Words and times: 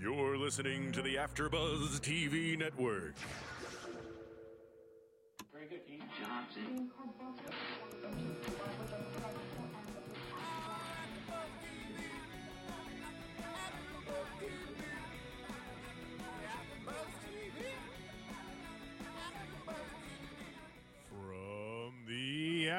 You're 0.00 0.38
listening 0.38 0.92
to 0.92 1.02
the 1.02 1.16
AfterBuzz 1.16 2.00
TV 2.00 2.58
network. 2.58 3.12
Very 5.52 5.66
good, 5.66 5.80
Johnson. 6.18 6.90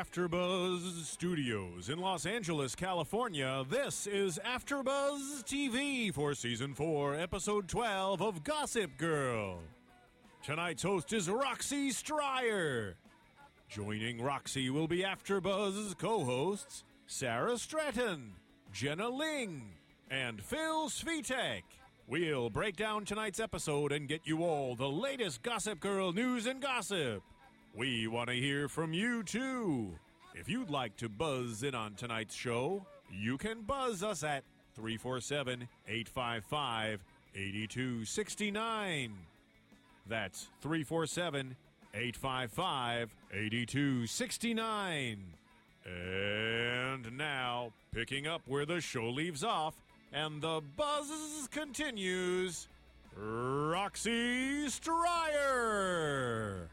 AfterBuzz 0.02 1.06
Studios 1.06 1.90
in 1.90 2.00
Los 2.00 2.26
Angeles, 2.26 2.74
California, 2.74 3.64
this 3.70 4.08
is 4.08 4.40
AfterBuzz 4.44 5.44
TV 5.44 6.12
for 6.12 6.34
season 6.34 6.74
4, 6.74 7.14
episode 7.14 7.68
12 7.68 8.20
of 8.20 8.44
Gossip 8.44 8.98
Girl. 8.98 9.59
Tonight's 10.44 10.82
host 10.82 11.14
is 11.14 11.30
Roxy 11.30 11.92
Striar. 11.92 12.95
Joining 13.70 14.20
Roxy 14.20 14.72
will 14.72 14.88
be 14.88 15.04
AfterBuzz's 15.04 15.94
co-hosts 15.94 16.84
Sarah 17.06 17.59
Stratton, 17.59 18.34
Jenna 18.73 19.08
Ling, 19.08 19.70
and 20.09 20.42
Phil 20.42 20.90
Svitek. 20.90 21.62
We'll 22.08 22.50
break 22.50 22.76
down 22.76 23.06
tonight's 23.06 23.40
episode 23.40 23.92
and 23.92 24.08
get 24.08 24.22
you 24.26 24.44
all 24.44 24.73
the 24.73 24.90
latest 24.90 25.44
Gossip 25.44 25.80
Girl 25.80 26.12
news 26.12 26.48
and 26.48 26.59
gossip. 26.59 27.22
We 27.75 28.07
want 28.07 28.30
to 28.30 28.35
hear 28.35 28.67
from 28.67 28.93
you 28.93 29.23
too. 29.23 29.93
If 30.35 30.49
you'd 30.49 30.70
like 30.70 30.98
to 30.98 31.09
buzz 31.09 31.63
in 31.63 31.73
on 31.73 31.95
tonight's 31.95 32.35
show, 32.35 32.85
you 33.11 33.38
can 33.38 33.61
buzz 33.61 34.03
us 34.03 34.23
at 34.23 34.44
347 34.75 35.67
855 35.88 37.03
8269. 37.35 39.13
That's 40.08 40.50
347 40.61 41.55
855 41.94 43.16
8269. 43.33 45.23
And 45.85 47.17
now, 47.17 47.72
picking 47.94 48.28
up 48.28 48.41
where 48.45 48.66
the 48.66 48.81
show 48.81 49.09
leaves 49.09 49.44
off 49.44 49.75
and 50.13 50.41
the 50.41 50.61
buzz 50.75 51.47
continues, 51.52 52.67
Roxy 53.16 54.67
Striar. 54.69 56.69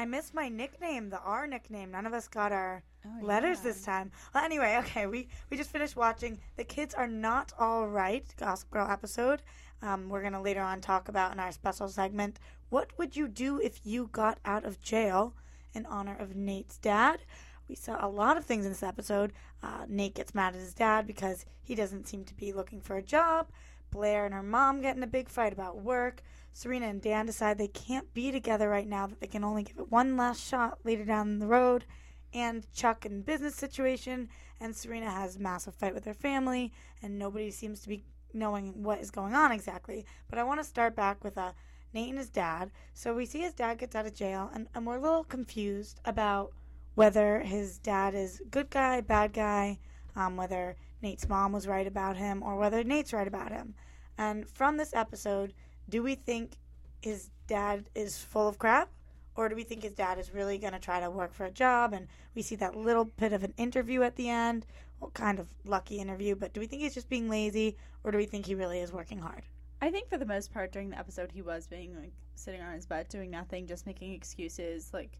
I 0.00 0.06
missed 0.06 0.32
my 0.32 0.48
nickname, 0.48 1.10
the 1.10 1.20
R 1.20 1.46
nickname. 1.46 1.90
None 1.90 2.06
of 2.06 2.14
us 2.14 2.26
got 2.26 2.52
our 2.52 2.82
Oh, 3.04 3.24
letters 3.24 3.58
yeah. 3.58 3.64
this 3.64 3.82
time. 3.82 4.10
Well, 4.34 4.42
anyway, 4.44 4.78
okay, 4.80 5.06
we, 5.06 5.28
we 5.50 5.58
just 5.58 5.70
finished 5.70 5.94
watching 5.94 6.38
The 6.56 6.64
Kids 6.64 6.94
Are 6.94 7.06
Not 7.06 7.52
All 7.58 7.86
Right 7.86 8.24
Gossip 8.38 8.70
Girl 8.70 8.86
episode. 8.90 9.42
Um, 9.82 10.08
we're 10.08 10.22
going 10.22 10.32
to 10.32 10.40
later 10.40 10.62
on 10.62 10.80
talk 10.80 11.08
about 11.08 11.32
in 11.32 11.38
our 11.38 11.52
special 11.52 11.88
segment 11.88 12.38
what 12.70 12.96
would 12.98 13.14
you 13.16 13.28
do 13.28 13.60
if 13.60 13.80
you 13.84 14.08
got 14.12 14.38
out 14.46 14.64
of 14.64 14.80
jail 14.80 15.34
in 15.74 15.84
honor 15.84 16.16
of 16.18 16.34
Nate's 16.34 16.78
dad. 16.78 17.20
We 17.68 17.74
saw 17.74 18.02
a 18.02 18.08
lot 18.08 18.38
of 18.38 18.44
things 18.46 18.64
in 18.64 18.72
this 18.72 18.82
episode. 18.82 19.32
Uh, 19.62 19.84
Nate 19.86 20.14
gets 20.14 20.34
mad 20.34 20.54
at 20.54 20.60
his 20.60 20.72
dad 20.74 21.06
because 21.06 21.44
he 21.62 21.74
doesn't 21.74 22.08
seem 22.08 22.24
to 22.24 22.34
be 22.34 22.52
looking 22.54 22.80
for 22.80 22.96
a 22.96 23.02
job. 23.02 23.48
Blair 23.90 24.24
and 24.24 24.34
her 24.34 24.42
mom 24.42 24.80
get 24.80 24.96
in 24.96 25.02
a 25.02 25.08
big 25.08 25.28
fight 25.28 25.52
about 25.52 25.82
work. 25.82 26.22
Serena 26.52 26.86
and 26.86 27.00
Dan 27.00 27.26
decide 27.26 27.58
they 27.58 27.68
can't 27.68 28.12
be 28.12 28.32
together 28.32 28.68
right 28.68 28.88
now, 28.88 29.06
that 29.06 29.20
they 29.20 29.26
can 29.26 29.44
only 29.44 29.62
give 29.62 29.78
it 29.78 29.90
one 29.90 30.16
last 30.16 30.46
shot 30.46 30.78
later 30.84 31.04
down 31.04 31.38
the 31.38 31.46
road. 31.46 31.84
And 32.32 32.66
Chuck 32.72 33.06
in 33.06 33.22
business 33.22 33.54
situation, 33.54 34.28
and 34.60 34.74
Serena 34.74 35.10
has 35.10 35.36
a 35.36 35.40
massive 35.40 35.74
fight 35.74 35.94
with 35.94 36.04
her 36.04 36.14
family, 36.14 36.72
and 37.02 37.18
nobody 37.18 37.50
seems 37.50 37.80
to 37.80 37.88
be 37.88 38.04
knowing 38.32 38.82
what 38.82 39.00
is 39.00 39.10
going 39.10 39.34
on 39.34 39.52
exactly. 39.52 40.06
But 40.28 40.38
I 40.38 40.44
want 40.44 40.60
to 40.60 40.64
start 40.64 40.94
back 40.94 41.24
with 41.24 41.36
uh, 41.36 41.52
Nate 41.92 42.10
and 42.10 42.18
his 42.18 42.30
dad. 42.30 42.70
So 42.94 43.14
we 43.14 43.26
see 43.26 43.40
his 43.40 43.54
dad 43.54 43.78
gets 43.78 43.96
out 43.96 44.06
of 44.06 44.14
jail, 44.14 44.50
and, 44.54 44.68
and 44.74 44.86
we're 44.86 44.98
a 44.98 45.02
little 45.02 45.24
confused 45.24 46.00
about 46.04 46.52
whether 46.94 47.40
his 47.40 47.78
dad 47.78 48.14
is 48.14 48.42
good 48.50 48.70
guy, 48.70 49.00
bad 49.00 49.32
guy, 49.32 49.78
um, 50.16 50.36
whether 50.36 50.76
Nate's 51.02 51.28
mom 51.28 51.52
was 51.52 51.66
right 51.66 51.86
about 51.86 52.16
him, 52.16 52.42
or 52.42 52.56
whether 52.56 52.84
Nate's 52.84 53.12
right 53.12 53.28
about 53.28 53.52
him. 53.52 53.74
And 54.18 54.48
from 54.48 54.76
this 54.76 54.94
episode, 54.94 55.54
do 55.88 56.02
we 56.02 56.14
think 56.14 56.52
his 57.00 57.30
dad 57.46 57.88
is 57.94 58.18
full 58.18 58.48
of 58.48 58.58
crap? 58.58 58.90
Or 59.36 59.48
do 59.48 59.56
we 59.56 59.64
think 59.64 59.82
his 59.82 59.94
dad 59.94 60.18
is 60.18 60.34
really 60.34 60.58
going 60.58 60.72
to 60.72 60.78
try 60.78 61.00
to 61.00 61.10
work 61.10 61.32
for 61.32 61.46
a 61.46 61.50
job? 61.50 61.92
And 61.92 62.08
we 62.34 62.42
see 62.42 62.56
that 62.56 62.76
little 62.76 63.04
bit 63.04 63.32
of 63.32 63.44
an 63.44 63.54
interview 63.56 64.02
at 64.02 64.16
the 64.16 64.28
end. 64.28 64.66
Well, 64.98 65.10
kind 65.10 65.38
of 65.38 65.48
lucky 65.64 65.98
interview, 65.98 66.34
but 66.34 66.52
do 66.52 66.60
we 66.60 66.66
think 66.66 66.82
he's 66.82 66.94
just 66.94 67.08
being 67.08 67.30
lazy? 67.30 67.76
Or 68.04 68.10
do 68.10 68.18
we 68.18 68.26
think 68.26 68.44
he 68.44 68.54
really 68.54 68.80
is 68.80 68.92
working 68.92 69.18
hard? 69.18 69.44
I 69.80 69.90
think 69.90 70.10
for 70.10 70.18
the 70.18 70.26
most 70.26 70.52
part 70.52 70.72
during 70.72 70.90
the 70.90 70.98
episode 70.98 71.32
he 71.32 71.40
was 71.40 71.66
being 71.66 71.98
like 71.98 72.12
sitting 72.34 72.60
on 72.60 72.74
his 72.74 72.84
butt 72.84 73.08
doing 73.08 73.30
nothing, 73.30 73.66
just 73.66 73.86
making 73.86 74.12
excuses. 74.12 74.90
Like, 74.92 75.18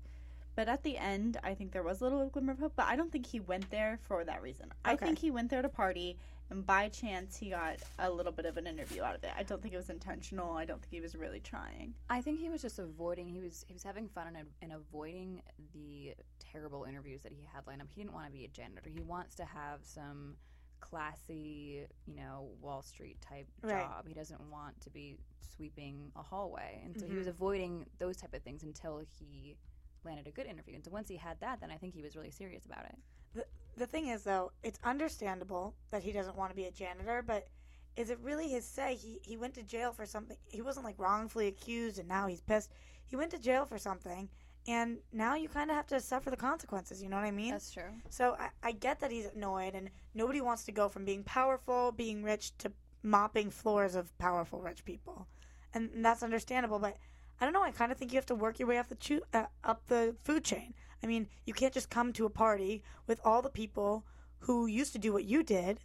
but 0.56 0.68
at 0.68 0.82
the 0.82 0.96
end, 0.96 1.38
I 1.42 1.54
think 1.54 1.72
there 1.72 1.82
was 1.82 2.00
a 2.00 2.04
little 2.04 2.28
glimmer 2.28 2.52
of 2.52 2.58
hope. 2.58 2.72
But 2.76 2.86
I 2.86 2.96
don't 2.96 3.10
think 3.10 3.26
he 3.26 3.40
went 3.40 3.70
there 3.70 3.98
for 4.06 4.24
that 4.24 4.42
reason. 4.42 4.72
I 4.84 4.96
think 4.96 5.18
he 5.18 5.30
went 5.30 5.50
there 5.50 5.62
to 5.62 5.68
party, 5.68 6.18
and 6.50 6.66
by 6.66 6.88
chance 6.88 7.36
he 7.36 7.50
got 7.50 7.76
a 7.98 8.10
little 8.10 8.32
bit 8.32 8.46
of 8.46 8.56
an 8.56 8.66
interview 8.66 9.02
out 9.02 9.14
of 9.14 9.24
it. 9.24 9.30
I 9.36 9.42
don't 9.42 9.62
think 9.62 9.74
it 9.74 9.78
was 9.78 9.90
intentional. 9.90 10.56
I 10.56 10.64
don't 10.64 10.80
think 10.80 10.92
he 10.92 11.00
was 11.00 11.14
really 11.14 11.40
trying. 11.40 11.94
I 12.08 12.20
think 12.20 12.40
he 12.40 12.48
was 12.48 12.62
just 12.62 12.78
avoiding. 12.78 13.28
He 13.28 13.40
was 13.40 13.64
he 13.66 13.74
was 13.74 13.82
having 13.82 14.08
fun 14.08 14.36
and, 14.36 14.48
and 14.62 14.72
avoiding 14.72 15.42
the 15.72 16.14
terrible 16.38 16.84
interviews 16.84 17.22
that 17.22 17.32
he 17.32 17.46
had 17.52 17.66
lined 17.66 17.80
up. 17.80 17.88
He 17.94 18.00
didn't 18.00 18.14
want 18.14 18.26
to 18.26 18.32
be 18.32 18.44
a 18.44 18.48
janitor. 18.48 18.90
He 18.92 19.00
wants 19.00 19.36
to 19.36 19.44
have 19.44 19.80
some 19.82 20.36
classy, 20.80 21.86
you 22.06 22.16
know, 22.16 22.48
Wall 22.60 22.82
Street 22.82 23.20
type 23.20 23.46
Right. 23.62 23.82
job. 23.82 24.08
He 24.08 24.14
doesn't 24.14 24.40
want 24.50 24.80
to 24.80 24.90
be 24.90 25.16
sweeping 25.56 26.10
a 26.16 26.22
hallway, 26.22 26.80
and 26.84 26.98
so 26.98 27.06
he 27.06 27.14
was 27.14 27.26
mm-hmm. 27.26 27.30
avoiding 27.30 27.86
those 27.98 28.16
type 28.16 28.34
of 28.34 28.42
things 28.42 28.62
until 28.62 28.98
he 28.98 29.56
landed 30.04 30.26
a 30.26 30.30
good 30.30 30.46
interview. 30.46 30.74
And 30.74 30.84
so 30.84 30.90
once 30.90 31.08
he 31.08 31.16
had 31.16 31.40
that, 31.40 31.60
then 31.60 31.70
I 31.70 31.76
think 31.76 31.94
he 31.94 32.02
was 32.02 32.16
really 32.16 32.30
serious 32.30 32.66
about 32.66 32.84
it. 32.84 32.96
The, 33.34 33.44
the 33.76 33.86
thing 33.86 34.08
is, 34.08 34.24
though, 34.24 34.52
it's 34.62 34.78
understandable 34.84 35.74
that 35.90 36.02
he 36.02 36.12
doesn't 36.12 36.36
want 36.36 36.50
to 36.50 36.56
be 36.56 36.64
a 36.64 36.70
janitor, 36.70 37.22
but 37.26 37.48
is 37.96 38.10
it 38.10 38.18
really 38.22 38.48
his 38.48 38.64
say? 38.64 38.94
He, 38.94 39.18
he 39.22 39.36
went 39.36 39.54
to 39.54 39.62
jail 39.62 39.92
for 39.92 40.06
something. 40.06 40.36
He 40.48 40.62
wasn't 40.62 40.84
like 40.86 40.98
wrongfully 40.98 41.48
accused 41.48 41.98
and 41.98 42.08
now 42.08 42.26
he's 42.26 42.40
pissed. 42.40 42.70
He 43.06 43.16
went 43.16 43.30
to 43.32 43.38
jail 43.38 43.64
for 43.64 43.76
something, 43.76 44.28
and 44.68 44.98
now 45.12 45.34
you 45.34 45.48
kind 45.48 45.70
of 45.70 45.76
have 45.76 45.88
to 45.88 46.00
suffer 46.00 46.30
the 46.30 46.36
consequences. 46.36 47.02
You 47.02 47.08
know 47.08 47.16
what 47.16 47.24
I 47.24 47.32
mean? 47.32 47.50
That's 47.50 47.72
true. 47.72 47.90
So 48.08 48.36
I, 48.38 48.50
I 48.62 48.72
get 48.72 49.00
that 49.00 49.10
he's 49.10 49.26
annoyed, 49.26 49.74
and 49.74 49.90
nobody 50.14 50.40
wants 50.40 50.64
to 50.66 50.72
go 50.72 50.88
from 50.88 51.04
being 51.04 51.24
powerful, 51.24 51.90
being 51.90 52.22
rich, 52.22 52.56
to 52.58 52.70
mopping 53.02 53.50
floors 53.50 53.96
of 53.96 54.16
powerful 54.18 54.60
rich 54.60 54.84
people, 54.84 55.26
and, 55.74 55.90
and 55.92 56.04
that's 56.04 56.22
understandable. 56.22 56.78
But 56.78 56.96
I 57.40 57.44
don't 57.44 57.54
know. 57.54 57.62
I 57.62 57.70
kind 57.70 57.90
of 57.90 57.98
think 57.98 58.12
you 58.12 58.16
have 58.18 58.26
to 58.26 58.34
work 58.34 58.58
your 58.58 58.68
way 58.68 58.78
up 58.78 58.88
the 58.88 58.94
chu- 58.96 59.22
uh, 59.32 59.46
up 59.64 59.86
the 59.86 60.14
food 60.24 60.44
chain. 60.44 60.74
I 61.02 61.06
mean, 61.06 61.28
you 61.46 61.54
can't 61.54 61.72
just 61.72 61.88
come 61.90 62.12
to 62.12 62.26
a 62.26 62.30
party 62.30 62.82
with 63.06 63.20
all 63.24 63.40
the 63.40 63.48
people 63.48 64.04
who 64.40 64.66
used 64.66 64.92
to 64.92 64.98
do 64.98 65.12
what 65.12 65.24
you 65.24 65.42
did, 65.42 65.80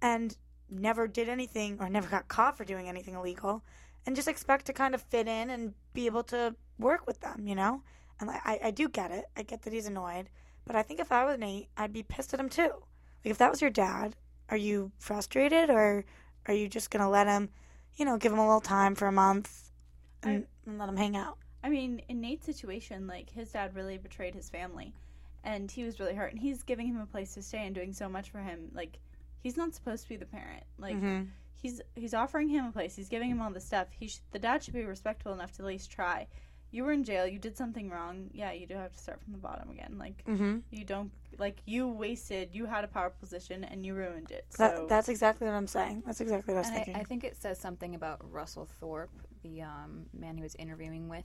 and 0.00 0.36
never 0.70 1.06
did 1.06 1.28
anything 1.28 1.76
or 1.80 1.88
never 1.88 2.08
got 2.08 2.28
caught 2.28 2.56
for 2.56 2.64
doing 2.64 2.88
anything 2.88 3.14
illegal, 3.14 3.62
and 4.06 4.16
just 4.16 4.28
expect 4.28 4.64
to 4.66 4.72
kind 4.72 4.94
of 4.94 5.02
fit 5.02 5.28
in 5.28 5.50
and 5.50 5.74
be 5.92 6.06
able 6.06 6.22
to 6.24 6.54
work 6.78 7.06
with 7.06 7.20
them. 7.20 7.46
You 7.46 7.54
know. 7.54 7.82
And 8.18 8.30
I, 8.30 8.40
I- 8.44 8.60
I 8.64 8.70
do 8.70 8.88
get 8.88 9.10
it. 9.10 9.26
I 9.36 9.42
get 9.42 9.62
that 9.62 9.72
he's 9.74 9.86
annoyed. 9.86 10.30
But 10.66 10.74
I 10.74 10.82
think 10.82 10.98
if 11.00 11.12
I 11.12 11.24
was 11.24 11.38
Nate, 11.38 11.68
I'd 11.76 11.92
be 11.92 12.02
pissed 12.02 12.32
at 12.34 12.40
him 12.40 12.48
too. 12.48 12.70
Like 13.24 13.30
if 13.32 13.38
that 13.38 13.50
was 13.50 13.60
your 13.60 13.70
dad, 13.70 14.16
are 14.48 14.56
you 14.56 14.90
frustrated 14.98 15.68
or 15.70 16.04
are 16.46 16.54
you 16.54 16.68
just 16.68 16.90
gonna 16.90 17.10
let 17.10 17.26
him, 17.26 17.50
you 17.96 18.04
know, 18.04 18.16
give 18.16 18.32
him 18.32 18.38
a 18.38 18.46
little 18.46 18.60
time 18.60 18.94
for 18.94 19.06
a 19.06 19.12
month 19.12 19.70
and, 20.22 20.46
and 20.66 20.78
let 20.78 20.88
him 20.88 20.96
hang 20.96 21.16
out? 21.16 21.38
I 21.62 21.68
mean, 21.68 22.00
in 22.08 22.20
Nate's 22.20 22.46
situation, 22.46 23.06
like 23.06 23.30
his 23.30 23.50
dad 23.50 23.74
really 23.74 23.98
betrayed 23.98 24.34
his 24.34 24.48
family, 24.48 24.94
and 25.42 25.70
he 25.70 25.84
was 25.84 25.98
really 25.98 26.14
hurt. 26.14 26.32
And 26.32 26.40
he's 26.40 26.62
giving 26.62 26.86
him 26.86 27.00
a 27.00 27.06
place 27.06 27.34
to 27.34 27.42
stay 27.42 27.66
and 27.66 27.74
doing 27.74 27.92
so 27.92 28.08
much 28.08 28.30
for 28.30 28.38
him. 28.38 28.70
Like 28.72 28.98
he's 29.42 29.56
not 29.56 29.74
supposed 29.74 30.02
to 30.04 30.08
be 30.08 30.16
the 30.16 30.26
parent. 30.26 30.64
Like 30.78 30.96
mm-hmm. 30.96 31.24
he's 31.54 31.80
he's 31.94 32.14
offering 32.14 32.48
him 32.48 32.66
a 32.66 32.72
place. 32.72 32.96
He's 32.96 33.08
giving 33.08 33.30
him 33.30 33.40
all 33.40 33.50
the 33.50 33.60
stuff. 33.60 33.88
He 33.98 34.08
sh- 34.08 34.20
the 34.32 34.38
dad 34.38 34.62
should 34.62 34.74
be 34.74 34.84
respectful 34.84 35.32
enough 35.32 35.52
to 35.52 35.62
at 35.62 35.66
least 35.66 35.90
try. 35.90 36.26
You 36.72 36.84
were 36.84 36.92
in 36.92 37.04
jail. 37.04 37.26
You 37.26 37.38
did 37.38 37.56
something 37.56 37.90
wrong. 37.90 38.28
Yeah, 38.32 38.52
you 38.52 38.66
do 38.66 38.74
have 38.74 38.92
to 38.92 38.98
start 38.98 39.22
from 39.22 39.32
the 39.32 39.38
bottom 39.38 39.70
again. 39.70 39.96
Like 39.98 40.24
mm-hmm. 40.26 40.58
you 40.70 40.84
don't 40.84 41.10
like 41.38 41.62
you 41.64 41.88
wasted. 41.88 42.50
You 42.52 42.66
had 42.66 42.84
a 42.84 42.88
power 42.88 43.10
position 43.10 43.64
and 43.64 43.86
you 43.86 43.94
ruined 43.94 44.30
it. 44.30 44.46
So 44.50 44.64
That, 44.64 44.88
that's 44.88 45.08
exactly 45.08 45.46
what 45.46 45.54
I'm 45.54 45.66
saying. 45.66 46.02
That's 46.06 46.20
exactly 46.20 46.54
what 46.54 46.58
I 46.58 46.60
was 46.60 46.68
And 46.68 46.76
thinking. 46.76 46.96
I, 46.96 47.00
I 47.00 47.04
think 47.04 47.24
it 47.24 47.36
says 47.36 47.58
something 47.58 47.94
about 47.94 48.20
Russell 48.30 48.68
Thorpe, 48.80 49.10
the 49.46 49.62
um, 49.62 50.06
man 50.18 50.36
he 50.36 50.42
was 50.42 50.54
interviewing 50.56 51.08
with, 51.08 51.24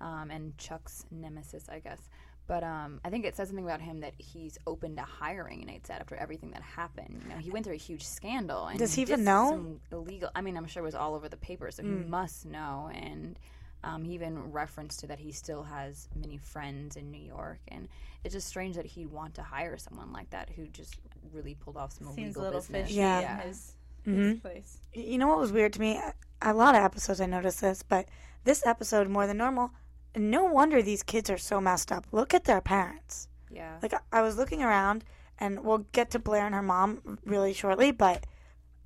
um, 0.00 0.30
and 0.30 0.56
Chuck's 0.58 1.04
nemesis, 1.10 1.64
I 1.68 1.78
guess. 1.80 2.00
But 2.48 2.62
um, 2.62 3.00
I 3.04 3.10
think 3.10 3.24
it 3.24 3.34
says 3.34 3.48
something 3.48 3.64
about 3.64 3.80
him 3.80 4.00
that 4.00 4.14
he's 4.18 4.56
open 4.68 4.94
to 4.96 5.02
hiring 5.02 5.64
Nate 5.66 5.84
said 5.86 6.00
after 6.00 6.14
everything 6.14 6.52
that 6.52 6.62
happened. 6.62 7.22
You 7.24 7.30
know, 7.34 7.40
he 7.40 7.50
went 7.50 7.64
through 7.64 7.74
a 7.74 7.78
huge 7.78 8.04
scandal. 8.06 8.66
And 8.66 8.78
Does 8.78 8.94
he 8.94 9.04
did 9.04 9.14
even 9.14 9.24
know? 9.24 9.48
some 9.50 9.80
Illegal. 9.90 10.30
I 10.34 10.42
mean, 10.42 10.56
I'm 10.56 10.66
sure 10.66 10.82
it 10.82 10.86
was 10.86 10.94
all 10.94 11.14
over 11.16 11.28
the 11.28 11.36
paper, 11.36 11.70
so 11.72 11.82
he 11.82 11.88
must 11.88 12.46
know. 12.46 12.88
And 12.94 13.36
um, 13.82 14.04
he 14.04 14.14
even 14.14 14.52
referenced 14.52 15.00
to 15.00 15.08
that 15.08 15.18
he 15.18 15.32
still 15.32 15.64
has 15.64 16.08
many 16.14 16.36
friends 16.38 16.96
in 16.96 17.10
New 17.10 17.20
York, 17.20 17.58
and 17.68 17.88
it's 18.22 18.34
just 18.34 18.46
strange 18.46 18.76
that 18.76 18.86
he'd 18.86 19.10
want 19.10 19.34
to 19.34 19.42
hire 19.42 19.76
someone 19.76 20.12
like 20.12 20.30
that 20.30 20.48
who 20.54 20.66
just 20.68 20.96
really 21.32 21.54
pulled 21.54 21.76
off 21.76 21.92
some 21.92 22.06
seems 22.08 22.36
a 22.36 22.38
illegal 22.38 22.42
little 22.42 22.60
business. 22.60 22.88
fishy 22.88 23.00
Yeah. 23.00 23.42
in 23.42 23.48
his, 23.48 23.72
his 24.14 24.40
place. 24.40 24.78
you 24.92 25.18
know 25.18 25.28
what 25.28 25.38
was 25.38 25.52
weird 25.52 25.72
to 25.74 25.80
me? 25.80 26.00
A 26.42 26.54
lot 26.54 26.74
of 26.74 26.82
episodes 26.82 27.20
I 27.20 27.26
noticed 27.26 27.60
this, 27.60 27.82
but 27.82 28.06
this 28.44 28.64
episode 28.66 29.08
more 29.08 29.26
than 29.26 29.36
normal. 29.38 29.70
No 30.14 30.44
wonder 30.44 30.80
these 30.82 31.02
kids 31.02 31.28
are 31.30 31.38
so 31.38 31.60
messed 31.60 31.90
up. 31.92 32.06
Look 32.12 32.32
at 32.34 32.44
their 32.44 32.60
parents. 32.60 33.28
Yeah. 33.50 33.78
Like 33.82 33.94
I- 33.94 34.18
I 34.18 34.22
was 34.22 34.36
looking 34.36 34.62
around, 34.62 35.04
and 35.38 35.62
we'll 35.64 35.86
get 35.92 36.10
to 36.12 36.18
Blair 36.18 36.46
and 36.46 36.54
her 36.54 36.62
mom 36.62 37.18
really 37.24 37.52
shortly. 37.52 37.90
But 37.90 38.26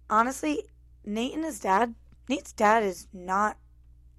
honestly, 0.08 0.64
Nate 1.04 1.34
and 1.34 1.44
his 1.44 1.60
dad, 1.60 1.94
Nate's 2.28 2.52
dad 2.52 2.82
is 2.82 3.06
not 3.12 3.56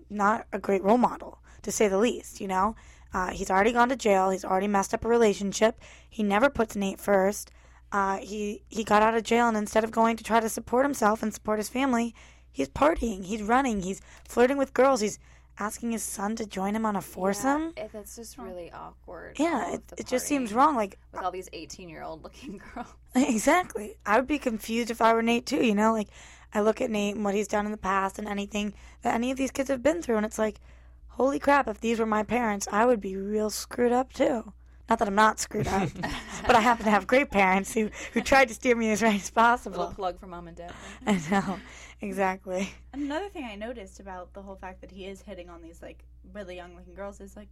not 0.10 0.46
a 0.52 0.60
great 0.60 0.84
role 0.84 0.98
model 0.98 1.40
to 1.62 1.72
say 1.72 1.88
the 1.88 1.98
least. 1.98 2.42
You 2.42 2.48
know, 2.48 2.76
uh, 3.14 3.30
he's 3.32 3.50
already 3.50 3.72
gone 3.72 3.90
to 3.90 3.96
jail. 3.96 4.30
He's 4.30 4.44
already 4.46 4.68
messed 4.68 4.94
up 4.94 5.06
a 5.06 5.08
relationship. 5.08 5.80
He 6.10 6.22
never 6.24 6.50
puts 6.50 6.76
Nate 6.76 7.00
first. 7.00 7.50
Uh, 7.92 8.18
he 8.18 8.64
he 8.70 8.84
got 8.84 9.04
out 9.04 9.16
of 9.16 9.24
jail, 9.24 9.48
and 9.48 9.58
instead 9.58 9.84
of 9.84 9.92
going 9.92 10.16
to 10.18 10.24
try 10.24 10.40
to 10.40 10.50
support 10.50 10.86
himself 10.86 11.22
and 11.22 11.34
support 11.34 11.60
his 11.60 11.70
family, 11.70 12.16
he's 12.52 12.70
partying. 12.70 13.26
He's 13.26 13.42
running. 13.44 13.82
He's 13.82 14.02
flirting 14.28 14.58
with 14.58 14.74
girls. 14.74 15.02
He's 15.02 15.20
asking 15.60 15.92
his 15.92 16.02
son 16.02 16.36
to 16.38 16.46
join 16.46 16.76
him 16.76 16.86
on 16.86 16.96
a 16.96 17.02
foursome. 17.02 17.74
Yeah, 17.78 17.88
that's 17.92 18.16
just 18.16 18.38
really 18.38 18.72
awkward. 18.72 19.38
Yeah, 19.38 19.74
it, 19.74 19.82
it 19.98 20.08
just 20.08 20.26
seems 20.26 20.54
wrong. 20.54 20.76
Like 20.76 20.98
with 21.12 21.22
all 21.22 21.32
these 21.32 21.50
eighteen-year-old 21.54 22.24
looking 22.24 22.62
girls. 22.74 22.88
Exactly. 23.16 23.96
I 24.06 24.18
would 24.18 24.28
be 24.28 24.40
confused 24.40 24.90
if 24.90 25.02
I 25.02 25.14
were 25.14 25.22
Nate 25.22 25.46
too, 25.46 25.66
you 25.66 25.76
know? 25.76 25.92
Like, 25.92 26.08
I 26.54 26.62
look 26.62 26.80
at 26.80 26.90
Nate 26.90 27.16
and 27.16 27.26
what 27.26 27.36
he's 27.36 27.48
done 27.48 27.66
in 27.66 27.72
the 27.74 27.78
past 27.78 28.18
and 28.18 28.26
anything 28.28 28.74
that 29.02 29.14
any 29.16 29.32
of 29.32 29.38
these 29.38 29.52
kids 29.52 29.70
have 29.70 29.84
been 29.84 30.02
through, 30.02 30.16
and 30.16 30.26
it's 30.26 30.40
like, 30.40 30.62
holy 31.10 31.38
crap, 31.38 31.68
if 31.68 31.82
these 31.82 32.00
were 32.00 32.06
my 32.06 32.24
parents, 32.24 32.70
I 32.72 32.86
would 32.86 33.02
be 33.02 33.18
real 33.18 33.50
screwed 33.50 33.92
up 33.92 34.14
too. 34.14 34.54
Not 34.90 35.00
that 35.00 35.08
I'm 35.08 35.16
not 35.16 35.40
screwed 35.40 35.68
up, 35.68 35.90
but 36.46 36.56
I 36.56 36.60
happen 36.60 36.86
to 36.86 36.92
have 36.92 37.08
great 37.08 37.32
parents 37.32 37.74
who, 37.74 37.90
who 38.14 38.22
tried 38.22 38.50
to 38.50 38.54
steer 38.54 38.76
me 38.76 38.92
as 38.92 39.02
right 39.02 39.16
as 39.16 39.32
Little 39.36 39.42
possible. 39.44 39.94
plug 39.96 40.20
for 40.20 40.28
mom 40.28 40.48
and 40.48 40.58
dad. 40.58 40.74
I 41.08 41.22
know. 41.32 41.60
Exactly. 42.02 42.70
Another 42.94 43.30
thing 43.30 43.46
I 43.46 43.56
noticed 43.56 44.00
about 44.00 44.34
the 44.34 44.42
whole 44.42 44.56
fact 44.56 44.82
that 44.82 44.92
he 44.92 45.06
is 45.06 45.22
hitting 45.22 45.50
on 45.50 45.62
these 45.62 45.82
like 45.82 46.04
really 46.34 46.56
young 46.56 46.76
looking 46.76 46.94
girls 46.96 47.22
is 47.22 47.36
like, 47.38 47.50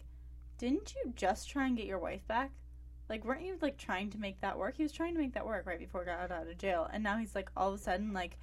didn't 0.58 0.94
you 0.96 1.14
just 1.16 1.50
try 1.50 1.68
and 1.68 1.78
get 1.78 1.86
your 1.86 2.00
wife 2.00 2.28
back? 2.28 2.52
Like, 3.08 3.24
weren't 3.26 3.44
you 3.46 3.58
like 3.62 3.78
trying 3.78 4.10
to 4.12 4.18
make 4.20 4.42
that 4.42 4.58
work? 4.58 4.75
He 4.78 4.84
was 4.84 4.92
trying 4.92 5.14
to 5.14 5.20
make 5.20 5.34
that 5.34 5.46
work 5.46 5.66
right 5.66 5.80
before 5.80 6.02
he 6.02 6.08
got 6.08 6.32
out 6.32 6.48
of 6.48 6.58
jail, 6.58 6.90
and 6.92 7.04
now 7.04 7.18
he's 7.18 7.34
like 7.36 7.50
all 7.56 7.70
of 7.70 7.80
a 7.80 7.82
sudden 7.82 8.12
like 8.14 8.38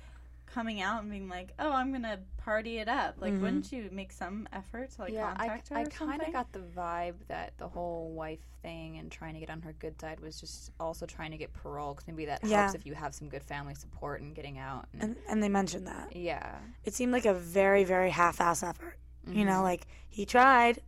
coming 0.47 0.81
out 0.81 1.03
and 1.03 1.11
being 1.11 1.29
like, 1.29 1.53
"Oh, 1.59 1.73
I'm 1.73 1.93
gonna 1.93 2.21
party 2.39 2.79
it 2.79 2.89
up." 2.89 3.17
Like, 3.19 3.41
wouldn't 3.41 3.71
you 3.73 3.89
make 3.93 4.13
some 4.13 4.49
effort 4.53 4.91
to 4.93 5.03
like 5.03 5.15
yeah, 5.15 5.27
I, 5.39 5.49
contact 5.49 5.69
her? 5.71 5.77
I 5.77 5.83
or 5.85 5.91
kind 5.91 6.23
of 6.23 6.33
got 6.33 6.53
the 6.53 6.61
vibe 6.61 7.15
that 7.29 7.53
the 7.59 7.69
whole 7.69 8.11
wife 8.13 8.41
thing 8.63 8.99
and 8.99 9.11
trying 9.11 9.35
to 9.35 9.41
get 9.41 9.51
on 9.51 9.63
her 9.63 9.73
good 9.79 10.01
side 10.01 10.21
was 10.21 10.41
just 10.41 10.71
also 10.81 11.07
trying 11.07 11.31
to 11.33 11.37
get 11.37 11.53
parole 11.53 11.95
because 11.95 12.07
maybe 12.07 12.25
that 12.27 12.45
Yeah. 12.45 12.63
helps 12.63 12.75
if 12.75 12.87
you 12.87 12.95
have 12.95 13.15
some 13.15 13.29
good 13.29 13.43
family 13.43 13.75
support 13.75 14.21
and 14.21 14.35
getting 14.35 14.59
out. 14.59 14.87
And, 14.93 15.03
And, 15.03 15.17
and 15.29 15.43
they 15.43 15.49
mentioned 15.49 15.87
that. 15.87 16.15
yeah, 16.17 16.59
It 16.85 16.95
seemed 16.95 17.13
like 17.13 17.27
a 17.27 17.35
very, 17.35 17.85
very 17.85 18.11
half 18.11 18.41
ass 18.41 18.63
effort. 18.63 18.99
You 19.33 19.41
Mm-hmm. 19.41 19.47
know, 19.49 19.63
like, 19.63 19.87
he 20.09 20.25
tried. 20.25 20.81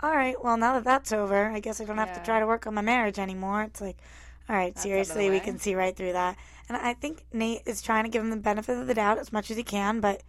All 0.00 0.14
right, 0.14 0.36
well, 0.44 0.56
now 0.56 0.74
that 0.74 0.84
that's 0.84 1.12
over, 1.12 1.50
I 1.50 1.58
guess 1.58 1.80
I 1.80 1.84
don't 1.84 1.98
have 1.98 2.12
to 2.12 2.20
try 2.20 2.38
to 2.38 2.46
work 2.46 2.66
on 2.66 2.74
my 2.74 2.82
marriage 2.82 3.18
anymore. 3.18 3.62
It's 3.62 3.80
like, 3.80 3.96
all 4.48 4.54
right, 4.54 4.74
That's 4.74 4.86
out 4.86 4.88
of 4.88 5.08
the 5.08 5.14
seriously, 5.14 5.30
we 5.30 5.40
can 5.40 5.58
see 5.58 5.74
right 5.74 5.96
through 5.96 6.12
that. 6.12 6.36
And 6.68 6.76
I 6.76 6.94
think 6.94 7.24
Nate 7.32 7.62
is 7.66 7.80
trying 7.80 8.04
to 8.04 8.10
give 8.10 8.22
him 8.22 8.30
the 8.30 8.36
benefit 8.36 8.78
of 8.78 8.86
the 8.86 8.94
doubt 8.94 9.18
as 9.18 9.32
much 9.32 9.50
as 9.50 9.56
he 9.56 9.62
can, 9.62 10.00
but 10.00 10.22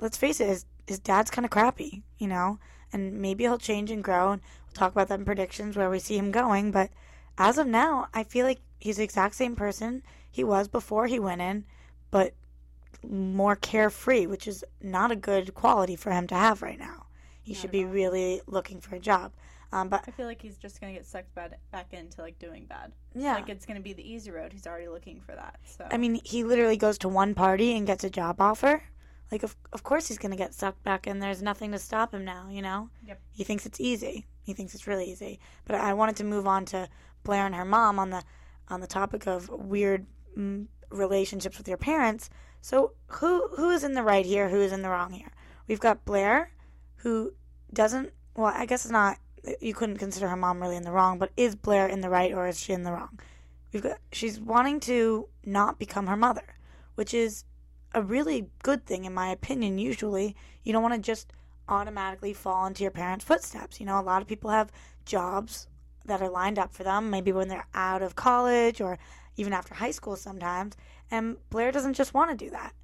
let's 0.00 0.16
face 0.16 0.40
it, 0.40 0.48
his, 0.48 0.64
his 0.86 0.98
dad's 0.98 1.30
kind 1.30 1.44
of 1.44 1.50
crappy, 1.50 2.02
you 2.18 2.26
know? 2.26 2.58
And 2.92 3.20
maybe 3.20 3.44
he'll 3.44 3.58
change 3.58 3.90
and 3.90 4.02
grow, 4.02 4.32
and 4.32 4.42
we'll 4.66 4.74
talk 4.74 4.92
about 4.92 5.08
that 5.08 5.20
in 5.20 5.24
predictions 5.24 5.76
where 5.76 5.90
we 5.90 6.00
see 6.00 6.18
him 6.18 6.32
going. 6.32 6.72
But 6.72 6.90
as 7.38 7.56
of 7.56 7.68
now, 7.68 8.08
I 8.12 8.24
feel 8.24 8.46
like 8.46 8.58
he's 8.80 8.96
the 8.96 9.04
exact 9.04 9.36
same 9.36 9.54
person 9.54 10.02
he 10.30 10.42
was 10.42 10.66
before 10.66 11.06
he 11.06 11.20
went 11.20 11.40
in, 11.40 11.64
but 12.10 12.34
more 13.08 13.56
carefree, 13.56 14.26
which 14.26 14.48
is 14.48 14.64
not 14.82 15.12
a 15.12 15.16
good 15.16 15.54
quality 15.54 15.96
for 15.96 16.10
him 16.10 16.26
to 16.26 16.34
have 16.34 16.62
right 16.62 16.78
now. 16.78 17.06
He 17.42 17.54
should 17.54 17.70
be 17.70 17.84
really 17.84 18.40
looking 18.46 18.80
for 18.80 18.94
a 18.94 19.00
job. 19.00 19.32
Um, 19.72 19.88
but 19.88 20.04
I 20.06 20.10
feel 20.10 20.26
like 20.26 20.42
he's 20.42 20.56
just 20.56 20.80
gonna 20.80 20.92
get 20.92 21.06
sucked 21.06 21.34
bad, 21.34 21.56
back 21.70 21.92
into 21.92 22.20
like 22.22 22.38
doing 22.38 22.66
bad. 22.66 22.92
yeah, 23.14 23.34
Like 23.34 23.48
it's 23.48 23.66
gonna 23.66 23.80
be 23.80 23.92
the 23.92 24.08
easy 24.08 24.30
road. 24.30 24.52
He's 24.52 24.66
already 24.66 24.88
looking 24.88 25.20
for 25.20 25.34
that. 25.34 25.60
So 25.64 25.86
I 25.90 25.96
mean, 25.96 26.20
he 26.24 26.42
literally 26.44 26.76
goes 26.76 26.98
to 26.98 27.08
one 27.08 27.34
party 27.34 27.76
and 27.76 27.86
gets 27.86 28.02
a 28.04 28.10
job 28.10 28.40
offer. 28.40 28.82
Like, 29.30 29.42
of, 29.44 29.56
of 29.72 29.82
course 29.82 30.08
he's 30.08 30.18
going 30.18 30.32
to 30.32 30.36
get 30.36 30.54
sucked 30.54 30.82
back 30.82 31.06
in. 31.06 31.20
There's 31.20 31.42
nothing 31.42 31.70
to 31.72 31.78
stop 31.78 32.12
him 32.12 32.24
now, 32.24 32.48
you 32.50 32.62
know? 32.62 32.90
Yep. 33.06 33.20
He 33.32 33.44
thinks 33.44 33.64
it's 33.64 33.80
easy. 33.80 34.26
He 34.42 34.54
thinks 34.54 34.74
it's 34.74 34.88
really 34.88 35.10
easy. 35.10 35.38
But 35.66 35.76
I 35.76 35.94
wanted 35.94 36.16
to 36.16 36.24
move 36.24 36.46
on 36.48 36.64
to 36.66 36.88
Blair 37.22 37.46
and 37.46 37.54
her 37.54 37.64
mom 37.64 37.98
on 37.98 38.10
the 38.10 38.24
on 38.68 38.80
the 38.80 38.86
topic 38.86 39.26
of 39.26 39.48
weird 39.48 40.06
mm, 40.36 40.66
relationships 40.90 41.58
with 41.58 41.68
your 41.68 41.76
parents. 41.76 42.30
So, 42.60 42.92
who 43.06 43.48
who 43.56 43.70
is 43.70 43.84
in 43.84 43.92
the 43.94 44.02
right 44.02 44.24
here? 44.26 44.48
Who 44.48 44.60
is 44.60 44.72
in 44.72 44.82
the 44.82 44.88
wrong 44.90 45.12
here? 45.12 45.30
We've 45.68 45.80
got 45.80 46.04
Blair, 46.04 46.50
who 46.96 47.34
doesn't. 47.72 48.12
Well, 48.34 48.52
I 48.54 48.66
guess 48.66 48.84
it's 48.84 48.92
not. 48.92 49.18
You 49.60 49.74
couldn't 49.74 49.98
consider 49.98 50.28
her 50.28 50.36
mom 50.36 50.60
really 50.60 50.76
in 50.76 50.82
the 50.82 50.92
wrong, 50.92 51.18
but 51.18 51.30
is 51.36 51.56
Blair 51.56 51.86
in 51.86 52.00
the 52.00 52.10
right 52.10 52.32
or 52.32 52.46
is 52.46 52.60
she 52.60 52.72
in 52.72 52.82
the 52.82 52.92
wrong? 52.92 53.18
We've 53.72 53.82
got 53.82 53.98
she's 54.12 54.40
wanting 54.40 54.80
to 54.80 55.28
not 55.44 55.78
become 55.78 56.06
her 56.06 56.16
mother, 56.16 56.56
which 56.94 57.14
is 57.14 57.44
a 57.94 58.02
really 58.02 58.50
good 58.62 58.84
thing 58.84 59.04
in 59.04 59.14
my 59.14 59.28
opinion. 59.28 59.78
Usually, 59.78 60.36
you 60.64 60.72
don't 60.72 60.82
want 60.82 60.94
to 60.94 61.00
just 61.00 61.32
automatically 61.68 62.32
fall 62.32 62.66
into 62.66 62.82
your 62.82 62.90
parents' 62.90 63.24
footsteps. 63.24 63.80
You 63.80 63.86
know, 63.86 64.00
a 64.00 64.02
lot 64.02 64.22
of 64.22 64.28
people 64.28 64.50
have 64.50 64.72
jobs 65.04 65.68
that 66.04 66.20
are 66.20 66.28
lined 66.28 66.58
up 66.58 66.72
for 66.74 66.82
them, 66.82 67.10
maybe 67.10 67.32
when 67.32 67.48
they're 67.48 67.66
out 67.74 68.02
of 68.02 68.16
college 68.16 68.80
or 68.80 68.98
even 69.36 69.52
after 69.52 69.74
high 69.74 69.90
school 69.90 70.16
sometimes, 70.16 70.76
and 71.10 71.36
Blair 71.50 71.72
doesn't 71.72 71.94
just 71.94 72.14
want 72.14 72.30
to 72.30 72.44
do 72.44 72.50
that. 72.50 72.74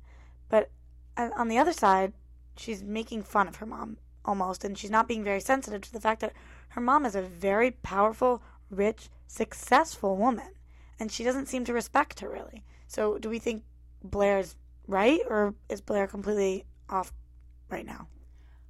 But 0.48 0.70
uh, 1.16 1.30
on 1.36 1.48
the 1.48 1.58
other 1.58 1.72
side, 1.72 2.12
she's 2.56 2.82
making 2.82 3.24
fun 3.24 3.48
of 3.48 3.56
her 3.56 3.66
mom 3.66 3.98
almost, 4.26 4.64
and 4.64 4.76
she's 4.76 4.90
not 4.90 5.08
being 5.08 5.24
very 5.24 5.40
sensitive 5.40 5.80
to 5.82 5.92
the 5.92 6.00
fact 6.00 6.20
that 6.20 6.32
her 6.70 6.80
mom 6.80 7.06
is 7.06 7.14
a 7.14 7.22
very 7.22 7.70
powerful, 7.70 8.42
rich, 8.70 9.08
successful 9.26 10.16
woman, 10.16 10.50
and 10.98 11.10
she 11.10 11.24
doesn't 11.24 11.46
seem 11.46 11.64
to 11.64 11.72
respect 11.72 12.20
her 12.20 12.28
really. 12.28 12.64
So, 12.88 13.18
do 13.18 13.30
we 13.30 13.38
think 13.38 13.64
Blair's 14.02 14.56
right, 14.86 15.20
or 15.28 15.54
is 15.68 15.80
Blair 15.80 16.06
completely 16.06 16.64
off 16.88 17.12
right 17.70 17.86
now? 17.86 18.08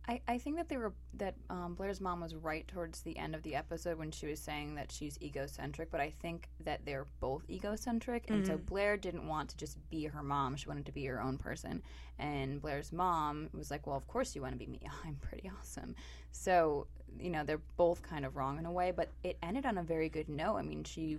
I, 0.08 0.20
I 0.28 0.38
think 0.38 0.56
that 0.56 0.68
they 0.68 0.76
were 0.76 0.92
that 1.14 1.34
um, 1.50 1.74
Blair's 1.74 2.00
mom 2.00 2.20
was 2.20 2.34
right 2.34 2.66
towards 2.68 3.02
the 3.02 3.16
end 3.18 3.34
of 3.34 3.42
the 3.42 3.56
episode 3.56 3.98
when 3.98 4.12
she 4.12 4.26
was 4.26 4.38
saying 4.38 4.76
that 4.76 4.92
she's 4.92 5.18
egocentric, 5.20 5.90
but 5.90 6.00
I 6.00 6.10
think 6.10 6.48
that 6.64 6.84
they're 6.84 7.06
both 7.18 7.42
egocentric, 7.50 8.30
and 8.30 8.46
so 8.46 8.56
Blair 8.56 8.96
didn't 8.96 9.26
want 9.26 9.50
to 9.50 9.56
just 9.56 9.78
be 9.90 10.04
her 10.04 10.22
mom; 10.22 10.54
she 10.54 10.68
wanted 10.68 10.86
to 10.86 10.92
be 10.92 11.04
her 11.06 11.20
own 11.20 11.38
person. 11.38 11.82
And 12.18 12.62
Blair's 12.62 12.92
mom 12.92 13.50
was 13.52 13.70
like, 13.70 13.86
"Well, 13.86 13.96
of 13.96 14.06
course 14.06 14.36
you 14.36 14.42
want 14.42 14.54
to 14.54 14.58
be 14.58 14.66
me. 14.66 14.80
I'm 15.04 15.16
pretty 15.16 15.50
awesome." 15.58 15.96
So 16.30 16.86
you 17.18 17.30
know 17.30 17.42
they're 17.42 17.60
both 17.76 18.02
kind 18.02 18.24
of 18.24 18.36
wrong 18.36 18.58
in 18.58 18.66
a 18.66 18.72
way, 18.72 18.92
but 18.92 19.10
it 19.24 19.38
ended 19.42 19.66
on 19.66 19.76
a 19.76 19.82
very 19.82 20.08
good 20.08 20.28
note. 20.28 20.56
I 20.56 20.62
mean, 20.62 20.84
she 20.84 21.18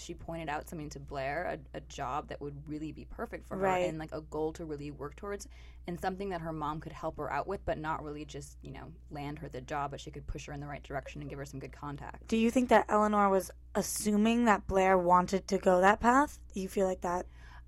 she 0.00 0.14
pointed 0.14 0.48
out 0.48 0.68
something 0.68 0.88
to 0.90 1.00
Blair, 1.00 1.58
a, 1.74 1.78
a 1.78 1.80
job 1.82 2.28
that 2.28 2.40
would 2.40 2.56
really 2.66 2.92
be 2.92 3.04
perfect 3.04 3.46
for 3.46 3.56
her, 3.56 3.62
Right. 3.62 3.88
and 3.88 3.98
like 3.98 4.12
a 4.12 4.20
goal 4.22 4.52
to 4.54 4.64
really 4.64 4.90
work 4.90 5.16
towards, 5.16 5.46
and 5.86 6.00
something 6.00 6.30
that 6.30 6.40
her 6.40 6.52
mom 6.52 6.80
could 6.80 6.92
help 6.92 7.16
her 7.18 7.32
out 7.32 7.46
with, 7.46 7.64
but 7.64 7.78
not 7.78 8.02
really 8.02 8.24
just 8.24 8.56
you 8.62 8.72
know 8.72 8.92
land 9.10 9.38
her 9.40 9.48
the 9.48 9.60
job, 9.60 9.90
but 9.92 10.00
she 10.00 10.10
could 10.10 10.26
push 10.26 10.46
her 10.46 10.52
in 10.52 10.60
the 10.60 10.66
right 10.66 10.82
direction 10.82 11.20
and 11.20 11.30
give 11.30 11.38
her 11.38 11.44
some 11.44 11.60
good 11.60 11.72
contact. 11.72 12.26
Do 12.28 12.36
you 12.36 12.50
think 12.50 12.68
that 12.70 12.86
Eleanor 12.88 13.28
was 13.28 13.50
assuming 13.74 14.44
that 14.46 14.66
Blair 14.66 14.96
wanted 14.98 15.46
to 15.48 15.58
go 15.58 15.80
that 15.80 16.00
path? 16.00 16.38
Do 16.54 16.60
you 16.60 16.68
feel 16.68 16.86
like 16.86 17.02
that? 17.02 17.26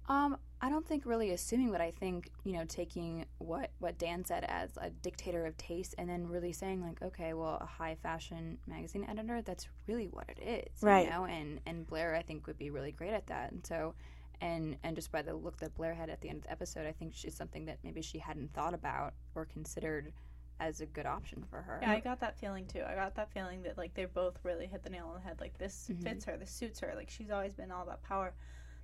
Um, 0.08 0.36
I 0.64 0.70
don't 0.70 0.86
think 0.86 1.04
really 1.04 1.32
assuming, 1.32 1.70
what 1.70 1.80
I 1.80 1.90
think 1.90 2.30
you 2.44 2.52
know 2.52 2.64
taking 2.64 3.26
what 3.38 3.70
what 3.80 3.98
Dan 3.98 4.24
said 4.24 4.44
as 4.44 4.70
a 4.76 4.90
dictator 4.90 5.44
of 5.44 5.56
taste, 5.56 5.94
and 5.98 6.08
then 6.08 6.28
really 6.28 6.52
saying 6.52 6.80
like, 6.82 7.02
okay, 7.02 7.34
well, 7.34 7.58
a 7.60 7.66
high 7.66 7.96
fashion 7.96 8.58
magazine 8.66 9.04
editor, 9.08 9.42
that's 9.42 9.66
really 9.88 10.06
what 10.06 10.26
it 10.28 10.40
is, 10.40 10.82
Right. 10.82 11.04
You 11.06 11.10
know, 11.10 11.24
and 11.26 11.60
and 11.66 11.86
Blair, 11.86 12.14
I 12.14 12.22
think, 12.22 12.46
would 12.46 12.58
be 12.58 12.70
really 12.70 12.92
great 12.92 13.12
at 13.12 13.26
that, 13.26 13.52
and 13.52 13.66
so. 13.66 13.94
And, 14.40 14.76
and 14.82 14.96
just 14.96 15.12
by 15.12 15.22
the 15.22 15.34
look 15.36 15.58
that 15.58 15.72
Blair 15.76 15.94
had 15.94 16.10
at 16.10 16.20
the 16.20 16.28
end 16.28 16.38
of 16.38 16.42
the 16.42 16.50
episode, 16.50 16.84
I 16.84 16.90
think 16.90 17.12
she's 17.14 17.32
something 17.36 17.64
that 17.66 17.78
maybe 17.84 18.02
she 18.02 18.18
hadn't 18.18 18.52
thought 18.52 18.74
about 18.74 19.14
or 19.36 19.44
considered 19.44 20.12
as 20.58 20.80
a 20.80 20.86
good 20.86 21.06
option 21.06 21.44
for 21.48 21.62
her. 21.62 21.78
Yeah, 21.80 21.92
I 21.92 22.00
got 22.00 22.18
that 22.20 22.36
feeling 22.40 22.66
too. 22.66 22.82
I 22.84 22.96
got 22.96 23.14
that 23.14 23.30
feeling 23.32 23.62
that 23.62 23.78
like 23.78 23.94
they 23.94 24.04
both 24.06 24.40
really 24.42 24.66
hit 24.66 24.82
the 24.82 24.90
nail 24.90 25.06
on 25.06 25.14
the 25.14 25.20
head. 25.20 25.36
Like 25.40 25.56
this 25.58 25.92
Mm-hmm. 25.92 26.02
fits 26.02 26.24
her, 26.24 26.36
this 26.36 26.50
suits 26.50 26.80
her. 26.80 26.92
Like 26.96 27.08
she's 27.08 27.30
always 27.30 27.52
been 27.54 27.70
all 27.70 27.84
about 27.84 28.02
power. 28.02 28.34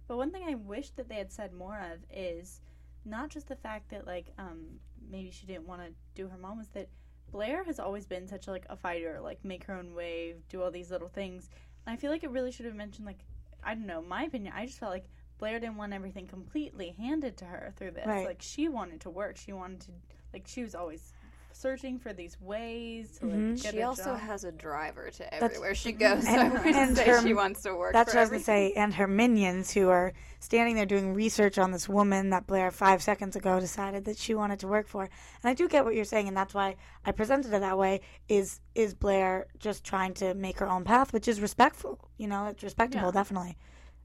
But 0.09 0.17
one 0.17 0.31
thing 0.31 0.45
I 0.49 0.55
wish 0.55 0.91
that 0.93 1.09
they 1.09 1.17
had 1.17 1.31
said 1.31 1.53
more 1.53 1.79
of 1.79 1.99
is 2.11 2.61
not 3.05 3.29
just 3.29 3.49
the 3.49 3.57
fact 3.57 3.91
that 3.91 4.07
like 4.07 4.33
um 4.39 4.81
maybe 5.11 5.31
she 5.31 5.47
didn't 5.47 5.69
want 5.69 5.83
to 5.83 5.93
do 6.15 6.29
her 6.29 6.37
mom 6.39 6.59
was 6.59 6.69
that 6.69 6.89
Blair 7.31 7.63
has 7.65 7.79
always 7.79 8.07
been 8.07 8.27
such 8.27 8.49
like 8.49 8.65
a 8.71 8.77
fighter, 8.77 9.21
like 9.23 9.45
make 9.45 9.65
her 9.65 9.75
own 9.75 9.95
way, 9.95 10.35
do 10.49 10.63
all 10.63 10.71
these 10.71 10.91
little 10.91 11.09
things. 11.09 11.51
And 11.87 11.93
I 11.93 11.97
feel 11.97 12.11
like 12.11 12.25
it 12.25 12.31
really 12.31 12.51
should 12.51 12.67
have 12.67 12.75
mentioned 12.75 13.07
like 13.07 13.25
I 13.63 13.75
don't 13.75 13.87
know, 13.87 14.03
my 14.03 14.25
opinion, 14.25 14.55
I 14.57 14.67
just 14.67 14.79
felt 14.79 14.93
like 14.93 15.09
Blair 15.39 15.61
didn't 15.61 15.77
want 15.77 15.93
everything 15.93 16.27
completely 16.27 16.95
handed 16.99 17.37
to 17.39 17.45
her 17.45 17.73
through 17.77 17.93
this. 17.93 18.07
Right. 18.07 18.27
Like 18.27 18.41
she 18.43 18.69
wanted 18.69 19.01
to 19.03 19.11
work. 19.11 19.37
She 19.37 19.53
wanted 19.53 19.81
to 19.83 19.93
like 20.33 20.47
she 20.47 20.63
was 20.63 20.75
always 20.75 21.13
searching 21.59 21.99
for 21.99 22.13
these 22.13 22.41
ways 22.41 23.19
to 23.19 23.27
like 23.27 23.35
Mhm. 23.35 23.63
get 23.63 23.75
She 23.75 23.81
a 23.81 23.89
also 23.89 24.05
job. 24.05 24.21
has 24.21 24.45
a 24.45 24.53
driver 24.53 25.11
to 25.11 25.19
That's- 25.19 25.43
everywhere 25.43 25.75
she 25.75 25.91
goes. 26.05 26.23
So 26.25 26.31
And- 26.31 26.53
wouldn't 26.65 26.77
and 26.77 26.99
her- 26.99 27.21
she 27.23 27.35
wants 27.35 27.63
to 27.63 27.75
work. 27.75 27.93
That's 27.93 28.13
for 28.13 28.19
what 28.19 28.21
I 28.21 28.25
was 28.25 28.31
gonna 28.31 28.43
say, 28.45 28.73
and 28.77 28.95
her 28.95 29.09
minions 29.09 29.73
who 29.73 29.89
are 29.89 30.13
standing 30.39 30.77
there 30.77 30.87
doing 30.87 31.15
research 31.15 31.59
on 31.59 31.73
this 31.73 31.89
woman 31.89 32.31
that 32.31 32.47
Blair 32.47 32.71
five 32.71 33.03
seconds 33.03 33.35
ago 33.35 33.59
decided 33.59 34.05
that 34.05 34.19
she 34.19 34.35
wanted 34.37 34.61
to 34.61 34.69
work 34.69 34.87
for. 34.87 35.03
And 35.03 35.51
I 35.51 35.55
do 35.55 35.67
get 35.69 35.85
what 35.85 35.95
you're 35.97 36.05
saying, 36.05 36.29
and 36.29 36.37
that's 36.37 36.55
why 36.55 36.77
I 37.05 37.11
presented 37.11 37.53
it 37.53 37.61
that 37.61 37.77
way. 37.77 38.03
Is 38.29 38.61
is 38.77 38.95
Blair 38.95 39.49
just 39.59 39.83
trying 39.83 40.15
to 40.15 40.35
make 40.35 40.59
her 40.59 40.69
own 40.69 40.85
path, 40.85 41.13
which 41.13 41.27
is 41.27 41.41
respectful? 41.41 41.99
You 42.19 42.29
know, 42.29 42.47
it's 42.47 42.63
respectable, 42.63 43.07
Yeah. 43.09 43.13
definitely. 43.13 43.57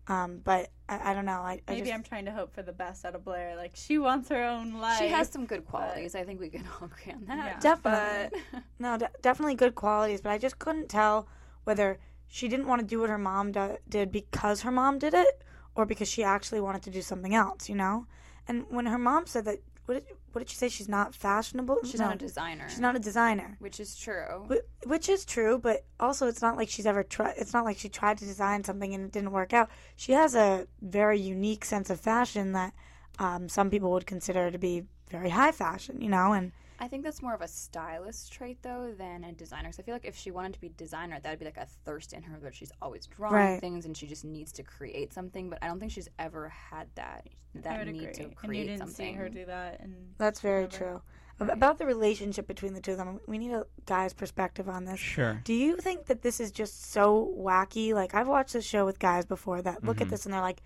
Um, 0.07 0.41
but 0.43 0.69
I, 0.89 1.11
I 1.11 1.13
don't 1.13 1.25
know. 1.25 1.41
I, 1.41 1.61
I 1.67 1.73
Maybe 1.73 1.81
just, 1.81 1.93
I'm 1.93 2.03
trying 2.03 2.25
to 2.25 2.31
hope 2.31 2.53
for 2.53 2.61
the 2.61 2.73
best 2.73 3.05
out 3.05 3.15
of 3.15 3.23
Blair. 3.23 3.55
Like 3.55 3.71
she 3.75 3.97
wants 3.97 4.29
her 4.29 4.43
own 4.43 4.73
life. 4.73 4.99
She 4.99 5.07
has 5.07 5.29
some 5.29 5.45
good 5.45 5.65
qualities. 5.65 6.13
I 6.15 6.23
think 6.23 6.39
we 6.39 6.49
can 6.49 6.65
all 6.81 6.87
agree 6.87 7.13
on 7.13 7.25
that. 7.27 7.45
Yeah. 7.45 7.59
Definitely. 7.59 8.39
But 8.51 8.63
No, 8.79 8.97
de- 8.97 9.09
definitely 9.21 9.55
good 9.55 9.75
qualities, 9.75 10.21
but 10.21 10.31
I 10.31 10.37
just 10.37 10.59
couldn't 10.59 10.89
tell 10.89 11.27
whether 11.63 11.99
she 12.27 12.47
didn't 12.47 12.67
want 12.67 12.81
to 12.81 12.87
do 12.87 12.99
what 12.99 13.09
her 13.09 13.17
mom 13.17 13.51
do- 13.53 13.77
did 13.87 14.11
because 14.11 14.61
her 14.61 14.71
mom 14.71 14.99
did 14.99 15.13
it 15.13 15.43
or 15.75 15.85
because 15.85 16.09
she 16.09 16.23
actually 16.23 16.59
wanted 16.59 16.83
to 16.83 16.89
do 16.89 17.01
something 17.01 17.33
else, 17.33 17.69
you 17.69 17.75
know? 17.75 18.05
And 18.47 18.65
when 18.69 18.85
her 18.87 18.97
mom 18.97 19.25
said 19.25 19.45
that, 19.45 19.59
what 19.85 19.95
did, 19.95 20.03
what 20.31 20.39
did 20.39 20.49
she 20.49 20.55
say? 20.55 20.69
She's 20.69 20.89
not 20.89 21.13
fashionable? 21.13 21.79
she's 21.83 21.99
No, 21.99 22.05
not 22.07 22.15
a 22.15 22.19
designer. 22.19 22.69
She's 22.69 22.79
not 22.79 22.95
a 22.95 22.99
designer. 22.99 23.57
which 23.59 23.79
is 23.79 23.95
true. 23.95 24.47
Wh- 24.49 24.87
Which 24.87 25.09
is 25.09 25.25
true, 25.25 25.57
but 25.57 25.85
also 25.99 26.27
it's 26.27 26.41
not 26.41 26.55
like 26.57 26.69
she's 26.69 26.85
ever 26.85 27.03
tried. 27.03 27.35
It's 27.37 27.53
not 27.53 27.65
like 27.65 27.77
she 27.77 27.89
tried 27.89 28.17
to 28.19 28.25
design 28.25 28.63
something 28.63 28.93
and 28.93 29.05
it 29.05 29.11
didn't 29.11 29.31
work 29.31 29.53
out. 29.53 29.69
She 29.95 30.13
has 30.13 30.35
a 30.35 30.67
very 30.81 31.19
unique 31.19 31.65
sense 31.65 31.89
of 31.89 31.99
fashion 31.99 32.53
that 32.53 32.73
um, 33.19 33.47
some 33.49 33.69
people 33.69 33.91
would 33.91 34.05
consider 34.07 34.49
to 34.51 34.57
be 34.57 34.83
very 35.11 35.29
high 35.29 35.51
fashion, 35.51 36.01
you 36.01 36.09
know. 36.09 36.33
And 36.33 36.51
I 36.83 36.87
think 36.89 37.03
that's 37.05 37.21
more 37.21 37.33
of 37.33 37.41
a 37.41 37.47
stylist 37.47 38.33
trait 38.33 38.57
though 38.61 38.93
than 38.97 39.23
a 39.23 39.31
designer. 39.31 39.71
So 39.71 39.81
I 39.81 39.85
feel 39.85 39.95
like 39.95 40.03
if 40.05 40.17
she 40.17 40.31
wanted 40.31 40.53
to 40.55 40.59
be 40.59 40.67
a 40.67 40.71
designer, 40.71 41.17
that 41.21 41.29
would 41.29 41.39
be 41.39 41.45
like 41.45 41.57
a 41.57 41.65
thirst 41.85 42.11
in 42.11 42.21
her 42.23 42.37
that 42.41 42.53
she's 42.53 42.71
always 42.81 43.05
drawing 43.07 43.35
Right. 43.35 43.61
things 43.61 43.85
and 43.85 43.95
she 43.95 44.05
just 44.05 44.25
needs 44.25 44.51
to 44.53 44.63
create 44.63 45.13
something. 45.13 45.49
But 45.49 45.59
I 45.61 45.67
don't 45.67 45.79
think 45.79 45.91
she's 45.93 46.09
ever 46.19 46.49
had 46.49 46.87
that 46.95 47.27
I 47.55 47.59
that 47.61 47.79
would 47.85 47.93
need 47.93 48.01
agree. 48.01 48.13
to 48.15 48.21
and 48.23 48.31
you 48.31 48.35
create 48.35 48.65
didn't 48.67 48.79
something. 48.79 49.13
see 49.13 49.17
her 49.17 49.29
do 49.29 49.45
that. 49.45 49.79
And 49.79 49.95
That's 50.17 50.41
very 50.41 50.63
whatever. 50.65 50.85
true. 50.85 51.01
Ab- 51.39 51.49
About 51.51 51.77
the 51.77 51.85
relationship 51.85 52.47
between 52.47 52.73
the 52.73 52.81
two 52.81 52.91
of 52.91 52.97
them, 52.97 53.19
we 53.27 53.37
need 53.37 53.53
a 53.53 53.65
guy's 53.85 54.13
perspective 54.13 54.67
on 54.67 54.83
this. 54.83 54.99
Sure. 54.99 55.39
Do 55.45 55.53
you 55.53 55.77
think 55.77 56.07
that 56.07 56.21
this 56.21 56.39
is 56.41 56.51
just 56.51 56.91
so 56.91 57.33
wacky? 57.37 57.93
Like, 57.93 58.13
I've 58.13 58.27
watched 58.27 58.53
this 58.53 58.65
show 58.65 58.85
with 58.85 58.99
guys 58.99 59.25
before 59.25 59.61
that 59.61 59.83
look 59.85 60.01
at 60.01 60.07
Mhm. 60.07 60.09
this 60.11 60.25
and 60.25 60.33
they're 60.33 60.41
like, 60.41 60.61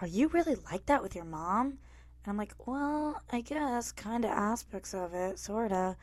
Are 0.00 0.06
you 0.08 0.28
really 0.28 0.56
like 0.70 0.86
that 0.86 1.02
with 1.02 1.14
your 1.14 1.24
mom? 1.24 1.78
And 2.24 2.30
I'm 2.32 2.36
like, 2.36 2.54
Well, 2.66 3.20
I 3.30 3.40
guess, 3.42 3.92
kind 3.92 4.24
of 4.24 4.30
aspects 4.30 4.94
of 4.94 5.14
it, 5.14 5.38
sort 5.38 5.72
of. 5.72 5.96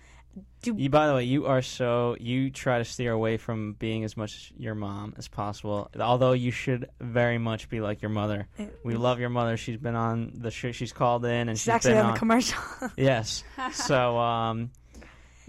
Do 0.61 0.73
You, 0.77 0.89
by 0.89 1.07
the 1.07 1.13
way, 1.13 1.23
you 1.25 1.45
are 1.47 1.61
so 1.61 2.15
you 2.19 2.51
try 2.51 2.77
to 2.77 2.85
steer 2.85 3.11
away 3.11 3.35
from 3.35 3.73
being 3.73 4.05
as 4.05 4.15
much 4.15 4.53
your 4.57 4.75
mom 4.75 5.13
as 5.17 5.27
possible. 5.27 5.89
Although 5.99 6.31
you 6.31 6.51
should 6.51 6.87
very 7.01 7.37
much 7.37 7.67
be 7.67 7.81
like 7.81 8.01
your 8.01 8.11
mother. 8.11 8.47
We 8.83 8.93
love 8.93 9.19
your 9.19 9.29
mother. 9.29 9.57
She's 9.57 9.75
been 9.75 9.95
on 9.95 10.31
the 10.35 10.49
show. 10.49 10.71
She's 10.71 10.93
called 10.93 11.25
in 11.25 11.49
and 11.49 11.57
She's 11.57 11.63
she's 11.63 11.67
actually 11.73 11.95
been 11.95 12.05
on 12.05 12.13
the 12.13 12.19
commercial. 12.19 12.59
Yes. 12.95 13.43
so, 13.73 14.17
um, 14.19 14.71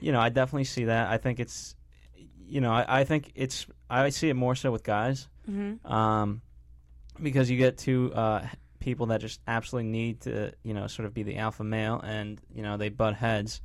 you 0.00 0.10
know, 0.10 0.20
I 0.20 0.30
definitely 0.30 0.64
see 0.64 0.86
that. 0.86 1.10
I 1.10 1.18
think 1.18 1.38
it's, 1.38 1.76
you 2.48 2.60
know, 2.60 2.72
I, 2.72 3.02
I 3.02 3.04
think 3.04 3.30
it's. 3.36 3.66
I 3.88 4.08
see 4.08 4.30
it 4.30 4.34
more 4.34 4.56
so 4.56 4.72
with 4.72 4.82
guys, 4.82 5.28
hmm 5.46 5.74
um, 5.84 6.40
because 7.22 7.48
you 7.50 7.56
get 7.56 7.78
to 7.78 8.12
uh, 8.14 8.46
people 8.82 9.06
that 9.06 9.20
just 9.20 9.40
absolutely 9.46 9.90
need 9.90 10.20
to, 10.22 10.52
you 10.62 10.74
know, 10.74 10.86
sort 10.86 11.06
of 11.06 11.14
be 11.14 11.22
the 11.22 11.38
alpha 11.38 11.64
male, 11.64 12.00
and 12.00 12.40
you 12.54 12.62
know 12.62 12.76
they 12.76 12.88
butt 12.88 13.14
heads, 13.14 13.60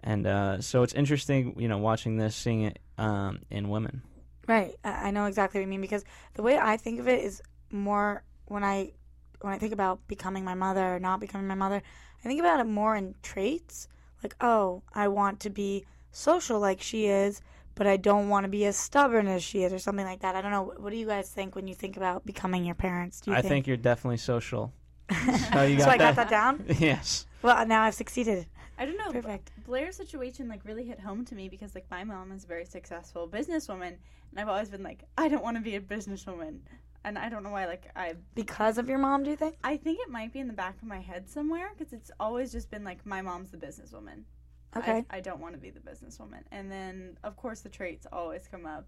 and 0.00 0.26
uh, 0.26 0.60
so 0.60 0.82
it's 0.82 0.94
interesting, 0.94 1.56
you 1.58 1.68
know, 1.68 1.78
watching 1.78 2.16
this, 2.16 2.36
seeing 2.36 2.62
it 2.62 2.78
um, 2.98 3.40
in 3.50 3.68
women. 3.68 4.02
Right. 4.46 4.76
I 4.84 5.08
I 5.08 5.10
know 5.10 5.26
exactly 5.26 5.60
what 5.60 5.64
you 5.64 5.70
mean 5.70 5.80
because 5.80 6.04
the 6.34 6.42
way 6.42 6.58
I 6.58 6.76
think 6.76 7.00
of 7.00 7.08
it 7.08 7.24
is 7.24 7.42
more 7.70 8.22
when 8.46 8.62
I 8.62 8.92
when 9.40 9.52
I 9.52 9.58
think 9.58 9.72
about 9.72 10.06
becoming 10.06 10.44
my 10.44 10.54
mother 10.54 10.96
or 10.96 11.00
not 11.00 11.20
becoming 11.20 11.46
my 11.46 11.54
mother, 11.54 11.82
I 12.24 12.28
think 12.28 12.40
about 12.40 12.60
it 12.60 12.64
more 12.64 12.96
in 12.96 13.14
traits. 13.22 13.88
Like, 14.22 14.36
oh, 14.40 14.82
I 14.94 15.08
want 15.08 15.40
to 15.40 15.50
be 15.50 15.84
social 16.12 16.60
like 16.60 16.80
she 16.80 17.06
is, 17.06 17.42
but 17.74 17.86
I 17.86 17.96
don't 17.96 18.28
want 18.28 18.44
to 18.44 18.48
be 18.48 18.64
as 18.66 18.76
stubborn 18.76 19.26
as 19.26 19.42
she 19.42 19.64
is 19.64 19.72
or 19.72 19.78
something 19.78 20.04
like 20.06 20.20
that. 20.20 20.34
I 20.36 20.40
don't 20.40 20.50
know. 20.50 20.72
What 20.76 20.90
do 20.90 20.96
you 20.96 21.06
guys 21.06 21.30
think 21.30 21.54
when 21.54 21.66
you 21.66 21.74
think 21.74 21.96
about 21.96 22.24
becoming 22.24 22.64
your 22.64 22.74
parents? 22.74 23.20
Do 23.20 23.30
you 23.30 23.36
I 23.36 23.42
think 23.42 23.66
you're 23.66 23.76
definitely 23.76 24.18
social. 24.18 24.72
So 25.10 25.16
oh, 25.54 25.62
you 25.64 25.78
so 25.78 25.86
got 25.86 25.94
I 25.94 25.98
got 25.98 26.16
that? 26.16 26.16
that 26.16 26.30
down? 26.30 26.64
yes. 26.78 27.26
Well, 27.42 27.66
now 27.66 27.82
I've 27.82 27.94
succeeded. 27.94 28.46
I 28.78 28.86
don't 28.86 28.96
know. 28.96 29.12
Perfect. 29.12 29.52
Blair's 29.66 29.96
situation 29.96 30.48
like 30.48 30.64
really 30.64 30.84
hit 30.84 30.98
home 30.98 31.24
to 31.26 31.34
me 31.34 31.48
because 31.48 31.74
like 31.74 31.86
my 31.90 32.04
mom 32.04 32.32
is 32.32 32.44
a 32.44 32.46
very 32.46 32.64
successful 32.64 33.28
businesswoman, 33.28 33.96
and 34.30 34.38
I've 34.38 34.48
always 34.48 34.68
been 34.68 34.82
like, 34.82 35.04
I 35.16 35.28
don't 35.28 35.44
want 35.44 35.56
to 35.56 35.62
be 35.62 35.76
a 35.76 35.80
businesswoman, 35.80 36.58
and 37.04 37.18
I 37.18 37.28
don't 37.28 37.42
know 37.42 37.50
why. 37.50 37.66
Like 37.66 37.90
I, 37.94 38.14
Because 38.34 38.78
of 38.78 38.88
your 38.88 38.98
mom, 38.98 39.22
do 39.22 39.30
you 39.30 39.36
think? 39.36 39.56
I 39.62 39.76
think 39.76 40.00
it 40.00 40.10
might 40.10 40.32
be 40.32 40.40
in 40.40 40.48
the 40.48 40.54
back 40.54 40.76
of 40.80 40.88
my 40.88 41.00
head 41.00 41.28
somewhere 41.28 41.70
because 41.76 41.92
it's 41.92 42.10
always 42.18 42.50
just 42.50 42.70
been 42.70 42.82
like 42.82 43.04
my 43.06 43.22
mom's 43.22 43.50
the 43.50 43.58
businesswoman. 43.58 44.22
Okay. 44.76 45.04
I, 45.10 45.16
I 45.16 45.20
don't 45.20 45.40
want 45.40 45.54
to 45.54 45.60
be 45.60 45.70
the 45.70 45.80
businesswoman, 45.80 46.42
and 46.50 46.70
then 46.70 47.18
of 47.24 47.36
course 47.36 47.60
the 47.60 47.68
traits 47.68 48.06
always 48.12 48.48
come 48.50 48.66
up, 48.66 48.86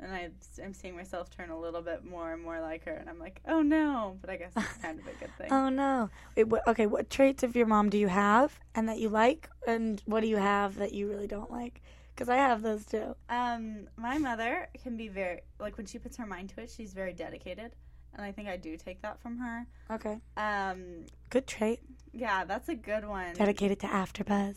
and 0.00 0.12
I 0.12 0.30
am 0.62 0.74
seeing 0.74 0.96
myself 0.96 1.30
turn 1.30 1.50
a 1.50 1.58
little 1.58 1.82
bit 1.82 2.04
more 2.04 2.32
and 2.32 2.42
more 2.42 2.60
like 2.60 2.84
her, 2.84 2.92
and 2.92 3.08
I'm 3.08 3.18
like, 3.18 3.40
oh 3.46 3.62
no, 3.62 4.16
but 4.20 4.30
I 4.30 4.36
guess 4.36 4.52
it's 4.56 4.76
kind 4.82 4.98
of 4.98 5.06
a 5.06 5.12
good 5.12 5.34
thing. 5.38 5.52
Oh 5.52 5.68
no. 5.68 6.10
Wait, 6.36 6.48
what, 6.48 6.66
okay, 6.68 6.86
what 6.86 7.10
traits 7.10 7.42
of 7.42 7.56
your 7.56 7.66
mom 7.66 7.90
do 7.90 7.98
you 7.98 8.08
have 8.08 8.58
and 8.74 8.88
that 8.88 8.98
you 8.98 9.08
like, 9.08 9.48
and 9.66 10.02
what 10.06 10.20
do 10.20 10.28
you 10.28 10.36
have 10.36 10.76
that 10.76 10.92
you 10.92 11.08
really 11.08 11.26
don't 11.26 11.50
like? 11.50 11.82
Because 12.14 12.28
I 12.28 12.36
have 12.36 12.62
those 12.62 12.84
too. 12.84 13.14
Um, 13.28 13.88
my 13.96 14.18
mother 14.18 14.68
can 14.82 14.96
be 14.96 15.06
very 15.06 15.42
like 15.60 15.76
when 15.76 15.86
she 15.86 15.98
puts 16.00 16.16
her 16.16 16.26
mind 16.26 16.48
to 16.50 16.62
it, 16.62 16.70
she's 16.70 16.92
very 16.92 17.12
dedicated, 17.12 17.76
and 18.14 18.22
I 18.24 18.32
think 18.32 18.48
I 18.48 18.56
do 18.56 18.76
take 18.76 19.02
that 19.02 19.20
from 19.20 19.38
her. 19.38 19.66
Okay. 19.90 20.18
Um, 20.36 21.04
Good 21.30 21.46
trait. 21.46 21.80
yeah, 22.12 22.44
that's 22.44 22.68
a 22.68 22.74
good 22.74 23.06
one. 23.06 23.34
Dedicated 23.34 23.78
to 23.80 23.86
AfterBuzz. 23.86 24.56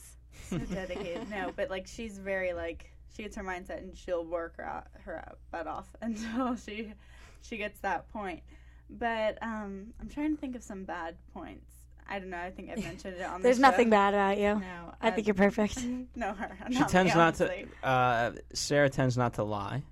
So 0.49 0.57
dedicated. 0.73 1.29
no, 1.29 1.51
but 1.55 1.69
like 1.69 1.87
she's 1.87 2.17
very 2.17 2.53
like 2.53 2.91
she 3.15 3.23
gets 3.23 3.35
her 3.35 3.43
mindset 3.43 3.79
and 3.79 3.95
she'll 3.97 4.25
work 4.25 4.57
her 4.57 4.65
out, 4.65 4.87
her 5.03 5.23
butt 5.51 5.67
off 5.67 5.87
until 6.01 6.55
she 6.55 6.93
she 7.41 7.57
gets 7.57 7.79
that 7.79 8.11
point. 8.11 8.41
But 8.89 9.37
um, 9.41 9.93
I'm 9.99 10.09
trying 10.09 10.35
to 10.35 10.41
think 10.41 10.55
of 10.55 10.63
some 10.63 10.83
bad 10.83 11.15
points. 11.33 11.71
I 12.09 12.19
don't 12.19 12.29
know. 12.29 12.37
I 12.37 12.51
think 12.51 12.69
I've 12.69 12.83
mentioned 12.83 13.15
it 13.17 13.23
on. 13.23 13.41
There's 13.41 13.57
the 13.57 13.63
show. 13.63 13.69
nothing 13.69 13.89
bad 13.89 14.13
about 14.13 14.37
you. 14.37 14.55
No, 14.55 14.93
I 15.01 15.11
think 15.11 15.27
you're 15.27 15.33
perfect. 15.33 15.79
No, 16.15 16.33
her. 16.33 16.57
She 16.69 16.79
not 16.79 16.89
tends 16.89 17.13
me, 17.13 17.17
not 17.17 17.35
to. 17.35 17.67
Uh, 17.83 18.31
Sarah 18.53 18.89
tends 18.89 19.17
not 19.17 19.35
to 19.35 19.43
lie, 19.43 19.83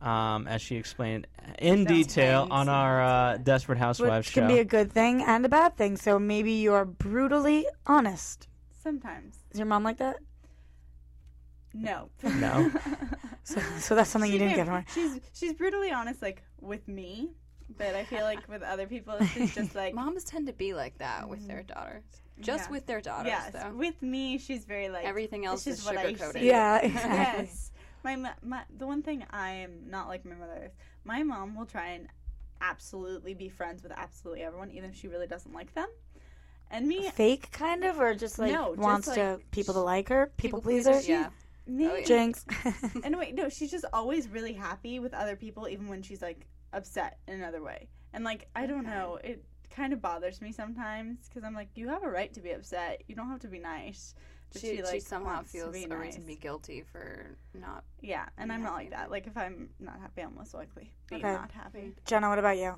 um, 0.00 0.48
as 0.48 0.62
she 0.62 0.76
explained 0.76 1.26
in 1.58 1.84
Don't 1.84 1.94
detail 1.94 2.40
tend 2.42 2.52
on 2.52 2.68
our 2.70 3.02
uh, 3.02 3.36
Desperate 3.36 3.78
Housewives 3.78 4.26
Which 4.26 4.34
show. 4.34 4.40
can 4.40 4.48
be 4.48 4.58
a 4.58 4.64
good 4.64 4.90
thing 4.90 5.22
and 5.22 5.44
a 5.44 5.50
bad 5.50 5.76
thing. 5.76 5.98
So 5.98 6.18
maybe 6.18 6.52
you're 6.52 6.86
brutally 6.86 7.66
honest. 7.86 8.48
Sometimes. 8.86 9.34
Is 9.50 9.58
your 9.58 9.66
mom 9.66 9.82
like 9.82 9.96
that? 9.96 10.18
No. 11.74 12.08
No. 12.22 12.70
So, 13.42 13.60
so 13.78 13.94
that's 13.94 14.10
something 14.10 14.28
you 14.28 14.38
She 14.40 14.44
didn't 14.44 14.56
get 14.56 14.66
from 14.66 14.82
her. 14.82 14.84
She's 14.92 15.20
she's 15.32 15.52
brutally 15.52 15.92
honest, 15.92 16.20
like 16.20 16.42
with 16.60 16.88
me, 16.88 17.30
but 17.78 17.94
I 17.94 18.02
feel 18.02 18.22
like 18.22 18.48
with 18.48 18.62
other 18.62 18.88
people, 18.88 19.24
she's 19.24 19.54
just 19.54 19.72
like 19.76 19.94
Moms 19.94 20.24
tend 20.24 20.48
to 20.48 20.52
be 20.52 20.74
like 20.74 20.98
that 20.98 21.28
with 21.28 21.38
mm-hmm. 21.38 21.48
their 21.48 21.62
daughters. 21.62 22.02
Just 22.40 22.64
Yeah. 22.64 22.70
with 22.72 22.86
their 22.86 23.00
daughters, 23.00 23.28
yes. 23.28 23.52
though. 23.52 23.72
With 23.72 24.02
me, 24.02 24.38
she's 24.38 24.64
very 24.64 24.88
like 24.88 25.04
Everything 25.04 25.46
else 25.46 25.62
this 25.62 25.74
is 25.74 25.80
is 25.80 25.86
what 25.86 25.96
I 25.96 26.06
sugar-coated. 26.06 26.42
see. 26.42 26.48
Yeah, 26.48 26.78
exactly. 26.78 27.44
Yes. 27.44 27.70
My, 28.02 28.16
mo- 28.16 28.40
my 28.42 28.62
the 28.76 28.86
one 28.88 29.02
thing 29.02 29.24
I 29.30 29.50
am 29.50 29.88
not 29.88 30.08
like 30.08 30.24
my 30.24 30.34
mother 30.34 30.64
is 30.64 30.72
my 31.04 31.22
mom 31.22 31.54
will 31.54 31.66
try 31.66 31.90
and 31.90 32.08
absolutely 32.60 33.34
be 33.34 33.48
friends 33.48 33.84
with 33.84 33.92
absolutely 33.92 34.42
everyone, 34.42 34.72
even 34.72 34.90
if 34.90 34.96
she 34.96 35.06
really 35.06 35.28
doesn't 35.28 35.52
like 35.52 35.72
them. 35.74 35.86
And 36.70 36.86
me, 36.88 37.08
Fake 37.10 37.50
kind 37.52 37.84
of, 37.84 38.00
or 38.00 38.14
just 38.14 38.38
like 38.38 38.52
No, 38.52 38.68
just 38.74 38.78
wants 38.78 39.06
like- 39.08 39.16
to 39.16 39.40
people 39.52 39.74
to 39.74 39.80
like 39.80 40.08
her, 40.08 40.32
people, 40.36 40.60
pleaser, 40.60 40.92
pleaser. 40.92 41.12
Yeah. 41.12 41.28
me, 41.66 41.86
Oh, 41.88 41.94
yeah. 41.96 42.04
Jinx. 42.04 42.44
And 43.04 43.16
wait, 43.18 43.34
no, 43.34 43.48
she's 43.48 43.70
just 43.70 43.84
always 43.92 44.28
really 44.28 44.52
happy 44.52 44.98
with 44.98 45.14
other 45.14 45.36
people, 45.36 45.68
even 45.68 45.88
when 45.88 46.02
she's 46.02 46.22
like 46.22 46.46
upset 46.72 47.18
in 47.28 47.34
another 47.34 47.62
way. 47.62 47.88
And 48.12 48.24
like, 48.24 48.48
I 48.56 48.66
don't 48.66 48.84
know, 48.84 49.18
it 49.22 49.44
kind 49.70 49.92
of 49.92 50.00
bothers 50.02 50.40
me 50.40 50.52
sometimes 50.52 51.28
because 51.28 51.44
I'm 51.44 51.54
like, 51.54 51.68
you 51.74 51.88
have 51.88 52.02
a 52.02 52.08
right 52.10 52.32
to 52.34 52.40
be 52.40 52.50
upset. 52.52 53.02
You 53.08 53.14
don't 53.14 53.28
have 53.28 53.40
to 53.40 53.48
be 53.48 53.58
nice. 53.58 54.14
But 54.52 54.62
She, 54.62 54.76
she, 54.76 54.82
like 54.82 54.94
she 54.94 55.00
somehow 55.00 55.42
feels 55.42 55.72
be 55.72 55.84
a 55.84 55.88
nice. 55.88 55.98
reason 56.00 56.20
to 56.22 56.26
be 56.26 56.36
guilty 56.36 56.82
for 56.92 57.36
not. 57.54 57.84
Yeah, 58.00 58.26
and 58.38 58.52
I'm 58.52 58.62
not 58.62 58.74
like 58.74 58.90
that. 58.90 59.10
Like 59.10 59.26
if 59.26 59.36
I'm 59.36 59.68
not 59.80 59.98
happy, 60.00 60.22
I'm 60.22 60.36
less 60.36 60.54
likely 60.54 60.92
to 61.08 61.14
be 61.14 61.16
Okay. 61.16 61.32
not 61.32 61.50
happy. 61.52 61.92
Jenna, 62.06 62.28
what 62.28 62.38
about 62.38 62.56
you? 62.56 62.74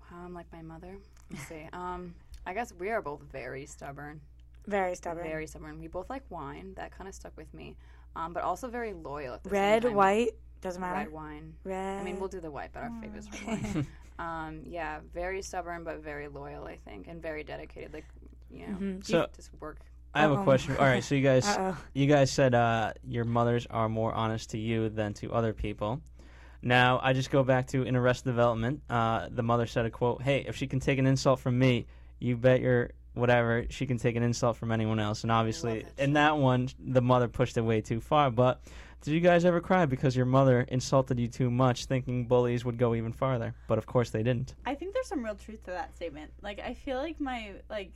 How 0.00 0.16
I'm 0.24 0.34
like 0.34 0.46
my 0.52 0.62
mother. 0.62 0.96
Let's 1.30 1.48
see. 1.48 1.66
Um, 1.72 2.14
I 2.46 2.54
guess 2.54 2.72
we 2.78 2.90
are 2.90 3.02
both 3.02 3.20
very 3.30 3.66
stubborn. 3.66 4.20
Very 4.66 4.94
stubborn. 4.94 5.24
Very 5.24 5.46
stubborn. 5.46 5.78
We 5.78 5.88
both 5.88 6.08
like 6.08 6.22
wine. 6.30 6.72
That 6.76 6.90
kind 6.96 7.08
of 7.08 7.14
stuck 7.14 7.36
with 7.36 7.52
me. 7.52 7.76
Um, 8.14 8.32
but 8.32 8.42
also 8.42 8.68
very 8.68 8.92
loyal. 8.94 9.34
At 9.34 9.42
the 9.44 9.50
Red, 9.50 9.82
same 9.82 9.90
time. 9.90 9.96
white, 9.96 10.30
doesn't 10.60 10.80
matter. 10.80 11.00
Red 11.00 11.12
wine. 11.12 11.54
Red. 11.64 12.00
I 12.00 12.04
mean, 12.04 12.18
we'll 12.18 12.28
do 12.28 12.40
the 12.40 12.50
white, 12.50 12.70
but 12.72 12.82
our 12.84 12.92
favorite's 13.00 13.28
red 13.46 13.62
wine. 13.62 13.86
Um, 14.18 14.62
yeah, 14.64 15.00
very 15.12 15.42
stubborn 15.42 15.84
but 15.84 15.98
very 16.02 16.28
loyal, 16.28 16.64
I 16.64 16.76
think, 16.76 17.06
and 17.06 17.20
very 17.20 17.44
dedicated. 17.44 17.92
Like, 17.92 18.06
you 18.50 18.66
know, 18.66 18.72
Mhm. 18.78 19.04
So 19.04 19.26
just 19.36 19.50
work. 19.60 19.76
I 20.14 20.22
have 20.22 20.30
a 20.30 20.36
Uh-oh. 20.36 20.42
question. 20.44 20.74
All 20.78 20.86
right, 20.86 21.04
so 21.04 21.14
you 21.14 21.22
guys, 21.22 21.46
you 21.92 22.06
guys 22.06 22.30
said 22.30 22.54
uh, 22.54 22.94
your 23.06 23.26
mothers 23.26 23.66
are 23.68 23.90
more 23.90 24.14
honest 24.14 24.48
to 24.52 24.58
you 24.58 24.88
than 24.88 25.12
to 25.20 25.30
other 25.34 25.52
people. 25.52 26.00
Now, 26.62 26.98
I 27.02 27.12
just 27.12 27.30
go 27.30 27.44
back 27.44 27.66
to 27.68 27.82
in 27.82 27.94
Arrested 27.94 28.30
Development. 28.30 28.80
Uh, 28.88 29.28
the 29.30 29.42
mother 29.42 29.66
said 29.66 29.84
a 29.84 29.90
quote: 29.90 30.22
"Hey, 30.22 30.46
if 30.48 30.56
she 30.56 30.66
can 30.66 30.80
take 30.80 30.98
an 30.98 31.06
insult 31.06 31.38
from 31.38 31.58
me, 31.58 31.86
you 32.18 32.36
bet 32.36 32.60
your 32.60 32.90
whatever 33.14 33.64
she 33.70 33.86
can 33.86 33.96
take 33.96 34.14
an 34.16 34.22
insult 34.22 34.56
from 34.56 34.72
anyone 34.72 34.98
else." 34.98 35.22
And 35.22 35.32
obviously, 35.32 35.82
that 35.82 36.02
in 36.02 36.12
that 36.14 36.36
one, 36.36 36.68
the 36.78 37.02
mother 37.02 37.28
pushed 37.28 37.56
it 37.56 37.62
way 37.62 37.80
too 37.80 38.00
far. 38.00 38.30
But 38.30 38.62
did 39.02 39.12
you 39.12 39.20
guys 39.20 39.44
ever 39.44 39.60
cry 39.60 39.86
because 39.86 40.16
your 40.16 40.26
mother 40.26 40.62
insulted 40.62 41.18
you 41.18 41.28
too 41.28 41.50
much, 41.50 41.86
thinking 41.86 42.26
bullies 42.26 42.64
would 42.64 42.78
go 42.78 42.94
even 42.94 43.12
farther? 43.12 43.54
But 43.68 43.78
of 43.78 43.86
course, 43.86 44.10
they 44.10 44.22
didn't. 44.22 44.54
I 44.64 44.74
think 44.74 44.94
there's 44.94 45.06
some 45.06 45.24
real 45.24 45.36
truth 45.36 45.64
to 45.64 45.70
that 45.70 45.94
statement. 45.94 46.32
Like 46.42 46.60
I 46.60 46.74
feel 46.74 46.98
like 46.98 47.20
my 47.20 47.52
like 47.70 47.92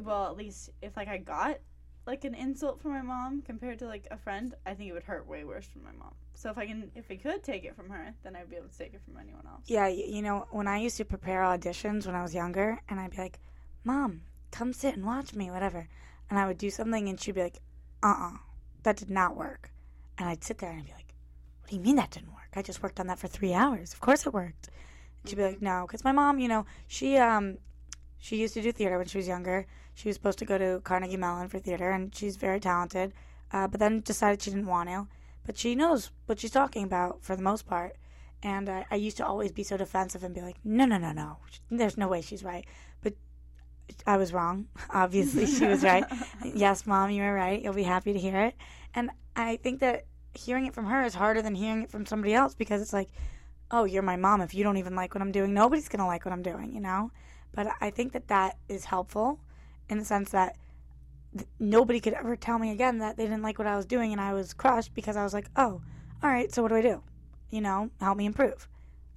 well, 0.00 0.26
at 0.26 0.36
least 0.36 0.70
if 0.82 0.96
like 0.96 1.08
I 1.08 1.18
got 1.18 1.58
like 2.06 2.24
an 2.24 2.34
insult 2.34 2.80
from 2.80 2.92
my 2.92 3.02
mom 3.02 3.42
compared 3.42 3.78
to 3.80 3.86
like 3.86 4.06
a 4.10 4.16
friend, 4.16 4.54
I 4.66 4.74
think 4.74 4.90
it 4.90 4.92
would 4.92 5.04
hurt 5.04 5.26
way 5.26 5.44
worse 5.44 5.66
from 5.66 5.84
my 5.84 5.92
mom. 5.92 6.14
So 6.34 6.50
if 6.50 6.58
I 6.58 6.66
can 6.66 6.90
if 6.94 7.10
I 7.10 7.16
could 7.16 7.42
take 7.42 7.64
it 7.64 7.76
from 7.76 7.88
her, 7.90 8.12
then 8.22 8.36
I'd 8.36 8.50
be 8.50 8.56
able 8.56 8.68
to 8.68 8.78
take 8.78 8.92
it 8.94 9.00
from 9.04 9.16
anyone 9.18 9.46
else. 9.46 9.62
Yeah, 9.66 9.88
you 9.88 10.22
know, 10.22 10.46
when 10.50 10.68
I 10.68 10.78
used 10.78 10.96
to 10.98 11.04
prepare 11.04 11.42
auditions 11.42 12.06
when 12.06 12.14
I 12.14 12.22
was 12.22 12.34
younger, 12.34 12.80
and 12.88 13.00
I'd 13.00 13.12
be 13.12 13.18
like, 13.18 13.38
Mom, 13.84 14.22
come 14.50 14.72
sit 14.72 14.94
and 14.94 15.06
watch 15.06 15.34
me, 15.34 15.50
whatever. 15.50 15.88
And 16.28 16.38
I 16.38 16.46
would 16.46 16.58
do 16.58 16.70
something, 16.70 17.08
and 17.08 17.20
she'd 17.20 17.34
be 17.34 17.42
like, 17.42 17.60
Uh 18.02 18.14
uh 18.18 18.36
that 18.82 18.96
did 18.96 19.10
not 19.10 19.36
work. 19.36 19.70
And 20.18 20.28
I'd 20.28 20.44
sit 20.44 20.58
there 20.58 20.70
and 20.70 20.80
I'd 20.80 20.86
be 20.86 20.92
like, 20.92 21.14
What 21.60 21.70
do 21.70 21.76
you 21.76 21.82
mean 21.82 21.96
that 21.96 22.10
didn't 22.10 22.32
work? 22.32 22.50
I 22.54 22.62
just 22.62 22.82
worked 22.82 23.00
on 23.00 23.06
that 23.06 23.18
for 23.18 23.28
three 23.28 23.54
hours. 23.54 23.92
Of 23.92 24.00
course 24.00 24.26
it 24.26 24.34
worked. 24.34 24.68
And 25.22 25.30
she'd 25.30 25.36
be 25.36 25.44
like, 25.44 25.62
No, 25.62 25.84
because 25.86 26.04
my 26.04 26.12
mom, 26.12 26.38
you 26.38 26.48
know, 26.48 26.66
she, 26.86 27.16
um, 27.16 27.58
she 28.18 28.36
used 28.36 28.54
to 28.54 28.62
do 28.62 28.72
theater 28.72 28.98
when 28.98 29.06
she 29.06 29.18
was 29.18 29.28
younger. 29.28 29.66
She 29.94 30.08
was 30.08 30.16
supposed 30.16 30.38
to 30.40 30.44
go 30.44 30.58
to 30.58 30.80
Carnegie 30.82 31.16
Mellon 31.16 31.48
for 31.48 31.58
theater, 31.58 31.90
and 31.90 32.14
she's 32.14 32.36
very 32.36 32.58
talented, 32.58 33.14
uh, 33.52 33.68
but 33.68 33.78
then 33.78 34.00
decided 34.00 34.42
she 34.42 34.50
didn't 34.50 34.66
want 34.66 34.88
to. 34.88 35.06
But 35.44 35.58
she 35.58 35.74
knows 35.74 36.10
what 36.26 36.40
she's 36.40 36.50
talking 36.50 36.84
about 36.84 37.22
for 37.22 37.36
the 37.36 37.42
most 37.42 37.66
part. 37.66 37.96
And 38.42 38.68
I, 38.68 38.86
I 38.90 38.96
used 38.96 39.16
to 39.18 39.26
always 39.26 39.52
be 39.52 39.62
so 39.62 39.76
defensive 39.76 40.22
and 40.22 40.34
be 40.34 40.42
like, 40.42 40.56
no, 40.64 40.84
no, 40.84 40.98
no, 40.98 41.12
no. 41.12 41.38
There's 41.70 41.96
no 41.96 42.08
way 42.08 42.20
she's 42.20 42.44
right. 42.44 42.66
But 43.02 43.14
I 44.06 44.16
was 44.16 44.32
wrong. 44.32 44.66
Obviously, 44.90 45.46
she 45.46 45.66
was 45.66 45.82
right. 45.82 46.04
yes, 46.44 46.86
mom, 46.86 47.10
you 47.10 47.22
were 47.22 47.34
right. 47.34 47.62
You'll 47.62 47.74
be 47.74 47.82
happy 47.82 48.12
to 48.12 48.18
hear 48.18 48.40
it. 48.40 48.54
And 48.94 49.10
I 49.36 49.56
think 49.56 49.80
that 49.80 50.06
hearing 50.34 50.66
it 50.66 50.74
from 50.74 50.86
her 50.86 51.02
is 51.04 51.14
harder 51.14 51.42
than 51.42 51.54
hearing 51.54 51.82
it 51.82 51.90
from 51.90 52.06
somebody 52.06 52.34
else 52.34 52.54
because 52.54 52.82
it's 52.82 52.92
like, 52.92 53.08
oh, 53.70 53.84
you're 53.84 54.02
my 54.02 54.16
mom. 54.16 54.40
If 54.40 54.54
you 54.54 54.62
don't 54.64 54.76
even 54.76 54.94
like 54.94 55.14
what 55.14 55.22
I'm 55.22 55.32
doing, 55.32 55.54
nobody's 55.54 55.88
going 55.88 56.00
to 56.00 56.06
like 56.06 56.24
what 56.24 56.32
I'm 56.32 56.42
doing, 56.42 56.72
you 56.74 56.80
know? 56.80 57.10
But 57.52 57.68
I 57.80 57.90
think 57.90 58.12
that 58.12 58.28
that 58.28 58.58
is 58.68 58.84
helpful 58.84 59.40
in 59.88 59.98
the 59.98 60.04
sense 60.04 60.30
that 60.30 60.56
th- 61.36 61.48
nobody 61.58 62.00
could 62.00 62.14
ever 62.14 62.36
tell 62.36 62.58
me 62.58 62.70
again 62.70 62.98
that 62.98 63.16
they 63.16 63.24
didn't 63.24 63.42
like 63.42 63.58
what 63.58 63.66
I 63.66 63.76
was 63.76 63.86
doing 63.86 64.12
and 64.12 64.20
I 64.20 64.32
was 64.32 64.52
crushed 64.52 64.94
because 64.94 65.16
I 65.16 65.24
was 65.24 65.34
like, 65.34 65.48
oh, 65.56 65.80
all 66.22 66.30
right, 66.30 66.52
so 66.52 66.62
what 66.62 66.68
do 66.68 66.76
I 66.76 66.82
do? 66.82 67.02
You 67.50 67.60
know, 67.60 67.90
help 68.00 68.16
me 68.18 68.26
improve. 68.26 68.68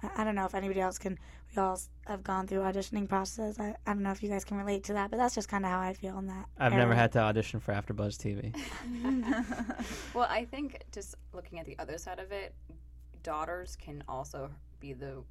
I, 0.02 0.10
I 0.18 0.24
don't 0.24 0.34
know 0.34 0.44
if 0.44 0.54
anybody 0.54 0.80
else 0.80 0.98
can. 0.98 1.18
We 1.56 1.62
all 1.62 1.80
have 2.06 2.22
gone 2.22 2.46
through 2.46 2.60
auditioning 2.60 3.08
processes. 3.08 3.58
I, 3.58 3.74
I 3.86 3.94
don't 3.94 4.02
know 4.02 4.10
if 4.10 4.22
you 4.22 4.28
guys 4.28 4.44
can 4.44 4.58
relate 4.58 4.84
to 4.84 4.92
that, 4.92 5.10
but 5.10 5.16
that's 5.16 5.34
just 5.34 5.48
kind 5.48 5.64
of 5.64 5.70
how 5.70 5.80
I 5.80 5.94
feel 5.94 6.18
in 6.18 6.26
that. 6.26 6.44
I've 6.58 6.74
never 6.74 6.94
had 6.94 7.10
to 7.12 7.20
audition 7.20 7.58
for 7.58 7.72
AfterBuzz 7.72 8.16
TV. 8.18 8.54
Well, 10.14 10.26
I 10.28 10.44
think 10.44 10.82
just 10.92 11.14
looking 11.32 11.58
at 11.58 11.66
the 11.66 11.78
other 11.78 11.96
side 11.96 12.18
of 12.18 12.32
it, 12.32 12.54
daughters 13.22 13.76
can 13.76 14.02
also 14.08 14.50
be 14.80 14.92
the 14.92 15.22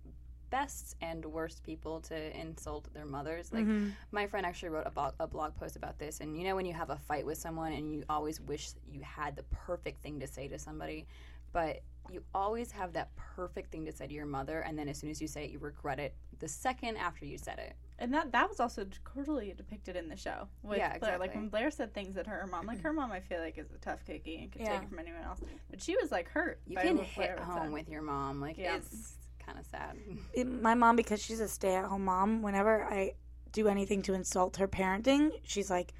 best 0.50 0.96
and 1.02 1.24
worst 1.26 1.64
people 1.64 2.00
to 2.02 2.40
insult 2.40 2.92
their 2.94 3.06
mothers. 3.06 3.52
Like 3.52 3.66
Mhm. 3.66 3.92
my 4.12 4.28
friend 4.28 4.46
actually 4.46 4.70
wrote 4.70 4.88
a, 4.88 4.92
blog 4.92 5.14
a 5.20 5.28
blog 5.28 5.56
post 5.56 5.76
about 5.76 5.98
this, 6.00 6.20
and 6.22 6.38
you 6.38 6.44
know 6.44 6.56
when 6.56 6.66
you 6.66 6.74
have 6.74 6.90
a 6.90 6.98
fight 6.98 7.26
with 7.26 7.38
someone 7.38 7.74
and 7.74 7.92
you 7.94 8.04
always 8.10 8.40
wish 8.42 8.72
you 8.90 9.02
had 9.02 9.36
the 9.36 9.44
perfect 9.44 10.02
thing 10.02 10.20
to 10.20 10.28
say 10.28 10.48
to 10.48 10.58
somebody, 10.60 11.06
but 11.52 11.82
you 12.10 12.24
always 12.34 12.72
have 12.72 12.94
that 12.94 13.14
perfect 13.16 13.70
thing 13.72 13.86
to 13.86 13.92
say 13.92 14.08
to 14.08 14.14
your 14.14 14.26
mother, 14.26 14.62
and 14.62 14.78
then 14.80 14.88
as 14.88 14.98
soon 14.98 15.10
as 15.10 15.22
you 15.22 15.28
say 15.28 15.44
it, 15.46 15.52
you 15.52 15.60
regret 15.60 16.00
it 16.00 16.16
the 16.40 16.48
second 16.48 16.96
after 16.98 17.26
you 17.26 17.38
said 17.38 17.60
it. 17.60 17.76
And 18.00 18.14
that 18.14 18.32
that 18.32 18.48
was 18.48 18.60
also 18.60 18.86
totally 19.16 19.54
depicted 19.58 19.96
in 19.96 20.08
the 20.08 20.16
show 20.16 20.48
with 20.62 20.78
Yeah, 20.78 20.98
Blair. 21.00 21.18
Like 21.18 21.34
when 21.34 21.50
Blair 21.50 21.72
said 21.72 21.94
things 21.96 22.16
at 22.16 22.28
her 22.28 22.46
mom, 22.48 22.68
like 22.68 22.80
her 22.84 22.94
mom, 22.94 23.12
I 23.12 23.20
feel 23.22 23.40
like 23.40 23.58
is 23.58 23.72
a 23.72 23.78
tough 23.80 24.06
cookie 24.06 24.38
and 24.38 24.52
could 24.52 24.62
Yeah. 24.62 24.74
take 24.76 24.84
it 24.84 24.90
from 24.90 25.00
anyone 25.00 25.24
else. 25.24 25.42
But 25.72 25.82
she 25.82 25.98
was 25.98 26.12
like 26.12 26.30
hurt. 26.30 26.62
You 26.68 26.78
can 26.78 26.96
Blair 26.96 27.06
hit 27.08 27.40
home 27.40 27.64
said. 27.64 27.72
with 27.74 27.90
your 27.90 28.04
mom, 28.04 28.40
like 28.40 28.58
Yeah. 28.58 28.76
it's 28.78 29.18
kind 29.48 29.58
of 29.58 29.66
sad. 29.66 29.98
It- 30.34 30.62
my 30.62 30.76
mom 30.76 30.96
because 30.96 31.22
she's 31.22 31.40
a 31.40 31.48
stay-at-home 31.48 32.06
mom 32.06 32.42
whenever 32.42 32.84
i 32.84 33.14
do 33.54 33.68
anything 33.70 34.02
to 34.04 34.14
insult 34.14 34.58
her 34.58 34.68
parenting 34.68 35.32
she's 35.44 35.70
like 35.70 35.94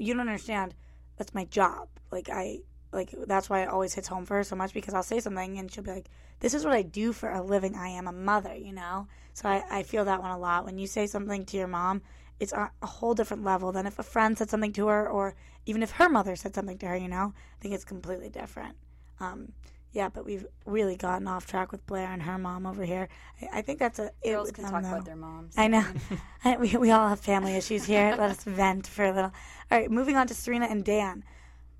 you 0.00 0.14
don't 0.14 0.20
understand. 0.20 0.76
That's 1.16 1.34
my 1.34 1.44
job. 1.46 1.88
Like 2.12 2.28
i 2.28 2.58
like 2.92 3.14
that's 3.26 3.50
why 3.50 3.62
it 3.62 3.68
always 3.68 3.94
hits 3.94 4.08
home 4.08 4.24
for 4.26 4.36
her 4.36 4.44
so 4.44 4.56
much 4.56 4.72
because 4.72 4.94
i'll 4.94 5.02
say 5.02 5.20
something 5.20 5.58
and 5.58 5.70
she'll 5.70 5.84
be 5.84 5.90
like 5.90 6.08
this 6.40 6.54
is 6.54 6.64
what 6.64 6.72
i 6.74 6.82
do 6.82 7.12
for 7.12 7.30
a 7.30 7.42
living. 7.42 7.74
I 7.74 7.88
am 7.88 8.06
a 8.08 8.12
mother 8.12 8.54
you 8.54 8.72
know? 8.72 9.08
So 9.34 9.48
i, 9.48 9.62
I 9.70 9.82
feel 9.82 10.04
that 10.06 10.22
one 10.22 10.30
a 10.30 10.38
lot. 10.38 10.64
When 10.64 10.78
you 10.78 10.86
say 10.86 11.06
something 11.06 11.44
to 11.46 11.56
your 11.56 11.66
mom 11.68 12.02
it's 12.40 12.52
on 12.52 12.70
a 12.82 12.86
whole 12.86 13.14
different 13.14 13.42
level 13.44 13.72
than 13.72 13.86
if 13.86 13.98
a 13.98 14.02
friend 14.04 14.38
said 14.38 14.48
something 14.50 14.72
to 14.74 14.86
her 14.86 15.08
or 15.08 15.34
even 15.66 15.82
if 15.82 15.90
her 15.92 16.08
mother 16.08 16.36
said 16.36 16.54
something 16.54 16.78
to 16.78 16.86
her 16.86 16.96
you 16.96 17.08
know? 17.08 17.32
I 17.58 17.60
think 17.60 17.74
it's 17.74 17.84
completely 17.84 18.28
different. 18.30 18.76
Um, 19.20 19.52
yeah, 19.98 20.08
but 20.08 20.24
we've 20.24 20.46
really 20.64 20.94
gotten 20.94 21.26
off 21.26 21.44
track 21.44 21.72
with 21.72 21.84
Blair 21.84 22.06
and 22.06 22.22
her 22.22 22.38
mom 22.38 22.66
over 22.66 22.84
here. 22.84 23.08
I, 23.42 23.58
I 23.58 23.62
think 23.62 23.80
that's 23.80 23.98
a 23.98 24.12
it 24.22 24.30
Girls 24.30 24.52
can 24.52 24.62
them, 24.62 24.72
talk 24.72 24.82
though. 24.84 24.88
about 24.90 25.04
their 25.04 25.16
moms. 25.16 25.54
I 25.58 25.66
know. 25.66 25.84
I, 26.44 26.56
we, 26.56 26.76
we 26.76 26.92
all 26.92 27.08
have 27.08 27.18
family 27.18 27.56
issues 27.56 27.84
here. 27.84 28.14
Let 28.18 28.30
us 28.30 28.44
vent 28.44 28.86
for 28.86 29.06
a 29.06 29.12
little. 29.12 29.32
All 29.72 29.78
right, 29.78 29.90
moving 29.90 30.14
on 30.14 30.28
to 30.28 30.34
Serena 30.34 30.66
and 30.66 30.84
Dan. 30.84 31.24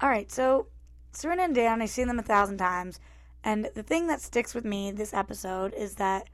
All 0.01 0.09
right, 0.09 0.29
so 0.33 0.67
Serena 1.13 1.45
and 1.45 1.55
Dan, 1.55 1.81
I've 1.81 1.91
seen 1.91 2.09
them 2.09 2.19
a 2.19 2.25
thousand 2.25 2.59
times. 2.59 2.99
And 3.45 3.71
the 3.77 3.85
thing 3.85 4.09
that 4.09 4.21
sticks 4.21 4.53
with 4.53 4.65
me 4.65 4.91
this 4.91 5.15
episode 5.15 5.73
is 5.75 5.95
that 5.95 6.29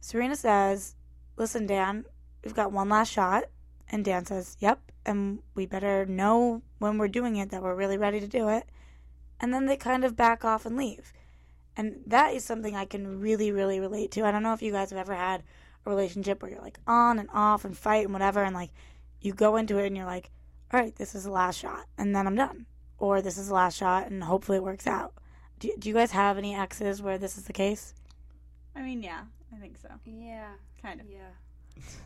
Serena 0.00 0.36
says, 0.36 0.94
Listen, 1.36 1.66
Dan, 1.66 2.06
we've 2.44 2.54
got 2.54 2.72
one 2.72 2.88
last 2.88 3.12
shot. 3.12 3.44
And 3.90 4.06
Dan 4.06 4.24
says, 4.24 4.56
Yep. 4.60 4.80
And 5.04 5.40
we 5.54 5.66
better 5.66 6.06
know 6.06 6.62
when 6.78 6.96
we're 6.96 7.08
doing 7.08 7.36
it 7.36 7.50
that 7.50 7.62
we're 7.62 7.74
really 7.74 7.98
ready 7.98 8.20
to 8.20 8.26
do 8.26 8.48
it. 8.48 8.64
And 9.38 9.52
then 9.52 9.66
they 9.66 9.76
kind 9.76 10.02
of 10.02 10.16
back 10.16 10.46
off 10.46 10.64
and 10.64 10.78
leave. 10.78 11.12
And 11.76 12.00
that 12.06 12.34
is 12.34 12.44
something 12.44 12.74
I 12.74 12.86
can 12.86 13.20
really, 13.20 13.50
really 13.52 13.80
relate 13.80 14.10
to. 14.12 14.24
I 14.24 14.30
don't 14.30 14.42
know 14.42 14.54
if 14.54 14.62
you 14.62 14.72
guys 14.72 14.90
have 14.90 14.98
ever 14.98 15.14
had 15.14 15.42
a 15.84 15.90
relationship 15.90 16.42
where 16.42 16.50
you're 16.50 16.62
like 16.62 16.78
on 16.86 17.18
and 17.18 17.28
off 17.32 17.64
and 17.64 17.76
fight 17.76 18.04
and 18.04 18.12
whatever, 18.12 18.42
and 18.42 18.54
like 18.54 18.70
you 19.20 19.32
go 19.34 19.56
into 19.56 19.78
it 19.78 19.86
and 19.86 19.96
you're 19.96 20.06
like, 20.06 20.30
all 20.72 20.80
right, 20.80 20.94
this 20.96 21.14
is 21.14 21.24
the 21.24 21.30
last 21.30 21.58
shot, 21.58 21.86
and 21.98 22.14
then 22.14 22.26
I'm 22.26 22.34
done. 22.34 22.66
Or 22.98 23.20
this 23.20 23.36
is 23.38 23.48
the 23.48 23.54
last 23.54 23.76
shot, 23.76 24.08
and 24.10 24.24
hopefully 24.24 24.56
it 24.58 24.64
works 24.64 24.86
out. 24.86 25.12
Do, 25.58 25.70
do 25.78 25.88
you 25.88 25.94
guys 25.94 26.10
have 26.12 26.38
any 26.38 26.54
exes 26.54 27.02
where 27.02 27.18
this 27.18 27.36
is 27.38 27.44
the 27.44 27.52
case? 27.52 27.94
I 28.74 28.82
mean, 28.82 29.02
yeah, 29.02 29.22
I 29.54 29.60
think 29.60 29.76
so. 29.78 29.88
Yeah, 30.04 30.48
Kind 30.82 31.00
of. 31.00 31.06
yeah. 31.10 31.30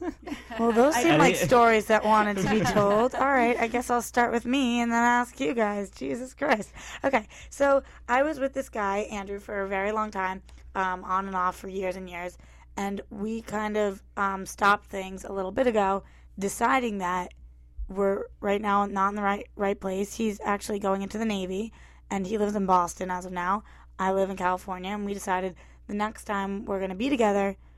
Well, 0.59 0.73
those 0.73 0.95
seem 0.95 1.13
I 1.13 1.17
like 1.17 1.37
think- 1.37 1.49
stories 1.49 1.87
that 1.87 2.05
wanted 2.05 2.39
to 2.39 2.51
be 2.51 2.61
told. 2.61 3.15
All 3.15 3.33
right, 3.33 3.57
I 3.59 3.67
guess 3.67 3.89
I'll 3.91 4.03
start 4.03 4.33
with 4.33 4.45
me 4.45 4.81
and 4.81 4.91
then 4.91 5.03
ask 5.03 5.39
you 5.41 5.55
guys. 5.55 5.91
Jesus 5.91 6.35
Christ. 6.35 6.73
Okay, 7.05 7.27
so 7.49 7.83
I 8.09 8.23
was 8.23 8.39
with 8.41 8.53
this 8.53 8.69
guy, 8.69 9.01
Andrew, 9.11 9.39
for 9.39 9.63
a 9.63 9.69
very 9.69 9.93
long 9.93 10.11
time, 10.11 10.43
um, 10.75 11.05
on 11.05 11.27
and 11.27 11.37
off 11.37 11.57
for 11.57 11.69
years 11.69 11.97
and 11.97 12.09
years. 12.11 12.37
And 12.77 13.01
we 13.11 13.43
kind 13.43 13.77
of 13.77 14.03
um, 14.17 14.45
stopped 14.47 14.87
things 14.87 15.25
a 15.25 15.33
little 15.33 15.53
bit 15.53 15.67
ago, 15.67 16.03
deciding 16.39 16.99
that 16.99 17.33
we're 17.89 18.25
right 18.41 18.61
now 18.61 18.87
not 18.87 19.11
in 19.11 19.15
the 19.17 19.23
right 19.23 19.47
right 19.57 19.79
place. 19.81 20.15
He's 20.15 20.41
actually 20.45 20.79
going 20.79 21.03
into 21.03 21.19
the 21.19 21.25
Navy, 21.25 21.73
and 22.11 22.27
he 22.27 22.39
lives 22.39 22.55
in 22.55 22.67
Boston 22.67 23.11
as 23.11 23.25
of 23.27 23.33
now. 23.33 23.63
I 23.99 24.13
live 24.13 24.31
in 24.31 24.37
California, 24.37 24.91
and 24.93 25.05
we 25.05 25.15
decided 25.15 25.55
the 25.87 25.95
next 25.95 26.25
time 26.25 26.65
we're 26.65 26.79
going 26.79 26.91
to 26.91 26.97
be 26.97 27.11
together, 27.11 27.49
we're 27.51 27.70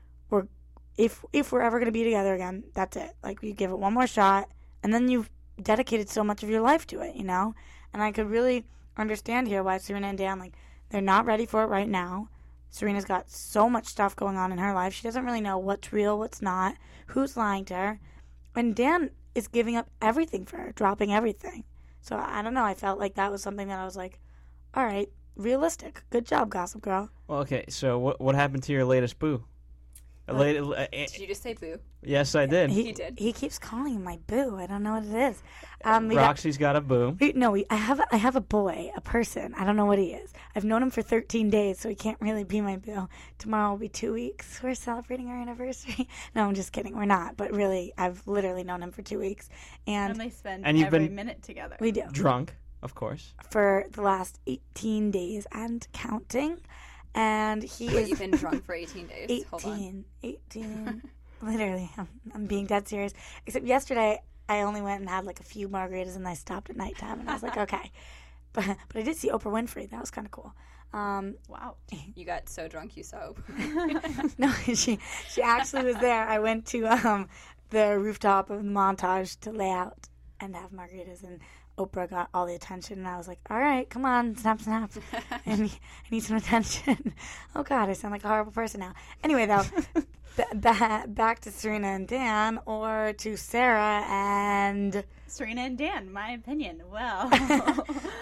if 0.97 1.23
if 1.33 1.51
we're 1.51 1.61
ever 1.61 1.79
going 1.79 1.87
to 1.87 1.91
be 1.91 2.03
together 2.03 2.33
again, 2.33 2.63
that's 2.73 2.97
it. 2.97 3.15
Like 3.23 3.41
you 3.41 3.53
give 3.53 3.71
it 3.71 3.79
one 3.79 3.93
more 3.93 4.07
shot, 4.07 4.49
and 4.83 4.93
then 4.93 5.07
you've 5.07 5.29
dedicated 5.61 6.09
so 6.09 6.23
much 6.23 6.43
of 6.43 6.49
your 6.49 6.61
life 6.61 6.85
to 6.87 7.01
it, 7.01 7.15
you 7.15 7.23
know. 7.23 7.55
And 7.93 8.01
I 8.01 8.11
could 8.11 8.29
really 8.29 8.65
understand 8.97 9.47
here 9.47 9.63
why 9.63 9.77
Serena 9.77 10.07
and 10.07 10.17
Dan 10.17 10.39
like 10.39 10.53
they're 10.89 11.01
not 11.01 11.25
ready 11.25 11.45
for 11.45 11.63
it 11.63 11.67
right 11.67 11.89
now. 11.89 12.29
Serena's 12.69 13.05
got 13.05 13.29
so 13.29 13.69
much 13.69 13.85
stuff 13.85 14.15
going 14.15 14.37
on 14.37 14.51
in 14.51 14.57
her 14.57 14.73
life; 14.73 14.93
she 14.93 15.03
doesn't 15.03 15.25
really 15.25 15.41
know 15.41 15.57
what's 15.57 15.93
real, 15.93 16.17
what's 16.17 16.41
not, 16.41 16.75
who's 17.07 17.37
lying 17.37 17.65
to 17.65 17.75
her, 17.75 17.99
and 18.55 18.75
Dan 18.75 19.11
is 19.35 19.47
giving 19.47 19.75
up 19.75 19.89
everything 20.01 20.45
for 20.45 20.57
her, 20.57 20.71
dropping 20.71 21.13
everything. 21.13 21.63
So 22.01 22.17
I 22.17 22.41
don't 22.41 22.53
know. 22.53 22.65
I 22.65 22.73
felt 22.73 22.99
like 22.99 23.15
that 23.15 23.31
was 23.31 23.41
something 23.41 23.67
that 23.69 23.79
I 23.79 23.85
was 23.85 23.95
like, 23.95 24.19
all 24.73 24.85
right, 24.85 25.09
realistic. 25.35 26.03
Good 26.09 26.25
job, 26.25 26.49
Gossip 26.49 26.81
Girl. 26.81 27.09
Well, 27.27 27.39
okay, 27.39 27.65
so 27.69 27.97
what 27.97 28.19
what 28.19 28.35
happened 28.35 28.63
to 28.63 28.73
your 28.73 28.85
latest 28.85 29.19
boo? 29.19 29.43
A 30.27 30.33
lady- 30.33 30.59
uh, 30.59 30.63
uh, 30.71 30.87
Did 30.91 31.17
you 31.19 31.27
just 31.27 31.43
say 31.43 31.53
boo? 31.53 31.77
yes, 32.01 32.33
I 32.33 32.45
did. 32.45 32.69
He, 32.69 32.83
He 32.85 32.91
did. 32.93 33.19
He 33.19 33.33
keeps 33.33 33.59
calling 33.59 33.95
him 33.95 34.05
my 34.05 34.19
boo. 34.25 34.55
I 34.57 34.67
don't 34.67 34.81
know 34.81 34.93
what 34.93 35.03
it 35.03 35.13
is. 35.31 35.43
Um, 35.83 36.07
we 36.07 36.15
got- 36.15 36.21
Roxy's 36.27 36.57
got 36.57 36.77
a 36.77 36.81
boo. 36.81 37.17
we- 37.19 37.33
no, 37.33 37.51
we, 37.51 37.65
I 37.69 37.75
have 37.75 37.99
I 38.09 38.15
have 38.15 38.37
a 38.37 38.41
boy, 38.41 38.89
a 38.95 39.01
person. 39.01 39.53
I 39.55 39.65
don't 39.65 39.75
know 39.75 39.85
what 39.85 39.99
he 39.99 40.13
is. 40.13 40.31
I've 40.55 40.63
known 40.63 40.81
him 40.81 40.91
for 40.91 41.01
13 41.01 41.49
days, 41.49 41.77
so 41.77 41.89
he 41.89 41.95
can't 41.95 42.17
really 42.21 42.45
be 42.45 42.61
my 42.61 42.77
boo. 42.77 43.09
Tomorrow 43.37 43.71
will 43.71 43.77
be 43.77 43.89
two 43.89 44.13
weeks. 44.13 44.59
We're 44.63 44.75
celebrating 44.75 45.27
our 45.27 45.41
anniversary. 45.41 46.07
No, 46.35 46.43
I'm 46.47 46.55
just 46.55 46.71
kidding. 46.71 46.95
We're 46.95 47.03
not. 47.05 47.35
But 47.35 47.51
really, 47.51 47.91
I've 47.97 48.25
literally 48.25 48.63
known 48.63 48.81
him 48.81 48.91
for 48.91 49.01
two 49.01 49.19
weeks, 49.19 49.49
And 49.87 50.11
and 50.13 50.21
they 50.21 50.29
spend 50.29 50.65
And 50.65 50.77
you've 50.77 50.87
every 50.87 50.99
been- 51.07 51.15
minute 51.15 51.43
together. 51.43 51.75
we 51.81 51.91
do 51.91 52.03
Drunk, 52.13 52.55
of 52.81 52.95
course. 52.95 53.33
for 53.49 53.85
the 53.91 54.01
last 54.01 54.39
18 54.47 55.11
days 55.11 55.45
and 55.51 55.85
counting. 55.91 56.59
And 57.15 57.63
he 57.63 57.87
Wait, 57.87 57.95
is 57.95 58.09
you've 58.09 58.19
been 58.19 58.31
drunk 58.31 58.65
for 58.65 58.73
18 58.73 59.07
days. 59.07 59.43
Hold 59.51 59.65
on. 59.65 60.05
18. 60.23 60.37
18. 60.55 61.01
Literally, 61.41 61.89
I'm, 61.97 62.07
I'm 62.33 62.45
being 62.45 62.65
dead 62.65 62.87
serious. 62.87 63.13
Except 63.45 63.65
yesterday, 63.65 64.21
I 64.49 64.61
only 64.61 64.81
went 64.81 65.01
and 65.01 65.09
had 65.09 65.25
like 65.25 65.39
a 65.39 65.43
few 65.43 65.69
margaritas 65.69 66.15
and 66.15 66.27
I 66.27 66.33
stopped 66.33 66.69
at 66.69 66.77
nighttime 66.77 67.19
and 67.19 67.29
I 67.29 67.33
was 67.33 67.43
like, 67.43 67.57
okay. 67.65 67.91
But, 68.53 68.65
but 68.87 68.97
I 68.97 69.01
did 69.03 69.17
see 69.17 69.29
Oprah 69.29 69.51
Winfrey. 69.51 69.89
That 69.89 69.99
was 69.99 70.11
kind 70.11 70.25
of 70.25 70.31
cool. 70.31 70.53
Um, 70.93 71.35
Wow. 71.49 71.75
You 72.15 72.23
got 72.25 72.47
so 72.49 72.67
drunk 72.67 72.95
you 72.95 73.03
saw. 73.03 73.33
no, 74.37 74.51
she 74.73 74.99
she 75.27 75.41
actually 75.41 75.85
was 75.85 75.95
there. 75.97 76.27
I 76.27 76.39
went 76.39 76.67
to 76.67 76.85
um, 76.85 77.29
the 77.71 77.97
rooftop 77.99 78.49
of 78.49 78.63
the 78.63 78.69
montage 78.69 79.39
to 79.41 79.51
lay 79.51 79.71
out 79.71 80.07
and 80.39 80.55
have 80.55 80.71
margaritas, 80.71 81.23
and 81.23 81.39
Oprah 81.77 82.09
got 82.09 82.29
all 82.33 82.45
the 82.45 82.55
attention. 82.55 82.99
And 82.99 83.07
I 83.07 83.17
was 83.17 83.27
like, 83.27 83.39
"All 83.49 83.59
right, 83.59 83.89
come 83.89 84.05
on, 84.05 84.35
snap, 84.35 84.61
snap, 84.61 84.91
I 85.45 85.55
need, 85.55 85.71
I 85.71 86.07
need 86.11 86.23
some 86.23 86.37
attention." 86.37 87.13
oh 87.55 87.63
God, 87.63 87.89
I 87.89 87.93
sound 87.93 88.11
like 88.11 88.23
a 88.23 88.27
horrible 88.27 88.51
person 88.51 88.79
now. 88.79 88.93
Anyway, 89.23 89.45
though, 89.45 89.63
b- 90.37 90.43
ba- 90.53 91.05
back 91.07 91.39
to 91.41 91.51
Serena 91.51 91.87
and 91.87 92.07
Dan, 92.07 92.59
or 92.65 93.13
to 93.17 93.35
Sarah 93.37 94.03
and 94.07 95.03
Serena 95.27 95.61
and 95.61 95.77
Dan, 95.77 96.11
my 96.13 96.31
opinion. 96.31 96.81
Well, 96.91 97.29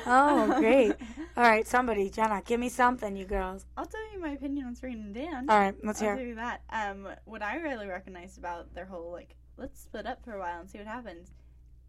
oh, 0.05 0.55
great. 0.59 0.93
All 1.35 1.43
right, 1.43 1.67
somebody, 1.67 2.09
Jenna, 2.09 2.41
give 2.45 2.59
me 2.59 2.69
something, 2.69 3.15
you 3.15 3.25
girls. 3.25 3.65
I'll 3.75 3.85
tell 3.85 4.13
you 4.13 4.19
my 4.21 4.29
opinion 4.29 4.65
on 4.67 4.75
Serena 4.75 5.01
and 5.01 5.13
Dan. 5.13 5.49
All 5.49 5.59
right, 5.59 5.75
let's 5.83 6.01
I'll 6.01 6.15
hear. 6.15 6.27
you 6.27 6.35
that. 6.35 6.61
Um, 6.69 7.07
what 7.25 7.41
I 7.41 7.57
really 7.57 7.87
recognized 7.87 8.37
about 8.37 8.73
their 8.73 8.85
whole 8.85 9.11
like, 9.11 9.35
let's 9.57 9.81
split 9.81 10.05
up 10.05 10.23
for 10.23 10.33
a 10.35 10.39
while 10.39 10.61
and 10.61 10.69
see 10.69 10.77
what 10.77 10.87
happens. 10.87 11.31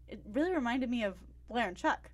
It 0.09 0.21
really 0.31 0.53
reminded 0.53 0.89
me 0.89 1.03
of 1.03 1.15
Blair 1.49 1.67
and 1.67 1.77
Chuck, 1.77 2.11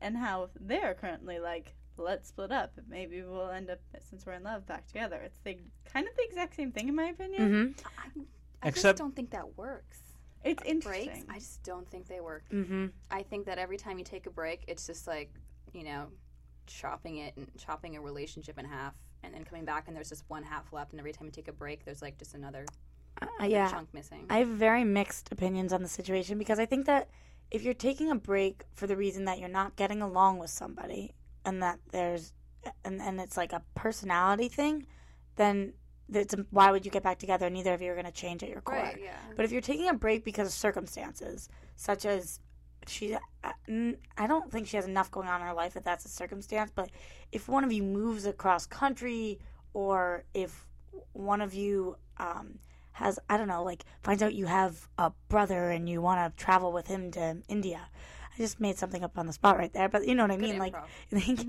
and 0.00 0.16
how 0.16 0.50
they're 0.60 0.94
currently 0.94 1.38
like, 1.38 1.74
let's 1.96 2.28
split 2.28 2.50
up. 2.52 2.72
Maybe 2.88 3.22
we'll 3.22 3.50
end 3.50 3.70
up 3.70 3.80
since 4.08 4.24
we're 4.26 4.32
in 4.34 4.42
love 4.42 4.66
back 4.66 4.86
together. 4.86 5.16
It's 5.24 5.38
the 5.44 5.58
kind 5.92 6.06
of 6.08 6.14
the 6.16 6.24
exact 6.24 6.54
same 6.56 6.72
thing 6.72 6.88
in 6.88 6.94
my 6.94 7.04
opinion. 7.08 7.74
Mm-hmm. 7.76 8.20
I 8.62 8.68
Except- 8.68 8.96
just 8.96 8.98
don't 8.98 9.14
think 9.16 9.30
that 9.30 9.56
works. 9.56 9.98
It's 10.44 10.60
Breaks, 10.60 10.70
interesting. 10.72 11.24
I 11.28 11.38
just 11.38 11.62
don't 11.62 11.88
think 11.88 12.08
they 12.08 12.20
work. 12.20 12.44
Mm-hmm. 12.52 12.86
I 13.12 13.22
think 13.22 13.46
that 13.46 13.58
every 13.58 13.76
time 13.76 13.98
you 13.98 14.04
take 14.04 14.26
a 14.26 14.30
break, 14.30 14.64
it's 14.66 14.86
just 14.86 15.06
like, 15.06 15.32
you 15.72 15.84
know, 15.84 16.08
chopping 16.66 17.18
it 17.18 17.36
and 17.36 17.46
chopping 17.58 17.96
a 17.96 18.00
relationship 18.00 18.58
in 18.58 18.64
half 18.64 18.94
and 19.22 19.32
then 19.34 19.44
coming 19.44 19.64
back 19.64 19.84
and 19.86 19.96
there's 19.96 20.08
just 20.08 20.24
one 20.28 20.42
half 20.42 20.72
left 20.72 20.90
and 20.92 20.98
every 21.00 21.12
time 21.12 21.26
you 21.26 21.30
take 21.32 21.46
a 21.48 21.52
break 21.52 21.84
there's 21.84 22.02
like 22.02 22.18
just 22.18 22.34
another 22.34 22.64
Uh, 23.20 23.44
yeah. 23.44 23.70
chunk 23.70 23.92
missing. 23.94 24.26
I 24.30 24.38
have 24.38 24.48
very 24.48 24.82
mixed 24.84 25.30
opinions 25.30 25.72
on 25.72 25.82
the 25.82 25.88
situation 25.88 26.38
because 26.38 26.58
I 26.58 26.66
think 26.66 26.86
that 26.86 27.08
if 27.52 27.62
you're 27.62 27.74
taking 27.74 28.10
a 28.10 28.14
break 28.16 28.64
for 28.72 28.86
the 28.86 28.96
reason 28.96 29.26
that 29.26 29.38
you're 29.38 29.48
not 29.48 29.76
getting 29.76 30.00
along 30.00 30.38
with 30.38 30.50
somebody 30.50 31.14
and 31.44 31.62
that 31.62 31.78
there's 31.92 32.32
and, 32.84 33.00
and 33.00 33.20
it's 33.20 33.36
like 33.36 33.52
a 33.52 33.62
personality 33.74 34.48
thing, 34.48 34.86
then 35.36 35.74
it's, 36.12 36.34
why 36.50 36.70
would 36.70 36.84
you 36.84 36.90
get 36.90 37.02
back 37.02 37.18
together? 37.18 37.50
Neither 37.50 37.74
of 37.74 37.82
you 37.82 37.90
are 37.90 37.94
going 37.94 38.06
to 38.06 38.12
change 38.12 38.42
at 38.42 38.48
your 38.48 38.62
core. 38.62 38.76
right, 38.76 38.98
yeah. 39.02 39.16
But 39.36 39.44
if 39.44 39.52
you're 39.52 39.60
taking 39.60 39.88
a 39.88 39.94
break 39.94 40.24
because 40.24 40.46
of 40.46 40.54
circumstances, 40.54 41.48
such 41.76 42.06
as 42.06 42.40
she, 42.86 43.16
I 43.44 44.26
don't 44.26 44.50
think 44.50 44.68
she 44.68 44.76
has 44.76 44.86
enough 44.86 45.10
going 45.10 45.28
on 45.28 45.40
in 45.40 45.46
her 45.46 45.52
life 45.54 45.74
that 45.74 45.84
that's 45.84 46.04
a 46.04 46.08
circumstance. 46.08 46.70
But 46.74 46.90
if 47.32 47.48
one 47.48 47.64
of 47.64 47.72
you 47.72 47.82
moves 47.82 48.24
across 48.24 48.64
country, 48.64 49.40
or 49.74 50.24
if 50.34 50.66
one 51.12 51.40
of 51.40 51.52
you 51.52 51.96
um, 52.18 52.58
has, 52.92 53.18
I 53.28 53.36
don't 53.36 53.48
know, 53.48 53.62
like 53.62 53.84
finds 54.02 54.22
out 54.22 54.34
you 54.34 54.46
have 54.46 54.88
a 54.98 55.12
brother 55.28 55.70
and 55.70 55.88
you 55.88 56.00
want 56.00 56.36
to 56.36 56.42
travel 56.42 56.72
with 56.72 56.86
him 56.86 57.10
to 57.12 57.38
India. 57.48 57.88
I 58.32 58.38
just 58.38 58.60
made 58.60 58.78
something 58.78 59.04
up 59.04 59.18
on 59.18 59.26
the 59.26 59.32
spot 59.32 59.58
right 59.58 59.72
there, 59.72 59.88
but 59.88 60.06
you 60.06 60.14
know 60.14 60.24
what 60.24 60.30
I 60.30 60.38
mean. 60.38 60.58
Like. 60.58 60.74
Thank, 61.10 61.46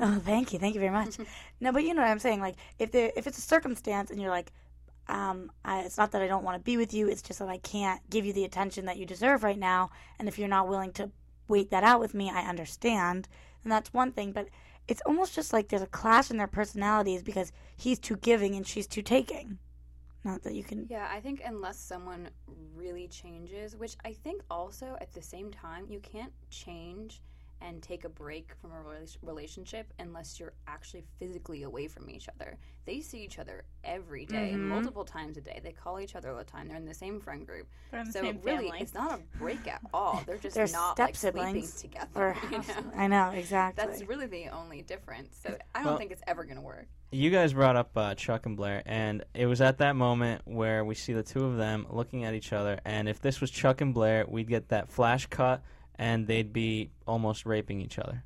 oh, 0.00 0.18
thank 0.24 0.52
you, 0.54 0.58
thank 0.58 0.74
you 0.74 0.80
very 0.80 0.92
much. 0.92 1.18
no, 1.60 1.72
but 1.72 1.84
you 1.84 1.92
know 1.92 2.00
what 2.00 2.10
I'm 2.10 2.18
saying. 2.18 2.40
Like, 2.40 2.56
if 2.78 2.90
there, 2.90 3.12
if 3.16 3.26
it's 3.26 3.36
a 3.36 3.42
circumstance 3.42 4.10
and 4.10 4.18
you're 4.18 4.30
like, 4.30 4.50
um, 5.08 5.50
I, 5.64 5.80
it's 5.80 5.98
not 5.98 6.12
that 6.12 6.22
I 6.22 6.26
don't 6.26 6.44
want 6.44 6.56
to 6.56 6.64
be 6.64 6.76
with 6.76 6.94
you. 6.94 7.08
It's 7.08 7.22
just 7.22 7.38
that 7.40 7.48
I 7.48 7.58
can't 7.58 8.00
give 8.08 8.24
you 8.24 8.32
the 8.32 8.44
attention 8.44 8.86
that 8.86 8.96
you 8.96 9.04
deserve 9.04 9.42
right 9.42 9.58
now. 9.58 9.90
And 10.18 10.28
if 10.28 10.38
you're 10.38 10.48
not 10.48 10.68
willing 10.68 10.92
to 10.92 11.10
wait 11.48 11.70
that 11.70 11.84
out 11.84 12.00
with 12.00 12.14
me, 12.14 12.30
I 12.30 12.48
understand. 12.48 13.28
And 13.62 13.70
that's 13.70 13.92
one 13.92 14.12
thing. 14.12 14.32
But 14.32 14.48
it's 14.88 15.02
almost 15.04 15.34
just 15.34 15.52
like 15.52 15.68
there's 15.68 15.82
a 15.82 15.86
clash 15.86 16.30
in 16.30 16.36
their 16.36 16.46
personalities 16.46 17.22
because 17.22 17.52
he's 17.76 17.98
too 17.98 18.16
giving 18.16 18.54
and 18.54 18.66
she's 18.66 18.86
too 18.86 19.02
taking. 19.02 19.58
Not 20.24 20.42
that 20.42 20.54
you 20.54 20.62
can. 20.62 20.86
Yeah, 20.88 21.08
I 21.10 21.20
think 21.20 21.42
unless 21.44 21.78
someone 21.78 22.28
really 22.74 23.08
changes, 23.08 23.76
which 23.76 23.96
I 24.04 24.12
think 24.12 24.42
also 24.50 24.96
at 25.00 25.12
the 25.12 25.22
same 25.22 25.50
time, 25.50 25.86
you 25.88 26.00
can't 26.00 26.32
change 26.50 27.20
and 27.62 27.82
take 27.82 28.04
a 28.04 28.08
break 28.08 28.52
from 28.60 28.70
a 28.72 28.74
rela- 28.74 29.16
relationship 29.22 29.92
unless 29.98 30.40
you're 30.40 30.52
actually 30.66 31.04
physically 31.18 31.62
away 31.62 31.86
from 31.88 32.10
each 32.10 32.28
other. 32.28 32.58
They 32.84 33.00
see 33.00 33.22
each 33.22 33.38
other 33.38 33.64
every 33.84 34.26
day, 34.26 34.52
Mhm. 34.54 34.60
multiple 34.66 35.04
times 35.04 35.36
a 35.36 35.40
day. 35.40 35.60
They 35.62 35.70
call 35.72 36.00
each 36.00 36.16
other 36.16 36.30
all 36.30 36.38
the 36.38 36.44
time. 36.44 36.66
They're 36.68 36.76
in 36.76 36.84
the 36.84 36.94
same 36.94 37.20
friend 37.20 37.46
group. 37.46 37.68
They're 37.90 38.00
in 38.00 38.06
the 38.06 38.12
so 38.12 38.20
same 38.22 38.40
really, 38.42 38.64
family. 38.66 38.80
it's 38.80 38.94
not 38.94 39.18
a 39.18 39.38
break 39.38 39.66
at 39.68 39.80
all. 39.94 40.22
They're 40.26 40.38
just 40.38 40.54
They're 40.56 40.66
not 40.68 40.94
step 40.96 41.08
like 41.08 41.16
sleeping 41.16 41.68
together. 41.78 42.36
You 42.50 42.58
know? 42.58 42.64
I 42.96 43.06
know 43.06 43.30
exactly. 43.30 43.84
That's 43.86 44.02
really 44.04 44.26
the 44.26 44.48
only 44.48 44.82
difference. 44.82 45.38
So 45.42 45.56
I 45.74 45.78
don't 45.78 45.86
Well- 45.92 45.98
think 45.98 46.10
it's 46.10 46.22
ever 46.26 46.44
going 46.44 46.56
to 46.56 46.62
work. 46.62 46.86
You 47.14 47.30
guys 47.30 47.52
brought 47.52 47.76
up 47.76 47.90
uh, 47.94 48.14
Chuck 48.14 48.46
and 48.46 48.56
Blair, 48.56 48.82
and 48.86 49.22
it 49.34 49.44
was 49.44 49.60
at 49.60 49.76
that 49.78 49.96
moment 49.96 50.40
where 50.46 50.82
we 50.82 50.94
see 50.94 51.12
the 51.12 51.22
two 51.22 51.44
of 51.44 51.58
them 51.58 51.86
looking 51.90 52.24
at 52.24 52.32
each 52.32 52.54
other. 52.54 52.80
And 52.86 53.06
if 53.06 53.20
this 53.20 53.38
was 53.38 53.50
Chuck 53.50 53.82
and 53.82 53.92
Blair, 53.92 54.24
we'd 54.26 54.48
get 54.48 54.68
that 54.70 54.88
flash 54.88 55.26
cut, 55.26 55.62
and 55.96 56.26
they'd 56.26 56.52
be 56.52 56.90
almost 57.06 57.46
raping 57.46 57.80
each 57.80 57.98
other. 57.98 58.22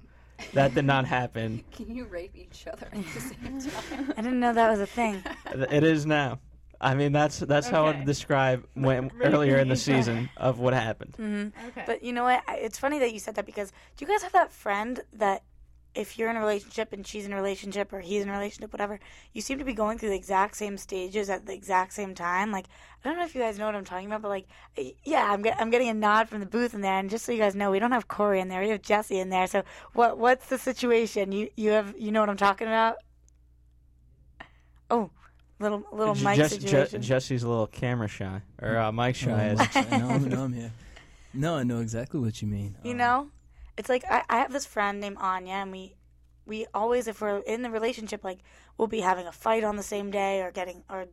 That 0.54 0.74
did 0.74 0.84
not 0.84 1.04
happen. 1.06 1.62
Can 1.72 1.94
you 1.94 2.04
rape 2.06 2.32
each 2.34 2.66
other 2.66 2.86
at 2.92 3.04
the 3.14 3.20
same 3.20 3.60
time? 3.70 4.14
I 4.16 4.22
didn't 4.22 4.40
know 4.40 4.52
that 4.52 4.70
was 4.70 4.80
a 4.80 4.86
thing. 4.86 5.22
it 5.70 5.84
is 5.84 6.06
now. 6.06 6.40
I 6.80 6.94
mean, 6.94 7.12
that's 7.12 7.38
that's 7.38 7.68
how 7.68 7.86
I'd 7.86 8.04
describe 8.04 8.66
when, 8.74 9.10
earlier 9.22 9.58
in 9.58 9.68
the 9.68 9.76
season 9.76 10.28
of 10.36 10.58
what 10.58 10.74
happened. 10.74 11.14
hmm 11.16 11.48
okay. 11.68 11.84
But 11.86 12.02
you 12.02 12.12
know 12.12 12.24
what? 12.24 12.42
It's 12.48 12.78
funny 12.78 12.98
that 12.98 13.12
you 13.12 13.18
said 13.18 13.34
that 13.36 13.46
because 13.46 13.72
do 13.96 14.04
you 14.04 14.10
guys 14.10 14.22
have 14.22 14.32
that 14.32 14.52
friend 14.52 15.00
that 15.14 15.42
if 15.96 16.18
you're 16.18 16.28
in 16.30 16.36
a 16.36 16.40
relationship 16.40 16.92
and 16.92 17.06
she's 17.06 17.24
in 17.26 17.32
a 17.32 17.36
relationship 17.36 17.92
or 17.92 18.00
he's 18.00 18.22
in 18.22 18.28
a 18.28 18.32
relationship, 18.32 18.72
whatever, 18.72 19.00
you 19.32 19.40
seem 19.40 19.58
to 19.58 19.64
be 19.64 19.72
going 19.72 19.98
through 19.98 20.10
the 20.10 20.16
exact 20.16 20.56
same 20.56 20.76
stages 20.76 21.30
at 21.30 21.46
the 21.46 21.52
exact 21.54 21.92
same 21.94 22.14
time? 22.14 22.52
Like, 22.52 22.66
I 23.04 23.08
don't 23.08 23.18
know 23.18 23.24
if 23.24 23.34
you 23.34 23.40
guys 23.40 23.58
know 23.58 23.66
what 23.66 23.74
I'm 23.74 23.84
talking 23.84 24.06
about, 24.06 24.22
but 24.22 24.28
like, 24.28 24.46
yeah, 25.04 25.30
I'm, 25.32 25.42
get, 25.42 25.56
I'm 25.60 25.70
getting 25.70 25.88
a 25.88 25.94
nod 25.94 26.28
from 26.28 26.40
the 26.40 26.46
booth 26.46 26.74
in 26.74 26.80
there. 26.82 26.98
And 26.98 27.08
just 27.08 27.24
so 27.24 27.32
you 27.32 27.38
guys 27.38 27.54
know, 27.54 27.70
we 27.70 27.78
don't 27.78 27.92
have 27.92 28.08
Corey 28.08 28.40
in 28.40 28.48
there. 28.48 28.60
We 28.60 28.68
have 28.68 28.82
Jesse 28.82 29.18
in 29.18 29.30
there. 29.30 29.46
So 29.46 29.62
what 29.94 30.18
what's 30.18 30.46
the 30.48 30.58
situation? 30.58 31.32
You 31.32 31.48
you 31.56 31.70
have 31.70 31.94
you 31.98 32.12
know 32.12 32.20
what 32.20 32.28
I'm 32.28 32.36
talking 32.36 32.66
about? 32.66 32.96
Oh, 34.90 35.10
little 35.58 35.82
little 35.92 36.14
J- 36.14 36.24
mic 36.24 36.36
Jess- 36.36 36.56
Je- 36.56 36.66
situation. 36.68 37.02
Jesse's 37.02 37.42
a 37.42 37.48
little 37.48 37.66
camera 37.66 38.08
shy, 38.08 38.40
or 38.62 38.76
uh, 38.76 38.92
mic 38.92 39.16
shy. 39.16 39.30
Oh, 39.30 39.36
as- 39.36 39.58
Mike, 39.58 39.92
I 39.92 39.98
know, 39.98 40.08
I'm 40.44 40.52
here. 40.52 40.72
No, 41.34 41.56
I 41.56 41.64
know 41.64 41.80
exactly 41.80 42.20
what 42.20 42.40
you 42.40 42.48
mean. 42.48 42.76
You 42.84 42.92
Um, 42.92 42.96
know, 42.96 43.28
it's 43.76 43.88
like 43.88 44.04
I, 44.10 44.22
I 44.28 44.38
have 44.38 44.52
this 44.52 44.66
friend 44.66 45.00
named 45.00 45.16
Anya, 45.20 45.54
and 45.54 45.72
we 45.72 45.94
we 46.46 46.66
always, 46.72 47.08
if 47.08 47.20
we're 47.20 47.38
in 47.40 47.62
the 47.62 47.70
relationship, 47.70 48.22
like 48.24 48.38
we'll 48.78 48.88
be 48.88 49.00
having 49.00 49.26
a 49.26 49.32
fight 49.32 49.64
on 49.64 49.76
the 49.76 49.82
same 49.82 50.10
day, 50.10 50.40
or 50.42 50.50
getting, 50.52 50.82
or 50.88 51.06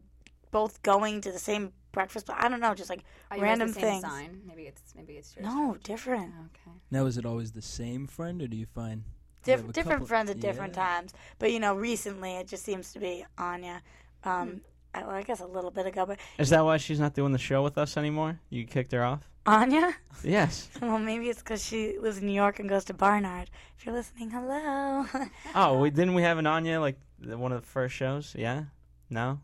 both 0.52 0.82
going 0.84 1.22
to 1.22 1.32
the 1.32 1.40
same 1.40 1.74
breakfast. 1.92 2.26
But 2.28 2.36
I 2.40 2.48
don't 2.50 2.60
know, 2.60 2.74
just 2.76 2.90
like 2.90 3.04
Are 3.32 3.38
you 3.38 3.42
guys 3.42 3.50
random 3.50 3.68
the 3.70 3.74
same 3.74 3.84
things. 4.02 4.04
sign? 4.04 4.42
Maybe 4.46 4.64
it's 4.64 4.82
maybe 4.96 5.14
it's 5.14 5.36
yours. 5.36 5.46
No, 5.46 5.78
different, 5.84 6.32
Okay. 6.46 6.78
Now, 6.92 7.06
is 7.08 7.18
it 7.18 7.26
always 7.26 7.52
the 7.54 7.62
same 7.62 8.06
friend, 8.08 8.42
or 8.42 8.48
do 8.48 8.56
you 8.58 8.68
find 8.68 9.04
Dif- 9.44 9.62
you 9.62 9.72
different 9.74 9.96
couple- 10.02 10.08
friends 10.08 10.30
at 10.30 10.40
different 10.40 10.76
Yeah. 10.76 10.86
times. 10.86 11.14
But 11.40 11.52
you 11.52 11.60
know, 11.60 11.76
recently 11.76 12.34
it 12.36 12.48
just 12.48 12.64
seems 12.64 12.94
to 12.94 13.00
be 13.00 13.26
Anya. 13.38 13.82
Um, 14.24 14.62
I, 14.66 14.70
well, 15.02 15.10
I 15.12 15.24
guess 15.24 15.40
a 15.40 15.46
little 15.48 15.72
bit 15.72 15.86
ago, 15.86 16.06
but 16.06 16.20
Is 16.38 16.50
that 16.50 16.64
why 16.64 16.78
she's 16.78 17.00
not 17.00 17.14
doing 17.14 17.32
the 17.32 17.38
show 17.40 17.64
with 17.64 17.78
us 17.78 17.98
anymore? 17.98 18.40
You 18.50 18.66
kicked 18.66 18.92
her 18.92 19.04
off? 19.04 19.28
Anya. 19.46 19.94
Yes. 20.24 20.70
Well, 20.82 21.00
maybe 21.00 21.30
it's 21.30 21.40
because 21.40 21.64
she 21.66 21.98
lives 22.00 22.20
in 22.20 22.28
New 22.28 22.34
York 22.34 22.60
and 22.60 22.70
goes 22.70 22.86
to 22.86 22.94
Barnard. 22.94 23.50
If 23.78 23.86
you're 23.86 23.96
listening, 23.96 24.30
hello. 24.30 25.06
Oh, 25.56 25.80
we 25.80 25.90
didn't 25.90 26.14
we 26.14 26.22
have 26.22 26.38
an 26.38 26.48
Anya 26.48 26.80
like 26.80 26.98
one 27.26 27.52
of 27.52 27.62
the 27.62 27.68
first 27.68 27.96
shows? 27.96 28.36
Yeah. 28.38 28.64
No. 29.10 29.40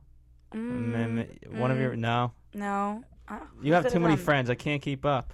Mm, 0.54 1.60
one 1.60 1.72
of 1.72 1.78
your 1.80 1.92
mm, 1.92 2.00
no. 2.00 2.32
no. 2.54 3.04
Uh, 3.28 3.40
You 3.62 3.74
have 3.74 3.92
too 3.92 4.00
many 4.00 4.16
been? 4.16 4.24
friends. 4.26 4.50
I 4.50 4.56
can't 4.56 4.82
keep 4.82 5.06
up. 5.06 5.34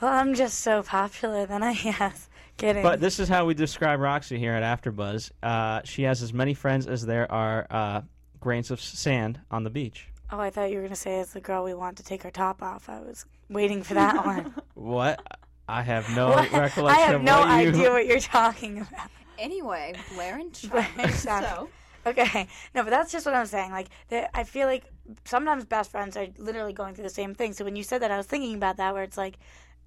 Well, 0.00 0.12
I'm 0.12 0.34
just 0.34 0.60
so 0.60 0.82
popular 0.82 1.46
then 1.46 1.62
I 1.62 1.74
guess. 1.82 2.28
Kidding. 2.56 2.82
But 2.82 3.00
this 3.00 3.18
is 3.20 3.28
how 3.28 3.44
we 3.46 3.54
describe 3.54 4.00
Roxy 4.00 4.38
here 4.38 4.52
at 4.52 4.62
AfterBuzz. 4.62 5.30
Uh, 5.42 5.80
she 5.84 6.02
has 6.04 6.22
as 6.22 6.32
many 6.32 6.54
friends 6.54 6.86
as 6.86 7.04
there 7.04 7.30
are 7.30 7.66
uh, 7.70 8.00
grains 8.44 8.70
of 8.70 8.80
sand 8.80 9.40
on 9.50 9.64
the 9.64 9.70
beach. 9.70 10.08
Oh, 10.30 10.38
I 10.38 10.50
thought 10.50 10.70
you 10.70 10.76
were 10.76 10.82
gonna 10.84 10.94
say 10.96 11.18
it's 11.20 11.32
the 11.32 11.40
girl 11.40 11.64
we 11.64 11.74
want 11.74 11.96
to 11.96 12.02
take 12.04 12.22
her 12.22 12.30
top 12.30 12.62
off. 12.62 12.88
I 12.88 13.00
was 13.00 13.24
waiting 13.48 13.82
for 13.82 13.94
that 13.94 14.24
one. 14.26 14.54
What? 14.74 15.20
I 15.68 15.82
have 15.82 16.14
no 16.14 16.28
What? 16.28 16.52
recollection 16.52 16.86
I 16.86 17.06
have 17.06 17.14
of 17.16 17.22
no 17.22 17.40
what 17.40 17.62
you. 17.62 17.68
idea 17.70 17.90
what 17.90 18.06
you're 18.06 18.20
talking 18.20 18.78
about. 18.80 19.10
Anyway, 19.38 19.94
Blair 20.14 20.38
and 20.38 20.52
Chuck. 20.58 20.70
Blair 20.72 20.88
and 20.98 21.12
Chuck. 21.12 21.44
So, 21.44 21.68
Okay, 22.06 22.46
no, 22.74 22.82
but 22.82 22.90
that's 22.90 23.10
just 23.10 23.24
what 23.24 23.34
I'm 23.34 23.46
saying. 23.46 23.70
Like, 23.70 23.88
I 24.34 24.44
feel 24.44 24.66
like 24.66 24.84
sometimes 25.24 25.64
best 25.64 25.90
friends 25.90 26.18
are 26.18 26.26
literally 26.36 26.74
going 26.74 26.94
through 26.94 27.04
the 27.04 27.08
same 27.10 27.34
thing. 27.34 27.54
So 27.54 27.64
when 27.64 27.76
you 27.76 27.82
said 27.82 28.02
that, 28.02 28.10
I 28.10 28.18
was 28.18 28.26
thinking 28.26 28.54
about 28.54 28.76
that, 28.76 28.92
where 28.92 29.02
it's 29.02 29.16
like, 29.16 29.38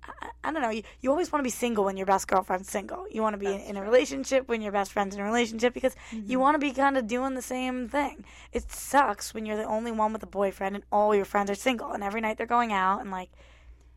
I, 0.03 0.29
I 0.43 0.51
don't 0.53 0.61
know, 0.61 0.69
you, 0.69 0.83
you 1.01 1.09
always 1.11 1.31
want 1.31 1.41
to 1.41 1.43
be 1.43 1.49
single 1.49 1.83
when 1.85 1.97
your 1.97 2.05
best 2.05 2.27
girlfriend's 2.27 2.69
single. 2.71 3.05
You 3.11 3.21
want 3.21 3.33
to 3.33 3.37
be 3.37 3.47
in, 3.47 3.59
in 3.61 3.77
a 3.77 3.81
relationship 3.81 4.47
when 4.47 4.61
your 4.61 4.71
best 4.71 4.91
friend's 4.93 5.15
in 5.15 5.21
a 5.21 5.25
relationship 5.25 5.73
because 5.73 5.95
you 6.11 6.39
want 6.39 6.55
to 6.55 6.59
be 6.59 6.71
kind 6.71 6.97
of 6.97 7.07
doing 7.07 7.33
the 7.33 7.41
same 7.41 7.87
thing. 7.89 8.23
It 8.53 8.71
sucks 8.71 9.33
when 9.33 9.45
you're 9.45 9.57
the 9.57 9.65
only 9.65 9.91
one 9.91 10.13
with 10.13 10.23
a 10.23 10.27
boyfriend 10.27 10.75
and 10.75 10.83
all 10.91 11.13
your 11.13 11.25
friends 11.25 11.49
are 11.51 11.55
single, 11.55 11.91
and 11.91 12.03
every 12.03 12.21
night 12.21 12.37
they're 12.37 12.47
going 12.47 12.71
out 12.71 13.01
and 13.01 13.11
like 13.11 13.29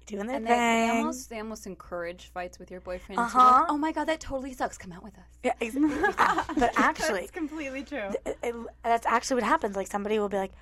doing 0.06 0.26
their 0.26 0.36
And 0.36 0.46
they, 0.46 0.50
thing. 0.50 0.88
they 0.88 0.96
almost 0.98 1.30
they 1.30 1.38
almost 1.38 1.66
encourage 1.68 2.32
fights 2.34 2.58
with 2.58 2.68
your 2.70 2.80
boyfriend. 2.80 3.20
Uh-huh. 3.20 3.38
like, 3.38 3.70
oh 3.70 3.78
my 3.78 3.92
god, 3.92 4.06
that 4.06 4.18
totally 4.18 4.52
sucks. 4.52 4.76
Come 4.76 4.90
out 4.90 5.04
with 5.04 5.16
us. 5.16 5.24
yeah, 5.44 5.52
ex- 5.60 5.74
but 6.58 6.72
actually, 6.76 7.20
that's 7.20 7.30
completely 7.30 7.84
true. 7.84 8.08
it, 8.26 8.36
it- 8.42 8.54
that's 8.82 9.06
actually 9.06 9.36
what 9.36 9.44
happens. 9.44 9.76
Like 9.76 9.86
somebody 9.86 10.18
will 10.18 10.28
be 10.28 10.38
like, 10.38 10.52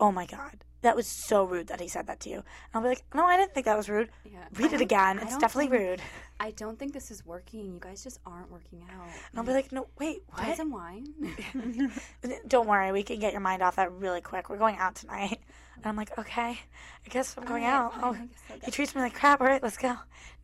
"Oh 0.00 0.12
my 0.12 0.26
god, 0.26 0.64
that 0.82 0.94
was 0.96 1.06
so 1.06 1.44
rude 1.44 1.68
that 1.68 1.80
he 1.80 1.88
said 1.88 2.06
that 2.06 2.20
to 2.20 2.28
you." 2.30 2.36
And 2.36 2.44
I'll 2.74 2.82
be 2.82 2.88
like, 2.88 3.04
"No, 3.14 3.24
I 3.24 3.36
didn't 3.36 3.54
think 3.54 3.66
that 3.66 3.76
was 3.76 3.88
rude. 3.88 4.10
Yeah. 4.24 4.44
Read 4.54 4.72
it 4.72 4.80
again. 4.80 5.18
I 5.18 5.22
It's 5.22 5.36
definitely 5.38 5.68
think- 5.70 5.80
rude." 5.82 6.02
I 6.38 6.50
don't 6.50 6.78
think 6.78 6.92
this 6.92 7.10
is 7.10 7.24
working. 7.24 7.72
You 7.72 7.78
guys 7.80 8.04
just 8.04 8.20
aren't 8.26 8.50
working 8.50 8.84
out. 8.94 9.06
And 9.30 9.38
I'll 9.38 9.44
be 9.44 9.52
like, 9.52 9.72
"No, 9.72 9.88
wait, 9.98 10.22
what? 10.28 10.58
and 10.58 10.70
wine. 10.72 11.06
Don't 12.48 12.66
worry, 12.68 12.92
we 12.92 13.02
can 13.02 13.18
get 13.20 13.32
your 13.32 13.40
mind 13.40 13.62
off 13.62 13.76
that 13.76 13.90
really 13.92 14.20
quick. 14.20 14.48
We're 14.50 14.58
going 14.58 14.76
out 14.76 14.94
tonight." 14.96 15.40
And 15.76 15.86
I'm 15.86 15.96
like, 15.96 16.16
"Okay, 16.18 16.58
I 17.04 17.08
guess 17.10 17.36
I'm 17.36 17.44
going 17.44 17.64
Alright, 17.64 17.94
out." 17.94 18.02
Oh, 18.02 18.14
I 18.14 18.18
guess 18.26 18.28
I'll 18.50 18.56
he 18.64 18.70
treats 18.70 18.94
me 18.94 19.00
like 19.02 19.14
crap. 19.14 19.40
All 19.40 19.46
right, 19.46 19.62
let's 19.62 19.76
go. 19.76 19.94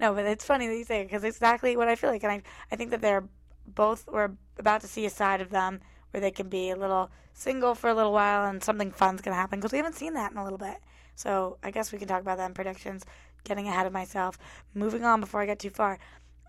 No, 0.01 0.15
but 0.15 0.25
it's 0.27 0.45
funny 0.45 0.67
that 0.67 0.77
you 0.77 0.85
say 0.85 1.01
it 1.01 1.05
because 1.05 1.25
it's 1.25 1.37
exactly 1.37 1.77
what 1.77 1.89
I 1.89 1.95
feel 1.95 2.11
like, 2.11 2.23
and 2.23 2.33
I 2.33 2.43
I 2.71 2.77
think 2.77 2.91
that 2.91 3.01
they're 3.01 3.25
both 3.67 4.07
we're 4.09 4.31
about 4.59 4.81
to 4.83 4.89
see 4.89 5.07
a 5.07 5.11
side 5.11 5.41
of 5.41 5.51
them 5.51 5.81
where 6.13 6.21
they 6.21 6.31
can 6.31 6.49
be 6.49 6.71
a 6.71 6.77
little 6.77 7.11
single 7.35 7.75
for 7.75 7.91
a 7.91 7.95
little 7.95 8.13
while 8.13 8.49
and 8.49 8.63
something 8.63 8.91
fun's 8.93 9.21
gonna 9.21 9.37
happen 9.37 9.59
because 9.59 9.73
we 9.73 9.79
haven't 9.79 9.97
seen 9.97 10.15
that 10.15 10.31
in 10.33 10.39
a 10.39 10.45
little 10.45 10.59
bit. 10.59 10.77
So 11.17 11.59
I 11.63 11.71
guess 11.71 11.93
we 11.93 11.99
can 11.99 12.09
talk 12.09 12.21
about 12.23 12.39
that 12.39 12.47
in 12.47 12.55
predictions. 12.55 13.05
Getting 13.45 13.67
ahead 13.69 13.87
of 13.87 13.93
myself. 13.93 14.39
Moving 14.75 15.05
on 15.05 15.21
before 15.21 15.41
I 15.41 15.47
get 15.47 15.59
too 15.59 15.71
far. 15.71 15.99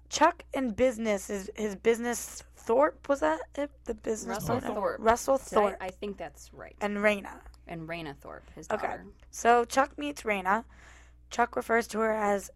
Chuck 0.09 0.43
in 0.53 0.71
business 0.71 1.29
is 1.29 1.49
his 1.55 1.75
business 1.75 2.43
Thorpe 2.55 3.09
was 3.09 3.19
that 3.21 3.39
it? 3.55 3.71
the 3.85 3.93
business 3.95 4.35
Russell 4.37 4.59
partner? 4.59 4.73
Thorpe. 4.75 4.97
Russell 4.99 5.37
Did 5.37 5.45
I- 5.45 5.49
Thorpe 5.55 5.77
I, 5.81 5.89
think 5.89 6.17
that's 6.17 6.53
right. 6.53 6.75
and 6.81 6.97
Raina. 6.97 7.39
And 7.67 7.87
Raina 7.89 8.15
Thorpe, 8.15 8.43
his 8.55 8.67
daughter. 8.67 8.85
Okay. 8.85 8.97
So 9.31 9.65
Chuck 9.65 9.97
meets 9.97 10.21
Raina. 10.23 10.65
Chuck 11.29 11.55
refers 11.55 11.87
to 11.87 11.99
her 11.99 12.11
as 12.13 12.51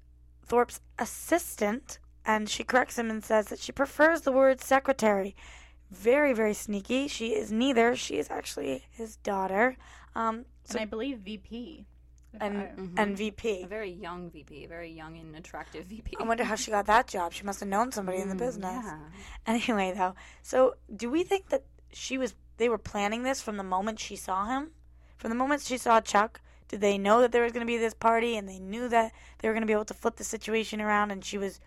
Thorpe's 0.46 0.80
assistant, 1.00 2.00
and 2.26 2.48
she 2.50 2.64
corrects 2.64 2.98
him 2.98 3.10
and 3.10 3.24
says 3.24 3.48
that 3.48 3.60
she 3.60 3.72
prefers 3.72 4.22
the 4.22 4.32
word 4.32 4.62
secretary. 4.62 5.36
Very, 5.92 6.34
very 6.34 6.54
sneaky. 6.54 7.08
She 7.08 7.34
is 7.34 7.52
neither. 7.52 7.96
She 7.96 8.18
is 8.18 8.30
actually 8.30 8.84
his 8.92 9.16
daughter. 9.18 9.78
Um, 10.16 10.46
so, 10.66 10.74
and 10.78 10.82
I 10.82 10.86
believe 10.86 11.20
VP. 11.20 11.86
and 12.40 12.58
I- 12.60 13.02
and 13.02 13.14
A 13.14 13.16
VP. 13.16 13.66
very 13.66 13.90
young 13.90 14.30
VP, 14.30 14.66
a 14.66 14.68
very 14.68 14.92
young 14.92 15.18
and 15.18 15.36
attractive 15.36 15.86
VP. 15.86 16.18
I 16.20 16.24
wonder 16.24 16.44
how 16.44 16.56
she 16.56 16.70
got 16.72 16.86
that 16.86 17.08
job. 17.08 17.34
She 17.34 17.44
must 17.44 17.62
have 17.62 17.70
known 17.70 17.92
somebody 17.92 18.20
in 18.20 18.30
the 18.30 18.36
Mm, 18.36 18.40
business. 18.40 18.84
yeah. 18.86 19.00
Anyway, 19.48 19.94
though, 19.96 20.14
so 20.44 20.76
do 20.94 21.10
we 21.10 21.24
think 21.24 21.50
that 21.50 21.64
she 21.92 22.18
was? 22.18 22.36
They 22.58 22.70
were 22.70 22.78
planning 22.78 23.24
this 23.24 23.42
from 23.42 23.58
the 23.58 23.64
moment 23.64 24.00
she 24.00 24.16
saw 24.16 24.46
him, 24.46 24.72
from 25.18 25.30
the 25.30 25.36
moment 25.36 25.62
she 25.62 25.78
saw 25.78 26.02
Chuck. 26.02 26.42
Did 26.68 26.82
they 26.82 26.98
know 26.98 27.22
that 27.22 27.32
there 27.32 27.44
was 27.44 27.54
going 27.54 27.66
to 27.66 27.72
be 27.72 27.78
this 27.78 27.94
party, 27.94 28.36
and 28.36 28.48
they 28.48 28.60
knew 28.60 28.90
that 28.90 29.14
they 29.40 29.48
were 29.48 29.54
going 29.54 29.62
to 29.62 29.68
be 29.68 29.74
able 29.74 29.86
to 29.86 29.94
flip 29.94 30.18
the 30.18 30.24
situation 30.26 30.82
around, 30.82 31.12
and 31.12 31.24
she 31.24 31.38
was, 31.38 31.60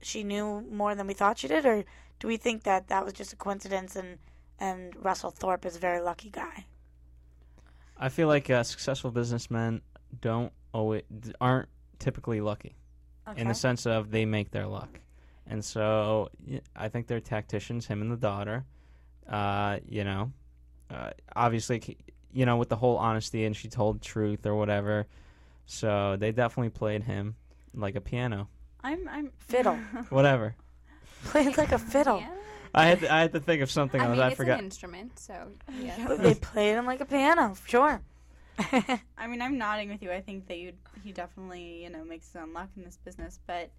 she 0.00 0.22
knew 0.22 0.60
more 0.70 0.94
than 0.94 1.06
we 1.08 1.14
thought 1.14 1.38
she 1.38 1.48
did, 1.48 1.66
or 1.66 1.84
do 2.20 2.28
we 2.28 2.36
think 2.36 2.62
that 2.64 2.88
that 2.88 3.04
was 3.04 3.12
just 3.14 3.32
a 3.32 3.36
coincidence, 3.36 3.96
and 3.96 4.18
and 4.58 4.94
Russell 5.04 5.30
Thorpe 5.30 5.66
is 5.66 5.76
a 5.76 5.78
very 5.78 6.00
lucky 6.00 6.30
guy? 6.30 6.64
I 7.98 8.08
feel 8.08 8.28
like 8.28 8.50
uh, 8.50 8.62
successful 8.62 9.10
businessmen 9.10 9.80
don't 10.20 10.52
always 10.72 11.02
aren't 11.40 11.68
typically 11.98 12.40
lucky 12.40 12.76
Okay. 13.28 13.40
in 13.40 13.48
the 13.48 13.54
sense 13.54 13.86
of 13.86 14.10
they 14.10 14.24
make 14.24 14.50
their 14.50 14.66
luck, 14.66 15.00
and 15.46 15.64
so 15.64 16.28
I 16.76 16.88
think 16.88 17.06
they're 17.06 17.20
tacticians. 17.20 17.86
Him 17.86 18.00
and 18.02 18.10
the 18.12 18.16
daughter, 18.16 18.64
uh, 19.28 19.78
you 19.88 20.04
know, 20.04 20.32
uh, 20.90 21.10
obviously, 21.34 21.96
you 22.32 22.46
know, 22.46 22.56
with 22.56 22.68
the 22.68 22.76
whole 22.76 22.96
honesty 22.96 23.44
and 23.44 23.56
she 23.56 23.68
told 23.68 24.00
truth 24.00 24.46
or 24.46 24.54
whatever. 24.54 25.06
So 25.66 26.16
they 26.16 26.30
definitely 26.30 26.70
played 26.70 27.02
him 27.02 27.34
like 27.74 27.96
a 27.96 28.00
piano, 28.00 28.48
I'm 28.84 29.08
I'm 29.08 29.32
Fiddle. 29.38 29.74
whatever. 30.10 30.54
Played 31.24 31.56
like 31.56 31.72
a 31.72 31.78
fiddle. 31.78 32.20
Yeah. 32.20 32.30
I 32.74 32.86
had 32.86 33.00
to, 33.00 33.12
I 33.14 33.20
had 33.20 33.32
to 33.32 33.40
think 33.40 33.62
of 33.62 33.70
something 33.70 34.00
I 34.00 34.04
else. 34.04 34.12
mean, 34.12 34.20
I 34.20 34.26
it's 34.28 34.36
forgot. 34.36 34.58
an 34.58 34.64
instrument, 34.66 35.18
so 35.18 35.48
yeah. 35.80 36.04
But 36.06 36.22
they 36.22 36.34
played 36.34 36.74
him 36.76 36.84
like 36.86 37.00
a 37.00 37.06
piano. 37.06 37.54
Sure. 37.66 38.00
I 38.58 39.26
mean, 39.28 39.40
I'm 39.42 39.56
nodding 39.58 39.88
with 39.90 40.02
you. 40.02 40.10
I 40.12 40.20
think 40.20 40.46
that 40.48 40.58
you 40.58 40.72
he 41.04 41.12
definitely, 41.12 41.82
you 41.84 41.90
know, 41.90 42.04
makes 42.04 42.26
his 42.28 42.36
own 42.36 42.52
luck 42.52 42.68
in 42.76 42.84
this 42.84 42.98
business. 43.04 43.38
But 43.46 43.70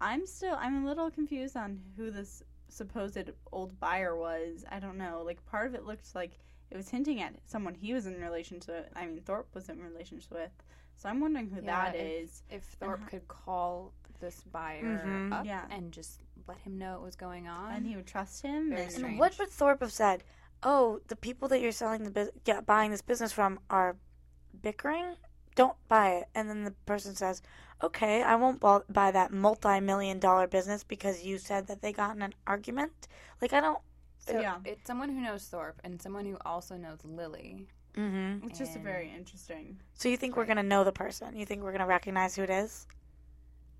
I'm 0.00 0.26
still, 0.26 0.56
I'm 0.58 0.84
a 0.84 0.86
little 0.88 1.10
confused 1.10 1.56
on 1.56 1.80
who 1.96 2.10
this 2.10 2.42
supposed 2.68 3.18
old 3.52 3.78
buyer 3.80 4.16
was. 4.16 4.64
I 4.70 4.78
don't 4.80 4.98
know. 4.98 5.22
Like, 5.24 5.44
part 5.46 5.66
of 5.66 5.74
it 5.74 5.84
looked 5.84 6.14
like 6.14 6.32
it 6.70 6.76
was 6.76 6.88
hinting 6.88 7.20
at 7.22 7.34
someone 7.46 7.74
he 7.74 7.92
was 7.94 8.06
in 8.06 8.20
relation 8.20 8.60
to. 8.60 8.84
I 8.96 9.06
mean, 9.06 9.20
Thorpe 9.24 9.48
was 9.54 9.68
in 9.68 9.80
relationship 9.82 10.30
with. 10.30 10.50
So 10.96 11.08
I'm 11.08 11.20
wondering 11.20 11.48
who 11.48 11.62
Yeah, 11.62 11.84
that 11.90 11.94
if- 11.96 12.24
is. 12.24 12.42
If 12.50 12.62
Thorpe 12.80 13.00
Uh-huh. 13.00 13.08
could 13.10 13.28
call 13.28 13.92
this 14.20 14.42
buyer 14.52 14.82
Mhm. 15.06 15.32
up 15.32 15.46
Yeah. 15.46 15.64
and 15.70 15.92
just 15.92 16.20
let 16.48 16.58
him 16.58 16.78
know 16.78 16.92
what 16.94 17.02
was 17.02 17.16
going 17.16 17.46
on. 17.46 17.72
And 17.74 17.86
he 17.86 17.94
would 17.96 18.06
trust 18.06 18.42
him. 18.42 18.70
Very 18.70 18.82
and 18.84 18.92
strange. 18.92 19.18
What 19.20 19.38
would 19.38 19.48
Thorpe 19.50 19.80
have 19.80 19.92
said? 19.92 20.24
Oh, 20.62 21.00
the 21.08 21.16
people 21.16 21.46
that 21.48 21.60
you're 21.60 21.70
selling 21.72 22.02
the 22.04 22.10
bus- 22.10 22.30
get, 22.44 22.66
buying 22.66 22.90
this 22.90 23.02
business 23.02 23.30
from 23.32 23.60
are 23.70 23.96
bickering. 24.62 25.14
Don't 25.54 25.76
buy 25.88 26.10
it. 26.12 26.28
And 26.34 26.48
then 26.48 26.64
the 26.64 26.70
person 26.86 27.14
says, 27.14 27.42
"Okay, 27.82 28.22
I 28.22 28.34
won't 28.36 28.60
bu- 28.60 28.84
buy 28.88 29.10
that 29.10 29.32
multi-million 29.32 30.18
dollar 30.18 30.46
business 30.46 30.84
because 30.84 31.24
you 31.24 31.38
said 31.38 31.66
that 31.66 31.82
they 31.82 31.92
got 31.92 32.16
in 32.16 32.22
an 32.22 32.34
argument." 32.46 33.08
Like 33.40 33.52
I 33.52 33.60
don't. 33.60 33.78
so 34.18 34.40
Yeah. 34.40 34.58
it's 34.64 34.86
someone 34.86 35.08
who 35.08 35.20
knows 35.20 35.46
Thorpe 35.46 35.80
and 35.84 36.00
someone 36.02 36.26
who 36.26 36.36
also 36.44 36.76
knows 36.76 36.98
Lily. 37.04 37.66
Mm-hmm. 37.94 38.46
It's 38.46 38.58
just 38.58 38.74
And- 38.76 38.84
very 38.84 39.10
interesting. 39.10 39.80
So 39.94 40.08
you 40.08 40.16
think 40.16 40.36
we're 40.36 40.44
gonna 40.44 40.62
know 40.62 40.84
the 40.84 40.92
person? 40.92 41.34
You 41.36 41.46
think 41.46 41.62
we're 41.62 41.72
gonna 41.72 41.86
recognize 41.86 42.36
who 42.36 42.42
it 42.42 42.50
is, 42.50 42.86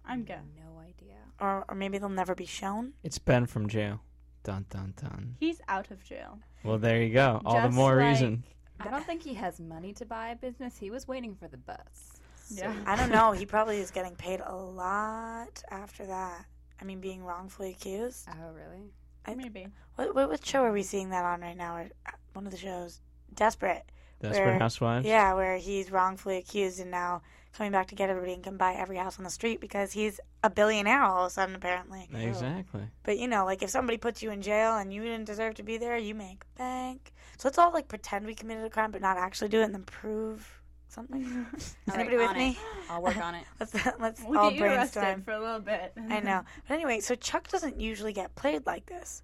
I'm 0.09 0.25
good. 0.25 0.41
No 0.57 0.81
idea. 0.81 1.17
or 1.41 1.65
or 1.69 1.75
maybe 1.75 1.99
they'll 1.99 2.09
never 2.09 2.35
be 2.35 2.47
shown? 2.47 2.95
It's 3.05 3.19
Ben 3.19 3.47
from 3.47 3.69
jail. 3.69 4.01
Dun 4.43 4.67
dun 4.71 4.95
dun. 5.01 5.37
He's 5.39 5.61
out 5.69 5.91
of 5.91 6.03
jail. 6.03 6.39
Well, 6.65 6.79
there 6.79 7.03
you 7.03 7.13
go. 7.13 7.41
All 7.45 7.57
the 7.57 7.69
Just 7.69 7.77
more 7.77 7.97
like- 7.97 8.09
reason. 8.11 8.45
I 8.81 8.89
don't 8.91 9.05
think 9.05 9.23
he 9.23 9.35
has 9.35 9.59
money 9.61 9.93
to 9.95 10.05
buy 10.07 10.29
a 10.29 10.37
business. 10.37 10.79
He 10.79 10.91
was 10.91 11.07
waiting 11.09 11.35
for 11.35 11.49
the 11.49 11.57
bus. 11.57 12.21
So- 12.45 12.63
Yeah. 12.63 12.75
I 12.87 12.95
don't 12.97 13.11
know. 13.11 13.33
He 13.33 13.45
probably 13.45 13.79
is 13.79 13.91
getting 13.91 14.15
paid 14.17 14.41
a 14.41 14.55
lot 14.55 15.63
after 15.71 16.07
that. 16.07 16.47
I 16.81 16.85
mean, 16.85 17.01
being 17.01 17.25
wrongfully 17.25 17.71
accused. 17.71 18.29
Oh, 18.31 18.53
really? 18.53 18.93
I- 19.27 19.35
Maybe. 19.35 19.67
What, 19.97 20.15
what 20.15 20.29
what 20.31 20.47
show 20.47 20.63
are 20.63 20.73
we 20.73 20.83
seeing 20.85 21.11
that 21.11 21.25
on 21.25 21.41
right 21.41 21.57
now? 21.57 21.77
Or, 21.77 21.89
uh, 22.07 22.13
one 22.35 22.47
of 22.47 22.53
the 22.53 22.59
shows, 22.59 23.01
Desperate. 23.35 23.85
Desperate 24.21 24.45
where- 24.47 24.59
Housewives. 24.59 25.07
Yeah, 25.07 25.35
where 25.35 25.57
he's 25.59 25.91
wrongfully 25.91 26.39
accused 26.39 26.81
and 26.81 26.91
now 26.91 27.23
coming 27.57 27.73
back 27.73 27.89
to 27.89 27.95
get 27.95 28.09
everybody 28.11 28.35
and 28.35 28.43
can 28.43 28.57
buy 28.57 28.75
every 28.75 28.97
house 28.97 29.19
on 29.19 29.25
the 29.25 29.31
street 29.31 29.61
because 29.61 29.93
he's 29.93 30.21
a 30.45 30.51
billionaire 30.51 31.03
all 31.03 31.25
of 31.25 31.29
a 31.29 31.31
sudden 31.31 31.55
apparently. 31.55 32.09
Exactly. 32.15 32.83
But 33.03 33.19
you 33.19 33.27
know, 33.29 33.45
like 33.45 33.63
if 33.63 33.71
somebody 33.71 33.99
puts 33.99 34.23
you 34.23 34.31
in 34.31 34.43
jail 34.43 34.77
and 34.77 34.93
you 34.93 35.03
didn't 35.03 35.25
deserve 35.25 35.55
to 35.57 35.63
be 35.63 35.77
there, 35.79 35.97
you 35.97 36.15
make 36.15 36.43
bank. 36.57 37.13
So 37.39 37.49
let's 37.49 37.59
all 37.59 37.73
like 37.73 37.89
pretend 37.89 38.27
we 38.27 38.35
committed 38.35 38.65
a 38.65 38.71
crime 38.71 38.91
but 38.91 39.01
not 39.01 39.17
actually 39.17 39.49
do 39.49 39.61
it 39.61 39.65
and 39.65 39.75
then 39.75 39.85
prove 39.85 40.61
something. 40.89 41.23
Is 41.57 41.77
All 41.89 41.97
right, 41.97 42.01
anybody 42.01 42.17
with 42.19 42.29
on 42.31 42.37
it. 42.37 42.39
me? 42.39 42.59
I'll 42.91 43.03
work 43.03 43.17
on 43.17 43.35
it. 43.35 43.45
Let's 43.61 43.75
let's 43.99 44.23
We'll 44.25 44.39
all 44.39 44.51
get 44.51 44.59
you 44.59 44.65
arrested 44.65 45.01
brainstorm. 45.01 45.23
for 45.23 45.33
a 45.33 45.41
little 45.41 45.61
bit. 45.61 45.93
I 46.11 46.21
know. 46.21 46.43
But 46.67 46.75
anyway, 46.75 47.01
so 47.01 47.15
Chuck 47.15 47.49
doesn't 47.49 47.81
usually 47.81 48.13
get 48.13 48.35
played 48.35 48.67
like 48.67 48.87
this. 48.87 49.23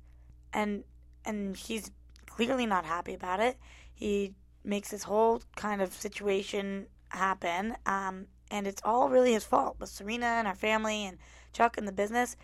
And 0.53 0.85
and 1.25 1.57
he's 1.57 1.91
clearly 2.27 2.67
not 2.67 2.85
happy 2.85 3.15
about 3.15 3.41
it. 3.41 3.59
He 3.95 4.35
makes 4.65 4.91
this 4.91 5.03
whole 5.05 5.43
kind 5.57 5.81
of 5.83 5.93
situation 5.93 6.87
happen. 7.09 7.77
Um, 7.87 8.27
and 8.51 8.67
it's 8.67 8.83
all 8.85 9.09
really 9.09 9.33
his 9.33 9.45
fault 9.45 9.77
with 9.79 9.89
Serena 9.89 10.27
and 10.27 10.47
our 10.47 10.55
family 10.55 11.05
and 11.05 11.19
Chuck 11.53 11.77
and 11.77 11.89
the 11.89 11.93
business. 11.93 12.37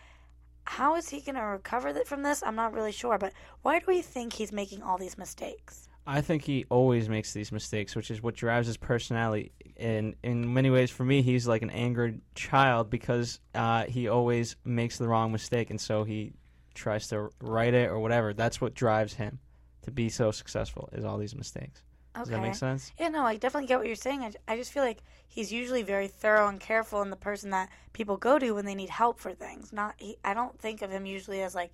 How 0.64 0.96
is 0.96 1.08
he 1.08 1.20
going 1.20 1.36
to 1.36 1.42
recover 1.42 1.92
from 2.04 2.22
this? 2.22 2.42
I'm 2.44 2.56
not 2.56 2.74
really 2.74 2.92
sure. 2.92 3.18
But 3.18 3.32
why 3.62 3.78
do 3.78 3.86
we 3.88 4.02
think 4.02 4.32
he's 4.32 4.52
making 4.52 4.82
all 4.82 4.98
these 4.98 5.18
mistakes? 5.18 5.88
I 6.06 6.20
think 6.20 6.42
he 6.42 6.64
always 6.70 7.08
makes 7.08 7.32
these 7.32 7.52
mistakes, 7.52 7.94
which 7.94 8.10
is 8.10 8.22
what 8.22 8.34
drives 8.34 8.66
his 8.66 8.76
personality. 8.76 9.52
And 9.76 10.16
in 10.22 10.52
many 10.52 10.70
ways, 10.70 10.90
for 10.90 11.04
me, 11.04 11.22
he's 11.22 11.46
like 11.46 11.62
an 11.62 11.70
angered 11.70 12.20
child 12.34 12.90
because 12.90 13.38
uh, 13.54 13.84
he 13.84 14.08
always 14.08 14.56
makes 14.64 14.98
the 14.98 15.06
wrong 15.06 15.30
mistake, 15.30 15.70
and 15.70 15.80
so 15.80 16.04
he 16.04 16.32
tries 16.74 17.08
to 17.08 17.30
right 17.40 17.72
it 17.72 17.90
or 17.90 17.98
whatever. 17.98 18.32
That's 18.32 18.60
what 18.60 18.74
drives 18.74 19.14
him 19.14 19.38
to 19.82 19.90
be 19.90 20.08
so 20.08 20.30
successful. 20.30 20.88
Is 20.92 21.04
all 21.04 21.18
these 21.18 21.36
mistakes. 21.36 21.82
Does 22.14 22.28
that 22.28 22.42
make 22.42 22.54
sense? 22.54 22.92
Yeah, 22.98 23.08
no, 23.08 23.22
I 23.24 23.36
definitely 23.36 23.68
get 23.68 23.78
what 23.78 23.86
you're 23.86 23.96
saying. 23.96 24.22
I, 24.22 24.32
I 24.48 24.56
just 24.56 24.72
feel 24.72 24.82
like 24.82 25.02
he's 25.28 25.52
usually 25.52 25.82
very 25.82 26.08
thorough 26.08 26.48
and 26.48 26.58
careful 26.60 27.02
and 27.02 27.12
the 27.12 27.16
person 27.16 27.50
that 27.50 27.70
people 27.92 28.16
go 28.16 28.38
to 28.38 28.50
when 28.52 28.64
they 28.64 28.74
need 28.74 28.90
help 28.90 29.20
for 29.20 29.32
things. 29.32 29.72
Not, 29.72 29.94
he, 29.96 30.16
I 30.24 30.34
don't 30.34 30.58
think 30.58 30.82
of 30.82 30.90
him 30.90 31.06
usually 31.06 31.42
as 31.42 31.54
like, 31.54 31.72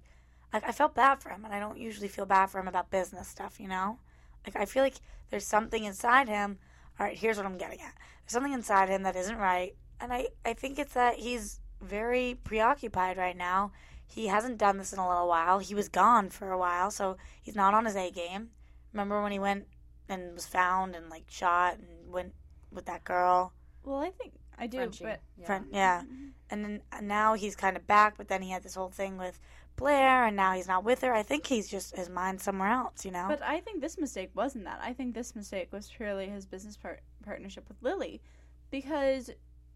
like, 0.53 0.65
I 0.65 0.73
felt 0.73 0.95
bad 0.95 1.21
for 1.21 1.31
him, 1.31 1.45
and 1.45 1.53
I 1.53 1.59
don't 1.59 1.79
usually 1.79 2.09
feel 2.09 2.27
bad 2.27 2.47
for 2.47 2.61
him 2.61 2.69
about 2.69 2.91
business 2.91 3.29
stuff, 3.29 3.59
you 3.59 3.67
know? 3.67 3.99
Like, 4.47 4.57
I 4.57 4.65
feel 4.65 4.83
like 4.83 4.95
there's 5.31 5.47
something 5.47 5.85
inside 5.85 6.29
him. 6.29 6.59
All 6.99 7.07
right, 7.07 7.17
here's 7.17 7.37
what 7.37 7.47
I'm 7.47 7.59
getting 7.59 7.81
at. 7.81 7.95
There's 7.97 8.33
something 8.33 8.53
inside 8.53 8.89
him 8.89 9.03
that 9.03 9.17
isn't 9.17 9.37
right, 9.37 9.75
and 10.01 10.13
I, 10.13 10.29
I 10.45 10.53
think 10.53 10.79
it's 10.79 10.95
that 10.95 11.17
he's 11.17 11.61
very 11.83 12.39
preoccupied 12.45 13.17
right 13.17 13.37
now. 13.37 13.73
He 14.07 14.29
hasn't 14.29 14.59
done 14.59 14.79
this 14.79 14.93
in 14.93 14.99
a 14.99 15.09
little 15.09 15.29
while. 15.29 15.59
He 15.59 15.75
was 15.75 15.89
gone 15.89 16.31
for 16.31 16.53
a 16.53 16.59
while, 16.59 16.91
so 16.91 17.17
he's 17.43 17.57
not 17.57 17.75
on 17.75 17.85
his 17.85 17.97
A 17.97 18.11
game. 18.11 18.51
Remember 18.93 19.21
when 19.21 19.33
he 19.33 19.39
went 19.39 19.67
and 20.09 20.35
was 20.35 20.47
found 20.47 20.95
and 20.95 21.11
like 21.11 21.25
shot 21.29 21.75
and 21.79 22.13
went 22.13 22.33
with 22.73 22.87
that 22.87 23.05
girl? 23.05 23.53
Well, 23.85 23.99
I 23.99 24.11
think 24.11 24.33
I 24.59 24.67
do, 24.67 24.79
Frenchie. 24.79 25.05
but 25.05 25.21
yeah. 25.39 25.47
Friend, 25.47 25.67
yeah. 25.73 26.03
Mm-hmm. 26.03 26.27
And 26.51 26.65
then 26.65 26.83
and 26.93 27.09
now 27.09 27.35
he's 27.35 27.57
kind 27.57 27.77
of 27.77 27.87
back, 27.87 28.17
but 28.17 28.29
then 28.29 28.43
he 28.43 28.51
had 28.51 28.63
this 28.63 28.75
whole 28.75 28.91
thing 28.91 29.19
with 29.19 29.41
Blair, 29.77 30.25
and 30.27 30.37
now 30.37 30.53
he's 30.53 30.69
not 30.69 30.85
with 30.85 31.03
her. 31.03 31.13
I 31.13 31.23
think 31.23 31.47
he's 31.47 31.69
just 31.69 31.97
his 31.97 32.09
mind 32.09 32.41
somewhere 32.41 32.71
else, 32.71 33.05
you 33.05 33.11
know. 33.11 33.27
But 33.29 33.43
I 33.43 33.61
think 33.61 33.81
this 33.81 33.99
mistake 33.99 34.31
wasn't 34.35 34.65
that. 34.65 34.81
I 34.83 34.93
think 34.93 35.15
this 35.15 35.37
mistake 35.37 35.73
was 35.73 35.91
purely 35.91 36.29
his 36.29 36.47
business 36.47 36.77
part- 36.77 37.03
partnership 37.25 37.69
with 37.69 37.83
Lily, 37.83 38.23
because 38.71 39.31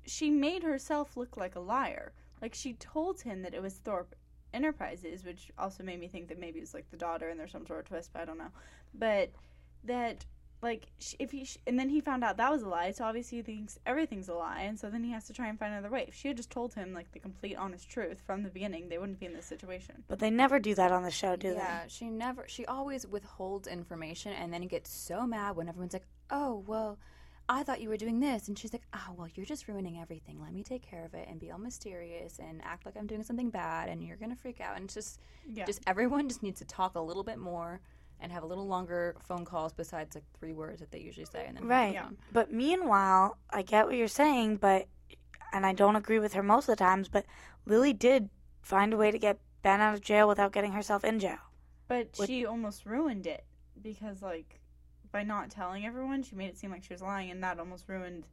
she 0.06 0.30
made 0.30 0.62
herself 0.62 1.16
look 1.16 1.36
like 1.36 1.54
a 1.54 1.60
liar. 1.60 2.12
Like 2.40 2.54
she 2.54 2.72
told 2.74 3.20
him 3.20 3.42
that 3.42 3.52
it 3.54 3.60
was 3.60 3.74
Thorpe 3.74 4.14
Enterprises, 4.54 5.24
which 5.24 5.50
also 5.58 5.82
made 5.82 6.00
me 6.00 6.08
think 6.08 6.28
that 6.28 6.38
maybe 6.38 6.60
it's 6.60 6.74
like 6.74 6.90
the 6.90 6.96
daughter 6.96 7.28
and 7.28 7.38
there's 7.38 7.52
some 7.52 7.66
sort 7.66 7.80
of 7.80 7.84
twist, 7.86 8.10
but 8.12 8.22
I 8.22 8.24
don't 8.24 8.38
know. 8.38 8.50
But 8.94 9.30
that 9.84 10.24
like 10.62 10.88
if 11.18 11.30
he 11.30 11.48
and 11.66 11.78
then 11.78 11.88
he 11.88 12.00
found 12.02 12.22
out 12.22 12.36
that 12.36 12.50
was 12.50 12.62
a 12.62 12.68
lie, 12.68 12.90
so 12.90 13.04
obviously 13.04 13.38
he 13.38 13.42
thinks 13.42 13.78
everything's 13.86 14.28
a 14.28 14.34
lie, 14.34 14.60
and 14.60 14.78
so 14.78 14.90
then 14.90 15.02
he 15.02 15.10
has 15.12 15.24
to 15.26 15.32
try 15.32 15.48
and 15.48 15.58
find 15.58 15.72
another 15.72 15.88
way. 15.90 16.04
If 16.06 16.14
she 16.14 16.28
had 16.28 16.36
just 16.36 16.50
told 16.50 16.74
him 16.74 16.92
like 16.92 17.10
the 17.12 17.18
complete 17.18 17.56
honest 17.56 17.88
truth 17.88 18.20
from 18.26 18.42
the 18.42 18.50
beginning, 18.50 18.88
they 18.88 18.98
wouldn't 18.98 19.20
be 19.20 19.26
in 19.26 19.32
this 19.32 19.46
situation. 19.46 20.04
But 20.06 20.18
they 20.18 20.30
never 20.30 20.58
do 20.58 20.74
that 20.74 20.92
on 20.92 21.02
the 21.02 21.10
show, 21.10 21.34
do 21.36 21.48
they 21.50 21.56
Yeah, 21.56 21.84
she 21.88 22.10
never. 22.10 22.44
She 22.46 22.66
always 22.66 23.06
withholds 23.06 23.66
information, 23.68 24.32
and 24.32 24.52
then 24.52 24.60
he 24.60 24.68
gets 24.68 24.90
so 24.92 25.26
mad 25.26 25.56
when 25.56 25.68
everyone's 25.68 25.94
like, 25.94 26.06
"Oh, 26.30 26.62
well, 26.66 26.98
I 27.48 27.62
thought 27.62 27.80
you 27.80 27.88
were 27.88 27.96
doing 27.96 28.20
this," 28.20 28.46
and 28.46 28.58
she's 28.58 28.74
like, 28.74 28.86
"Oh, 28.92 29.14
well, 29.16 29.28
you're 29.34 29.46
just 29.46 29.66
ruining 29.66 29.98
everything. 29.98 30.42
Let 30.42 30.52
me 30.52 30.62
take 30.62 30.82
care 30.82 31.06
of 31.06 31.14
it 31.14 31.26
and 31.26 31.40
be 31.40 31.50
all 31.50 31.58
mysterious 31.58 32.38
and 32.38 32.60
act 32.62 32.84
like 32.84 32.98
I'm 32.98 33.06
doing 33.06 33.22
something 33.22 33.48
bad, 33.48 33.88
and 33.88 34.04
you're 34.04 34.18
gonna 34.18 34.36
freak 34.36 34.60
out." 34.60 34.76
And 34.76 34.84
it's 34.84 34.94
just, 34.94 35.20
Yeah. 35.46 35.64
just 35.64 35.80
everyone 35.86 36.28
just 36.28 36.42
needs 36.42 36.58
to 36.58 36.66
talk 36.66 36.96
a 36.96 37.00
little 37.00 37.24
bit 37.24 37.38
more 37.38 37.80
and 38.20 38.30
have 38.32 38.42
a 38.42 38.46
little 38.46 38.66
longer 38.66 39.16
phone 39.26 39.44
calls 39.44 39.72
besides 39.72 40.14
like 40.14 40.24
three 40.38 40.52
words 40.52 40.80
that 40.80 40.90
they 40.90 40.98
usually 41.00 41.26
say, 41.26 41.44
and 41.46 41.56
then? 41.56 41.66
Right. 41.66 41.94
Yeah. 41.94 42.08
But 42.32 42.52
meanwhile, 42.52 43.38
I 43.50 43.62
get 43.62 43.86
what 43.86 43.96
you're 43.96 44.08
saying, 44.08 44.56
but 44.56 44.86
and 45.52 45.66
I 45.66 45.72
don't 45.72 45.96
agree 45.96 46.18
with 46.18 46.34
her 46.34 46.42
most 46.42 46.68
of 46.68 46.76
the 46.76 46.84
times, 46.84 47.08
but 47.08 47.24
Lily 47.66 47.92
did 47.92 48.28
find 48.62 48.92
a 48.92 48.96
way 48.96 49.10
to 49.10 49.18
get 49.18 49.38
Ben 49.62 49.80
out 49.80 49.94
of 49.94 50.00
jail 50.00 50.28
without 50.28 50.52
getting 50.52 50.72
herself 50.72 51.04
in 51.04 51.18
jail. 51.18 51.38
But 51.88 52.08
What- 52.16 52.28
she 52.28 52.46
almost 52.46 52.86
ruined 52.86 53.26
it 53.26 53.44
because, 53.82 54.22
like, 54.22 54.60
by 55.10 55.24
not 55.24 55.50
telling 55.50 55.84
everyone, 55.84 56.22
she 56.22 56.36
made 56.36 56.48
it 56.50 56.56
seem 56.56 56.70
like 56.70 56.84
she 56.84 56.92
was 56.94 57.02
lying, 57.02 57.30
and 57.30 57.42
that 57.42 57.58
almost 57.58 57.88
ruined 57.88 58.26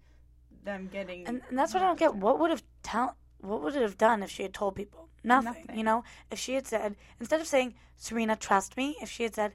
them 0.63 0.89
getting. 0.91 1.25
And, 1.25 1.41
and 1.49 1.57
that's 1.57 1.73
what 1.73 1.81
I 1.81 1.87
don't 1.87 1.97
get. 1.97 2.13
What 2.15 2.39
would 2.39 2.51
have 2.51 2.63
tell 2.83 3.17
what 3.39 3.61
would 3.63 3.75
it 3.75 3.81
have 3.81 3.97
done 3.97 4.21
if 4.23 4.29
she 4.29 4.43
had 4.43 4.53
told 4.53 4.75
people? 4.75 5.09
Nothing. 5.23 5.53
Nothing. 5.53 5.77
You 5.77 5.83
know, 5.83 6.03
if 6.31 6.39
she 6.39 6.53
had 6.53 6.67
said 6.67 6.95
instead 7.19 7.41
of 7.41 7.47
saying, 7.47 7.73
Serena, 7.95 8.35
trust 8.35 8.77
me, 8.77 8.95
if 9.01 9.09
she 9.09 9.23
had 9.23 9.33
said, 9.35 9.53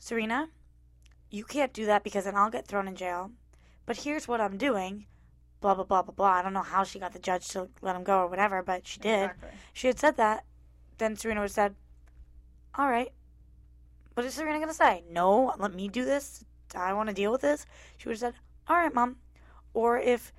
Serena, 0.00 0.48
you 1.28 1.44
can't 1.44 1.74
do 1.74 1.86
that 1.86 2.02
because 2.02 2.24
then 2.24 2.34
I'll 2.34 2.50
get 2.50 2.66
thrown 2.66 2.88
in 2.88 2.96
jail. 2.96 3.30
But 3.84 3.98
here's 3.98 4.26
what 4.26 4.40
I'm 4.40 4.56
doing. 4.56 5.06
Blah 5.60 5.74
blah 5.74 5.84
blah 5.84 6.02
blah 6.02 6.14
blah. 6.14 6.32
I 6.32 6.42
don't 6.42 6.54
know 6.54 6.62
how 6.62 6.84
she 6.84 6.98
got 6.98 7.12
the 7.12 7.18
judge 7.18 7.46
to 7.48 7.68
let 7.82 7.94
him 7.94 8.02
go 8.02 8.20
or 8.20 8.26
whatever, 8.26 8.62
but 8.62 8.86
she 8.86 8.98
did. 8.98 9.24
Exactly. 9.24 9.50
She 9.74 9.86
had 9.86 9.98
said 9.98 10.16
that, 10.16 10.44
then 10.98 11.16
Serena 11.16 11.40
would 11.40 11.50
have 11.50 11.52
said, 11.52 11.74
All 12.74 12.88
right. 12.88 13.12
What 14.14 14.24
is 14.24 14.34
Serena 14.34 14.58
gonna 14.58 14.72
say? 14.72 15.04
No, 15.10 15.54
let 15.58 15.74
me 15.74 15.86
do 15.86 16.04
this. 16.04 16.44
I 16.74 16.94
want 16.94 17.10
to 17.10 17.14
deal 17.14 17.30
with 17.30 17.42
this. 17.42 17.66
She 17.98 18.08
would 18.08 18.14
have 18.14 18.20
said, 18.20 18.34
All 18.68 18.76
right, 18.76 18.94
mom. 18.94 19.16
Or 19.74 19.98
if 19.98 20.32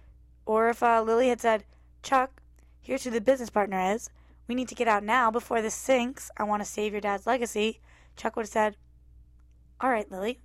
or 0.48 0.70
if 0.70 0.82
uh, 0.82 1.04
Lily 1.04 1.30
had 1.30 1.40
said, 1.40 1.66
Chuck, 2.02 2.42
here's 2.82 3.04
who 3.04 3.12
the 3.12 3.22
business 3.22 3.52
partner 3.52 3.94
is. 3.94 4.10
We 4.48 4.56
need 4.56 4.70
to 4.70 4.76
get 4.76 4.88
out 4.88 5.04
now 5.04 5.30
before 5.30 5.62
this 5.62 5.76
sinks. 5.76 6.32
I 6.36 6.44
want 6.44 6.64
to 6.64 6.70
save 6.70 6.94
your 6.94 7.02
dad's 7.02 7.28
legacy. 7.28 7.80
Chuck 8.18 8.36
would 8.36 8.44
have 8.44 8.50
said, 8.50 8.76
All 9.82 9.90
right, 9.90 10.10
Lily. 10.12 10.40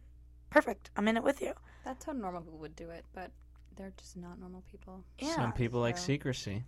Perfect. 0.51 0.91
I'm 0.97 1.09
in 1.09 1.17
it 1.17 1.23
with 1.23 1.41
you. 1.43 1.53
that's 1.85 2.05
how 2.05 2.13
normal 2.13 2.41
people 2.43 2.59
would 2.59 2.75
do 2.77 2.91
it, 2.91 3.05
but 3.13 3.31
they're 3.77 3.93
just 3.97 4.17
not 4.17 4.41
normal 4.41 4.63
people. 4.71 5.05
Yeah. 5.19 5.35
Some 5.37 5.53
people 5.53 5.81
like 5.81 5.97
so- 5.99 6.05
secrecy. 6.07 6.65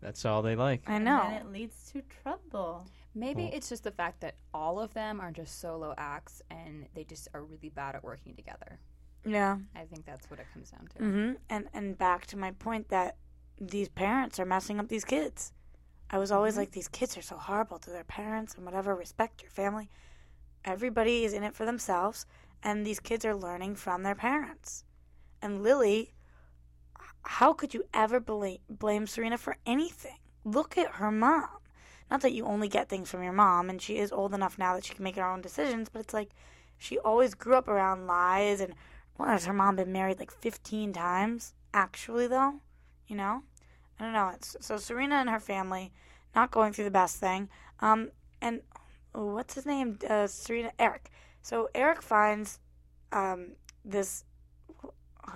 That's 0.00 0.24
all 0.24 0.42
they 0.42 0.54
like. 0.54 0.82
I 0.86 0.94
And 0.96 1.04
know. 1.04 1.22
then 1.24 1.32
it 1.34 1.46
leads 1.50 1.90
to 1.92 2.02
trouble. 2.22 2.86
Maybe 3.14 3.44
Well- 3.44 3.50
it's 3.54 3.68
just 3.68 3.82
the 3.84 3.90
fact 3.90 4.20
that 4.20 4.36
all 4.54 4.78
of 4.78 4.92
them 4.94 5.20
are 5.20 5.32
just 5.32 5.58
solo 5.60 5.92
acts 5.98 6.40
and 6.50 6.86
they 6.94 7.02
just 7.04 7.28
are 7.34 7.42
really 7.42 7.68
bad 7.70 7.94
at 7.96 8.04
working 8.04 8.34
together. 8.36 8.78
Yeah. 9.24 9.58
I 9.74 9.84
think 9.86 10.04
that's 10.06 10.30
what 10.30 10.38
it 10.38 10.46
comes 10.52 10.70
down 10.70 10.86
to. 10.96 10.98
hmm 11.04 11.32
And 11.48 11.68
and 11.72 11.98
back 11.98 12.26
to 12.26 12.36
my 12.36 12.52
point 12.52 12.88
that 12.90 13.16
these 13.60 13.88
parents 13.88 14.38
are 14.38 14.44
messing 14.46 14.78
up 14.78 14.88
these 14.88 15.04
kids. 15.04 15.52
I 16.10 16.18
was 16.18 16.30
always 16.30 16.56
like, 16.56 16.70
these 16.70 16.88
kids 16.88 17.18
are 17.18 17.22
so 17.22 17.36
horrible 17.36 17.78
to 17.80 17.90
their 17.90 18.04
parents 18.04 18.54
and 18.54 18.64
whatever. 18.64 18.94
Respect 18.94 19.42
your 19.42 19.50
family. 19.50 19.90
Everybody 20.64 21.24
is 21.24 21.32
in 21.32 21.42
it 21.42 21.54
for 21.54 21.64
themselves, 21.64 22.26
and 22.62 22.84
these 22.84 23.00
kids 23.00 23.24
are 23.24 23.34
learning 23.34 23.76
from 23.76 24.02
their 24.02 24.14
parents. 24.14 24.84
And 25.40 25.62
Lily, 25.62 26.12
how 27.22 27.52
could 27.52 27.74
you 27.74 27.84
ever 27.94 28.20
blame 28.20 28.58
blame 28.68 29.06
Serena 29.06 29.38
for 29.38 29.56
anything? 29.66 30.18
Look 30.44 30.76
at 30.76 30.94
her 30.96 31.10
mom. 31.10 31.48
Not 32.10 32.22
that 32.22 32.32
you 32.32 32.46
only 32.46 32.68
get 32.68 32.88
things 32.88 33.10
from 33.10 33.22
your 33.22 33.32
mom, 33.32 33.68
and 33.68 33.80
she 33.80 33.98
is 33.98 34.12
old 34.12 34.34
enough 34.34 34.58
now 34.58 34.74
that 34.74 34.86
she 34.86 34.94
can 34.94 35.04
make 35.04 35.16
her 35.16 35.30
own 35.30 35.42
decisions, 35.42 35.88
but 35.88 36.00
it's 36.00 36.14
like 36.14 36.30
she 36.78 36.98
always 36.98 37.34
grew 37.34 37.54
up 37.54 37.68
around 37.68 38.06
lies 38.06 38.60
and 38.60 38.74
well, 39.18 39.28
has 39.28 39.46
her 39.46 39.52
mom 39.52 39.76
been 39.76 39.92
married 39.92 40.20
like 40.20 40.30
15 40.30 40.92
times? 40.92 41.52
Actually, 41.74 42.28
though, 42.28 42.60
you 43.08 43.16
know? 43.16 43.42
I 43.98 44.04
don't 44.04 44.12
know. 44.12 44.30
It's, 44.32 44.56
so 44.60 44.76
Serena 44.76 45.16
and 45.16 45.28
her 45.28 45.40
family 45.40 45.92
not 46.34 46.52
going 46.52 46.72
through 46.72 46.84
the 46.84 46.90
best 46.90 47.16
thing. 47.16 47.48
Um, 47.80 48.10
and 48.40 48.62
what's 49.12 49.54
his 49.54 49.66
name? 49.66 49.98
Uh, 50.08 50.26
Serena, 50.26 50.72
Eric. 50.78 51.10
So 51.42 51.68
Eric 51.74 52.02
finds 52.02 52.58
um, 53.12 53.52
this. 53.84 54.24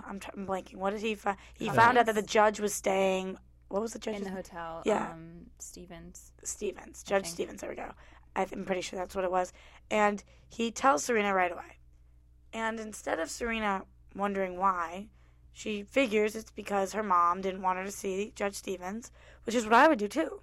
I'm, 0.06 0.20
tr- 0.20 0.30
I'm 0.37 0.46
blanking. 0.46 0.76
What 0.76 0.90
did 0.90 1.00
he 1.00 1.14
find? 1.14 1.37
He 1.54 1.68
found 1.68 1.98
out 1.98 2.06
that 2.06 2.14
the 2.14 2.22
judge 2.22 2.61
was 2.61 2.72
staying. 2.74 3.37
What 3.68 3.82
was 3.82 3.92
the 3.92 3.98
judge 3.98 4.16
In 4.16 4.24
the 4.24 4.28
name? 4.30 4.37
hotel, 4.37 4.82
Yeah. 4.85 5.11
um, 5.12 5.46
Stevens. 5.58 6.32
Stevens, 6.44 7.02
Judge. 7.02 7.26
Stevens. 7.26 7.61
There 7.61 7.70
we 7.70 7.76
go. 7.76 7.90
I'm 8.37 8.64
pretty 8.64 8.80
sure 8.82 8.98
that's 8.98 9.14
what 9.14 9.24
it 9.24 9.30
was. 9.30 9.52
And 9.90 10.22
he 10.48 10.70
tells 10.70 11.04
Serena 11.04 11.35
right 11.35 11.52
away. 11.52 11.78
And 12.52 12.78
instead 12.80 13.18
of 13.18 13.30
Serena 13.30 13.82
wondering 14.14 14.58
why, 14.58 15.08
she 15.54 15.82
figures 15.82 16.35
it's 16.35 16.50
because 16.50 16.92
her 16.92 17.02
mom 17.02 17.40
didn't 17.40 17.62
want 17.62 17.78
her 17.78 17.85
to 17.85 17.90
see 17.90 18.32
Judge 18.35 18.54
Stevens, 18.54 19.11
which 19.44 19.54
is 19.54 19.64
what 19.64 19.74
I 19.74 19.88
would 19.88 19.98
do 19.98 20.08
too. 20.08 20.40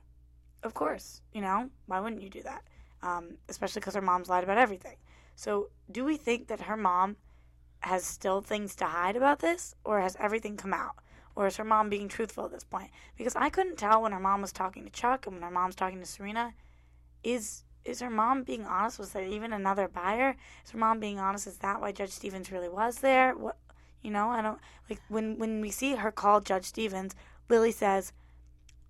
Of 0.63 0.73
course, 0.73 1.21
you 1.33 1.41
know 1.41 1.69
why 1.85 1.99
wouldn't 1.99 2.21
you 2.21 2.29
do 2.29 2.43
that? 2.43 2.63
Um, 3.01 3.37
especially 3.47 3.79
because 3.79 3.95
her 3.95 4.01
mom's 4.01 4.29
lied 4.29 4.43
about 4.43 4.57
everything. 4.57 4.97
So, 5.35 5.69
do 5.89 6.03
we 6.03 6.17
think 6.17 6.47
that 6.47 6.61
her 6.61 6.75
mom 6.75 7.15
has 7.81 8.03
still 8.03 8.41
things 8.41 8.75
to 8.75 8.85
hide 8.85 9.15
about 9.15 9.39
this, 9.39 9.73
or 9.85 10.01
has 10.01 10.17
everything 10.19 10.57
come 10.57 10.73
out? 10.73 10.95
Or 11.35 11.47
is 11.47 11.55
her 11.55 11.63
mom 11.63 11.89
being 11.89 12.09
truthful 12.09 12.45
at 12.45 12.51
this 12.51 12.65
point? 12.65 12.91
Because 13.17 13.35
I 13.35 13.49
couldn't 13.49 13.77
tell 13.77 14.01
when 14.01 14.11
her 14.11 14.19
mom 14.19 14.41
was 14.41 14.51
talking 14.51 14.83
to 14.83 14.89
Chuck 14.89 15.25
and 15.25 15.35
when 15.35 15.43
her 15.43 15.51
mom's 15.51 15.75
talking 15.75 15.99
to 15.99 16.05
Serena. 16.05 16.53
Is 17.23 17.63
is 17.85 18.01
her 18.01 18.09
mom 18.09 18.43
being 18.43 18.65
honest? 18.65 18.99
Was 18.99 19.13
there 19.13 19.23
even 19.23 19.53
another 19.53 19.87
buyer? 19.87 20.35
Is 20.65 20.71
her 20.71 20.77
mom 20.77 20.99
being 20.99 21.19
honest? 21.19 21.47
Is 21.47 21.57
that 21.59 21.79
why 21.79 21.93
Judge 21.93 22.11
Stevens 22.11 22.51
really 22.51 22.67
was 22.67 22.99
there? 22.99 23.33
What 23.35 23.57
you 24.01 24.11
know, 24.11 24.29
I 24.29 24.41
don't 24.41 24.59
like 24.89 24.99
when 25.07 25.37
when 25.37 25.61
we 25.61 25.71
see 25.71 25.95
her 25.95 26.11
call 26.11 26.41
Judge 26.41 26.65
Stevens, 26.65 27.15
Lily 27.47 27.71
says, 27.71 28.11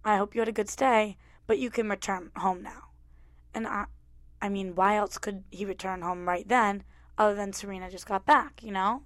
I 0.03 0.17
hope 0.17 0.33
you 0.33 0.41
had 0.41 0.47
a 0.47 0.53
good 0.53 0.69
stay, 0.69 1.17
but 1.45 1.59
you 1.59 1.69
can 1.69 1.89
return 1.89 2.31
home 2.35 2.63
now. 2.63 2.85
And 3.53 3.67
I 3.67 3.85
I 4.41 4.49
mean, 4.49 4.75
why 4.75 4.95
else 4.95 5.17
could 5.17 5.43
he 5.51 5.65
return 5.65 6.01
home 6.01 6.27
right 6.27 6.47
then 6.47 6.83
other 7.17 7.35
than 7.35 7.53
Serena 7.53 7.89
just 7.89 8.07
got 8.07 8.25
back, 8.25 8.63
you 8.63 8.71
know? 8.71 9.03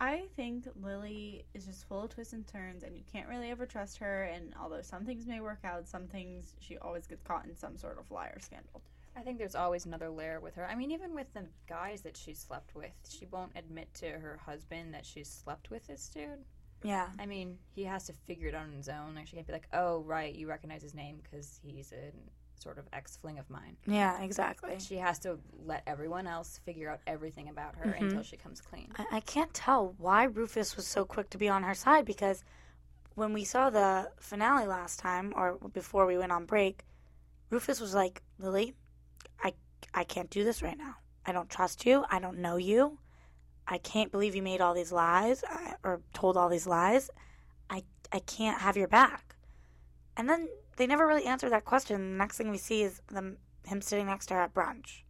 I 0.00 0.22
think 0.34 0.66
Lily 0.82 1.44
is 1.52 1.66
just 1.66 1.86
full 1.86 2.04
of 2.04 2.10
twists 2.10 2.32
and 2.32 2.46
turns, 2.46 2.84
and 2.84 2.96
you 2.96 3.02
can't 3.12 3.28
really 3.28 3.50
ever 3.50 3.66
trust 3.66 3.98
her. 3.98 4.22
And 4.24 4.54
although 4.58 4.80
some 4.80 5.04
things 5.04 5.26
may 5.26 5.40
work 5.40 5.60
out, 5.62 5.86
some 5.86 6.06
things 6.06 6.54
she 6.58 6.78
always 6.78 7.06
gets 7.06 7.22
caught 7.22 7.44
in 7.44 7.54
some 7.54 7.76
sort 7.76 7.98
of 7.98 8.10
lie 8.10 8.28
or 8.28 8.40
scandal. 8.40 8.80
I 9.14 9.20
think 9.20 9.36
there's 9.36 9.54
always 9.54 9.84
another 9.84 10.08
layer 10.08 10.40
with 10.40 10.54
her. 10.54 10.66
I 10.66 10.74
mean, 10.74 10.90
even 10.90 11.14
with 11.14 11.30
the 11.34 11.44
guys 11.68 12.00
that 12.02 12.16
she 12.16 12.32
slept 12.32 12.74
with, 12.74 12.92
she 13.06 13.26
won't 13.26 13.52
admit 13.54 13.92
to 13.94 14.08
her 14.08 14.40
husband 14.42 14.94
that 14.94 15.04
she's 15.04 15.28
slept 15.28 15.70
with 15.70 15.86
this 15.86 16.08
dude. 16.08 16.44
Yeah. 16.82 17.08
I 17.18 17.26
mean, 17.26 17.58
he 17.74 17.84
has 17.84 18.06
to 18.06 18.14
figure 18.26 18.48
it 18.48 18.54
out 18.54 18.68
on 18.68 18.72
his 18.72 18.88
own. 18.88 19.14
Like, 19.14 19.26
she 19.26 19.36
can't 19.36 19.46
be 19.46 19.52
like, 19.52 19.68
oh, 19.74 20.00
right, 20.04 20.34
you 20.34 20.48
recognize 20.48 20.80
his 20.80 20.94
name 20.94 21.18
because 21.22 21.60
he's 21.62 21.92
a 21.92 22.10
sort 22.60 22.78
of 22.78 22.84
ex 22.92 23.16
fling 23.16 23.38
of 23.38 23.48
mine. 23.48 23.76
Yeah, 23.86 24.20
exactly. 24.22 24.76
She 24.78 24.96
has 24.96 25.18
to 25.20 25.38
let 25.64 25.82
everyone 25.86 26.26
else 26.26 26.60
figure 26.64 26.90
out 26.90 27.00
everything 27.06 27.48
about 27.48 27.74
her 27.76 27.90
Mm-hmm. 27.90 28.04
until 28.04 28.22
she 28.22 28.36
comes 28.36 28.60
clean. 28.60 28.88
I, 28.98 29.06
I 29.16 29.20
can't 29.20 29.52
tell 29.54 29.94
why 29.98 30.24
Rufus 30.24 30.76
was 30.76 30.86
so 30.86 31.04
quick 31.04 31.30
to 31.30 31.38
be 31.38 31.48
on 31.48 31.62
her 31.62 31.74
side 31.74 32.04
because 32.04 32.44
when 33.14 33.32
we 33.32 33.44
saw 33.44 33.70
the 33.70 34.10
finale 34.20 34.66
last 34.66 34.98
time, 34.98 35.32
or 35.36 35.58
before 35.72 36.06
we 36.06 36.16
went 36.18 36.32
on 36.32 36.44
break, 36.46 36.84
Rufus 37.50 37.80
was 37.80 37.94
like, 37.94 38.22
Lily, 38.38 38.74
I, 39.42 39.54
I 39.92 40.04
can't 40.04 40.30
do 40.30 40.44
this 40.44 40.62
right 40.62 40.78
now. 40.78 40.96
I 41.26 41.32
don't 41.32 41.50
trust 41.50 41.84
you. 41.86 42.04
I 42.10 42.18
don't 42.20 42.38
know 42.38 42.56
you. 42.56 42.98
I 43.66 43.78
can't 43.78 44.10
believe 44.12 44.34
you 44.34 44.42
made 44.42 44.60
all 44.60 44.74
these 44.74 44.92
lies 44.92 45.42
uh, 45.44 45.72
or 45.84 46.00
told 46.14 46.36
all 46.36 46.48
these 46.48 46.66
lies. 46.66 47.10
I, 47.68 47.82
I 48.12 48.20
can't 48.20 48.60
have 48.60 48.76
your 48.76 48.88
back. 48.88 49.34
And 50.16 50.28
then 50.28 50.48
they 50.80 50.86
never 50.86 51.06
really 51.06 51.26
answer 51.26 51.50
that 51.50 51.66
question. 51.66 52.12
The 52.12 52.16
next 52.16 52.38
thing 52.38 52.50
we 52.50 52.56
see 52.56 52.82
is 52.82 53.02
them 53.12 53.36
him 53.66 53.82
sitting 53.82 54.06
next 54.06 54.26
to 54.26 54.34
her 54.34 54.40
at 54.40 54.54
brunch. 54.54 55.02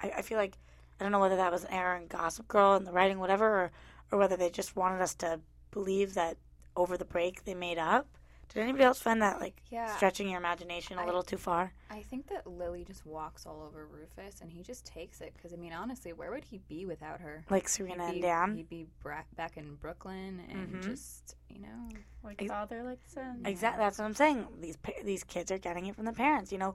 I, 0.00 0.10
I 0.18 0.22
feel 0.22 0.38
like 0.38 0.56
I 0.98 1.02
don't 1.02 1.10
know 1.10 1.18
whether 1.18 1.34
that 1.34 1.50
was 1.50 1.64
an 1.64 1.72
error 1.72 1.96
in 1.96 2.06
Gossip 2.06 2.46
Girl 2.46 2.74
and 2.74 2.86
the 2.86 2.92
writing, 2.92 3.18
whatever, 3.18 3.44
or, 3.44 3.70
or 4.12 4.18
whether 4.20 4.36
they 4.36 4.48
just 4.48 4.76
wanted 4.76 5.02
us 5.02 5.14
to 5.16 5.40
believe 5.72 6.14
that 6.14 6.36
over 6.76 6.96
the 6.96 7.04
break 7.04 7.44
they 7.44 7.54
made 7.54 7.78
up. 7.78 8.06
Did 8.54 8.62
anybody 8.62 8.84
else 8.84 9.00
find 9.00 9.20
that 9.22 9.40
like 9.40 9.62
Yeah. 9.70 9.94
stretching 9.96 10.28
your 10.28 10.38
imagination 10.38 10.98
a 10.98 11.02
I- 11.02 11.04
little 11.04 11.22
too 11.22 11.36
far? 11.36 11.72
I 11.90 12.02
think 12.02 12.28
that 12.28 12.46
Lily 12.46 12.84
just 12.84 13.04
walks 13.04 13.44
all 13.46 13.62
over 13.62 13.86
Rufus 13.86 14.40
and 14.40 14.50
he 14.50 14.62
just 14.62 14.84
takes 14.86 15.20
it. 15.20 15.34
Because, 15.34 15.52
I 15.52 15.56
mean, 15.56 15.72
honestly, 15.72 16.12
where 16.12 16.30
would 16.30 16.44
he 16.44 16.58
be 16.68 16.86
without 16.86 17.20
her? 17.20 17.44
Like 17.50 17.68
Serena 17.68 18.04
he'd 18.06 18.12
and 18.12 18.14
be, 18.14 18.20
Dan? 18.20 18.56
He'd 18.56 18.68
be 18.68 18.86
bra- 19.02 19.22
back 19.36 19.56
in 19.56 19.74
Brooklyn 19.76 20.40
and 20.48 20.74
Mhm. 20.74 20.82
just, 20.84 21.36
you 21.48 21.60
know. 21.60 21.88
Like 22.22 22.40
Ex- 22.42 22.50
father, 22.50 22.82
like 22.82 23.00
son. 23.06 23.42
Exactly. 23.44 23.84
That's 23.84 23.98
what 23.98 24.04
I'm 24.06 24.14
saying. 24.14 24.46
These 24.60 24.76
pa- 24.78 24.92
these 25.04 25.24
kids 25.24 25.50
are 25.52 25.58
getting 25.58 25.86
it 25.86 25.94
from 25.94 26.04
the 26.06 26.12
parents. 26.12 26.50
You 26.52 26.58
know, 26.58 26.74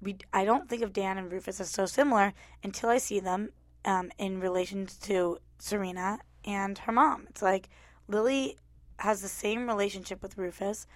we 0.00 0.16
I 0.32 0.44
don't 0.44 0.68
think 0.68 0.82
of 0.82 0.92
Dan 0.92 1.18
and 1.18 1.30
Rufus 1.30 1.60
as 1.60 1.70
so 1.70 1.86
similar 1.86 2.34
until 2.64 2.90
I 2.90 2.98
see 2.98 3.20
them 3.20 3.52
um, 3.84 4.12
in 4.18 4.38
relation 4.40 4.86
to 5.02 5.38
Serena 5.58 6.20
and 6.44 6.78
her 6.78 6.92
mom. 6.92 7.26
It's 7.30 7.42
like 7.42 7.68
Lily 8.08 8.56
has 8.98 9.22
the 9.22 9.28
same 9.28 9.66
relationship 9.66 10.22
with 10.22 10.38
Rufus 10.38 10.86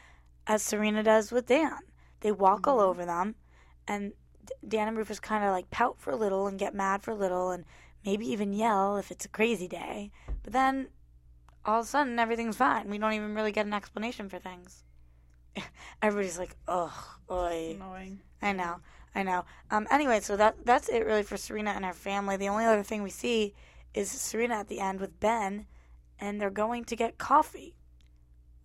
as 0.47 0.62
Serena 0.62 1.03
does 1.03 1.32
with 1.32 1.47
Dan. 1.47 1.78
They 2.20 2.32
walk 2.32 2.66
all 2.66 2.80
over 2.80 3.05
them, 3.05 3.34
and 3.86 4.12
Dan 4.66 4.88
and 4.88 4.97
Rufus 4.97 5.20
kind 5.20 5.44
of 5.44 5.51
like 5.51 5.70
pout 5.70 5.99
for 5.99 6.11
a 6.11 6.16
little 6.16 6.47
and 6.47 6.59
get 6.59 6.74
mad 6.74 7.03
for 7.03 7.11
a 7.11 7.16
little, 7.16 7.51
and 7.51 7.64
maybe 8.05 8.26
even 8.26 8.53
yell 8.53 8.97
if 8.97 9.11
it's 9.11 9.24
a 9.24 9.30
crazy 9.30 9.68
day. 9.68 10.11
But 10.42 10.53
then 10.53 10.88
all 11.64 11.80
of 11.80 11.86
a 11.86 11.88
sudden 11.88 12.18
everything's 12.18 12.57
fine. 12.57 12.88
We 12.88 12.99
don't 12.99 13.12
even 13.12 13.34
really 13.34 13.53
get 13.53 13.66
an 13.66 13.74
explanation 13.74 14.28
for 14.28 14.38
things. 14.38 14.84
Everybody's 16.03 16.38
like, 16.38 16.57
ugh, 16.68 16.92
oi. 17.30 17.72
Annoying. 17.74 18.20
I 18.40 18.53
know, 18.53 18.76
I 19.14 19.22
know. 19.22 19.44
Um, 19.70 19.86
anyway, 19.90 20.20
so 20.20 20.36
that 20.36 20.57
that's 20.64 20.88
it 20.88 21.05
really 21.05 21.22
for 21.22 21.36
Serena 21.36 21.70
and 21.70 21.84
her 21.84 21.92
family. 21.92 22.36
The 22.36 22.49
only 22.49 22.64
other 22.64 22.82
thing 22.82 23.03
we 23.03 23.11
see 23.11 23.55
is 23.94 24.11
Serena 24.11 24.55
at 24.57 24.68
the 24.68 24.80
end 24.80 25.01
with 25.01 25.18
Ben, 25.18 25.66
and 26.20 26.40
they're 26.40 26.51
going 26.51 26.84
to 26.84 26.97
get 26.97 27.18
coffee. 27.18 27.74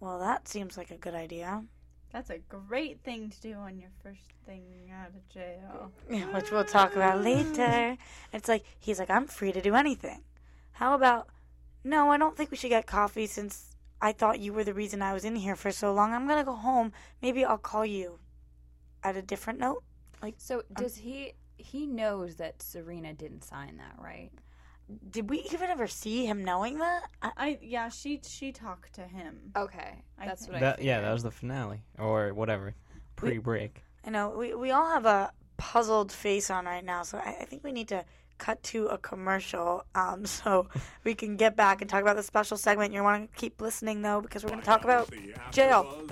Well, 0.01 0.17
that 0.17 0.47
seems 0.47 0.77
like 0.77 0.89
a 0.89 0.97
good 0.97 1.13
idea, 1.13 1.63
That's 2.11 2.31
a 2.31 2.39
great 2.39 3.01
thing 3.03 3.29
to 3.29 3.39
do 3.39 3.53
on 3.53 3.77
your 3.77 3.91
first 4.03 4.25
thing 4.47 4.91
out 4.91 5.09
of 5.09 5.29
jail. 5.29 5.91
which 6.33 6.51
we'll 6.51 6.65
talk 6.65 6.95
about 6.95 7.23
later. 7.23 7.95
It's 8.33 8.49
like 8.49 8.65
he's 8.79 8.97
like, 8.97 9.11
I'm 9.11 9.27
free 9.27 9.51
to 9.51 9.61
do 9.61 9.75
anything. 9.75 10.23
How 10.73 10.95
about? 10.95 11.27
No, 11.83 12.09
I 12.09 12.17
don't 12.17 12.35
think 12.35 12.49
we 12.49 12.57
should 12.57 12.69
get 12.69 12.87
coffee 12.87 13.27
since 13.27 13.75
I 14.01 14.11
thought 14.11 14.39
you 14.39 14.53
were 14.53 14.63
the 14.63 14.73
reason 14.73 15.03
I 15.03 15.13
was 15.13 15.23
in 15.23 15.35
here 15.35 15.55
for 15.55 15.71
so 15.71 15.93
long. 15.93 16.13
I'm 16.13 16.27
gonna 16.27 16.43
go 16.43 16.55
home. 16.55 16.91
Maybe 17.21 17.45
I'll 17.45 17.59
call 17.59 17.85
you 17.85 18.19
at 19.03 19.15
a 19.15 19.21
different 19.21 19.59
note. 19.59 19.83
Like 20.21 20.35
So, 20.37 20.57
um, 20.75 20.83
does 20.83 20.97
he. 20.97 21.33
He 21.57 21.85
knows 21.85 22.37
that 22.37 22.63
Serena 22.63 23.13
didn't 23.13 23.43
sign 23.43 23.77
that, 23.77 23.93
right? 23.99 24.31
Did 25.09 25.29
we 25.29 25.39
even 25.51 25.69
ever 25.69 25.87
see 25.87 26.25
him 26.25 26.43
knowing 26.43 26.77
that? 26.79 27.03
I, 27.21 27.31
I 27.37 27.59
yeah, 27.61 27.89
she 27.89 28.21
she 28.27 28.51
talked 28.51 28.93
to 28.95 29.01
him. 29.01 29.51
Okay. 29.55 30.03
I 30.19 30.25
That's 30.25 30.41
think- 30.41 30.53
what 30.53 30.63
I 30.63 30.65
That, 30.71 30.83
yeah, 30.83 31.01
that 31.01 31.11
was 31.11 31.23
the 31.23 31.31
finale 31.31 31.83
or 31.97 32.33
whatever, 32.33 32.75
pre-break. 33.15 33.83
I 34.05 34.09
know 34.09 34.29
we 34.31 34.53
we 34.55 34.71
all 34.71 34.89
have 34.89 35.05
a 35.05 35.31
puzzled 35.57 36.11
face 36.11 36.49
on 36.49 36.65
right 36.65 36.83
now, 36.83 37.03
so 37.03 37.17
I, 37.17 37.37
I 37.41 37.45
think 37.45 37.63
we 37.63 37.71
need 37.71 37.87
to 37.89 38.03
cut 38.37 38.61
to 38.63 38.87
a 38.87 38.97
commercial 38.97 39.85
um, 39.93 40.25
so 40.37 40.67
we 41.03 41.13
can 41.13 41.37
get 41.37 41.55
back 41.55 41.81
and 41.81 41.89
talk 41.89 42.01
about 42.01 42.15
the 42.15 42.23
special 42.23 42.57
segment. 42.57 42.93
You 42.93 43.03
want 43.03 43.31
to 43.31 43.37
keep 43.39 43.61
listening 43.61 44.01
though 44.01 44.21
because 44.21 44.43
we're 44.43 44.49
going 44.49 44.61
to 44.61 44.65
talk 44.65 44.83
about 44.83 45.09
jail. 45.51 46.03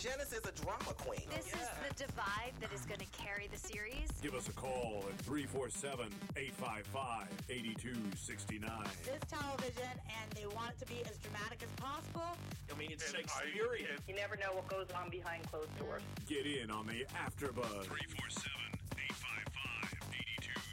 AfterBuzz 0.00 0.24
is. 0.24 0.30
Janice 0.30 0.32
is 0.32 0.46
a 0.46 0.64
drama 0.64 0.94
queen. 0.98 1.26
This 1.34 1.46
is 1.46 1.68
the 1.88 2.04
divide 2.04 2.52
that 2.60 2.72
is 2.72 2.84
going 2.86 3.00
to 3.00 3.06
carry 3.12 3.48
the 3.52 3.58
series. 3.58 4.08
Give 4.22 4.34
us 4.34 4.48
a 4.48 4.52
call 4.52 5.04
at 5.08 5.16
347 5.24 6.06
855 6.36 7.28
8269. 7.48 8.70
This 9.04 9.20
television, 9.28 9.92
and 10.08 10.30
they 10.34 10.46
want 10.46 10.70
it 10.70 10.78
to 10.80 10.86
be 10.86 11.02
as 11.08 11.16
dramatic 11.18 11.62
as 11.62 11.70
possible. 11.76 12.36
I 12.72 12.78
mean, 12.78 12.90
it's 12.92 13.10
Shakespearean. 13.10 13.98
You 14.08 14.14
never 14.14 14.36
know 14.36 14.52
what 14.54 14.68
goes 14.68 14.88
on 14.96 15.10
behind 15.10 15.44
closed 15.50 15.76
doors. 15.78 16.02
Get 16.28 16.46
in 16.46 16.70
on 16.70 16.86
the 16.86 17.04
AfterBuzz. 17.16 17.84
347 17.84 18.50
855 18.96 20.00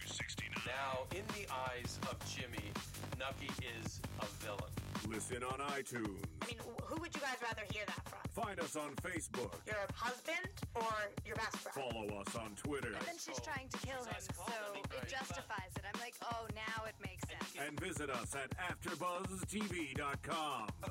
8269. 0.07 0.63
Now, 0.67 1.07
in 1.11 1.25
the 1.35 1.47
eyes 1.51 1.99
of 2.09 2.15
Jimmy, 2.27 2.71
Nucky 3.19 3.51
is 3.83 4.01
a 4.21 4.25
villain. 4.43 4.71
Listen 5.09 5.43
on 5.43 5.59
iTunes. 5.71 6.19
I 6.41 6.45
mean, 6.47 6.57
who 6.83 6.99
would 7.01 7.13
you 7.15 7.21
guys 7.21 7.37
rather 7.41 7.63
hear 7.71 7.83
that 7.87 8.07
from? 8.09 8.19
Find 8.43 8.59
us 8.59 8.75
on 8.75 8.93
Facebook. 9.01 9.53
Your 9.65 9.87
husband 9.95 10.47
or 10.75 10.83
your 11.25 11.35
best 11.35 11.57
friend? 11.57 11.91
Follow 11.91 12.19
us 12.21 12.35
on 12.35 12.53
Twitter. 12.55 12.91
But 12.93 13.05
then 13.07 13.17
she's 13.17 13.39
trying 13.39 13.67
to 13.69 13.77
kill 13.79 14.03
him, 14.03 14.15
so 14.21 14.43
it 14.75 15.07
justifies 15.09 15.71
it. 15.75 15.83
I'm 15.91 15.99
like, 15.99 16.15
oh, 16.23 16.45
now 16.53 16.85
it 16.85 16.93
makes 17.01 17.23
sense. 17.27 17.55
And 17.67 17.79
visit 17.79 18.09
us 18.09 18.35
at 18.35 18.51
AfterBuzzTV.com. 18.57 20.67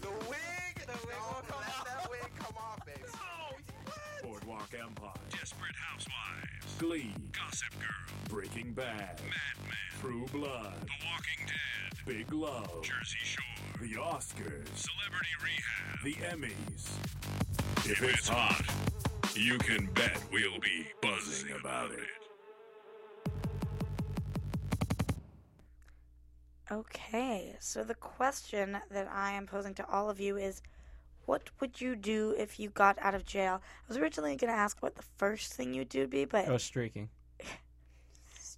the 0.00 0.10
wig. 0.28 0.86
The 0.86 0.96
wig 1.06 1.16
will 1.28 1.42
come 1.46 1.60
off. 1.60 1.84
Let 1.84 2.02
that 2.02 2.10
wig 2.10 2.30
come 2.38 2.56
off, 2.56 2.80
baby. 2.86 3.02
Oh, 4.22 4.26
Boardwalk 4.28 4.72
Empire. 4.78 5.12
Desperate 5.30 5.74
Housewives. 5.76 6.74
Glee. 6.78 7.14
Gossip 7.32 7.72
Girl. 7.78 7.88
Breaking 8.28 8.72
Bad. 8.72 9.18
Mad 9.20 9.56
Men. 9.64 9.76
True 10.00 10.26
Blood. 10.32 10.74
The 10.82 11.04
Walking 11.04 11.46
Dead. 11.46 11.56
Big 12.06 12.32
Love. 12.32 12.82
Jersey 12.82 13.18
Shore. 13.22 13.39
The 13.80 13.94
Oscars. 13.94 14.68
Celebrity 14.74 15.34
Rehab. 15.42 16.04
The 16.04 16.14
Emmys. 16.46 16.88
If 17.90 18.02
it's 18.02 18.28
hot, 18.28 18.62
you 19.34 19.58
can 19.58 19.86
bet 19.94 20.18
we'll 20.32 20.58
be 20.60 20.86
buzzing 21.00 21.52
about 21.58 21.90
it. 21.92 22.06
Okay, 26.70 27.56
so 27.58 27.82
the 27.82 27.94
question 27.94 28.78
that 28.90 29.08
I 29.12 29.32
am 29.32 29.46
posing 29.46 29.74
to 29.74 29.88
all 29.90 30.08
of 30.08 30.20
you 30.20 30.36
is 30.36 30.62
what 31.26 31.50
would 31.60 31.80
you 31.80 31.96
do 31.96 32.34
if 32.38 32.60
you 32.60 32.70
got 32.70 32.96
out 33.00 33.14
of 33.14 33.24
jail? 33.24 33.60
I 33.62 33.88
was 33.88 33.96
originally 33.96 34.36
going 34.36 34.52
to 34.52 34.58
ask 34.58 34.80
what 34.80 34.94
the 34.94 35.02
first 35.16 35.52
thing 35.52 35.74
you'd 35.74 35.88
do 35.88 36.00
would 36.00 36.10
be, 36.10 36.24
but 36.26 36.48
Oh, 36.48 36.58
streaking. 36.58 37.08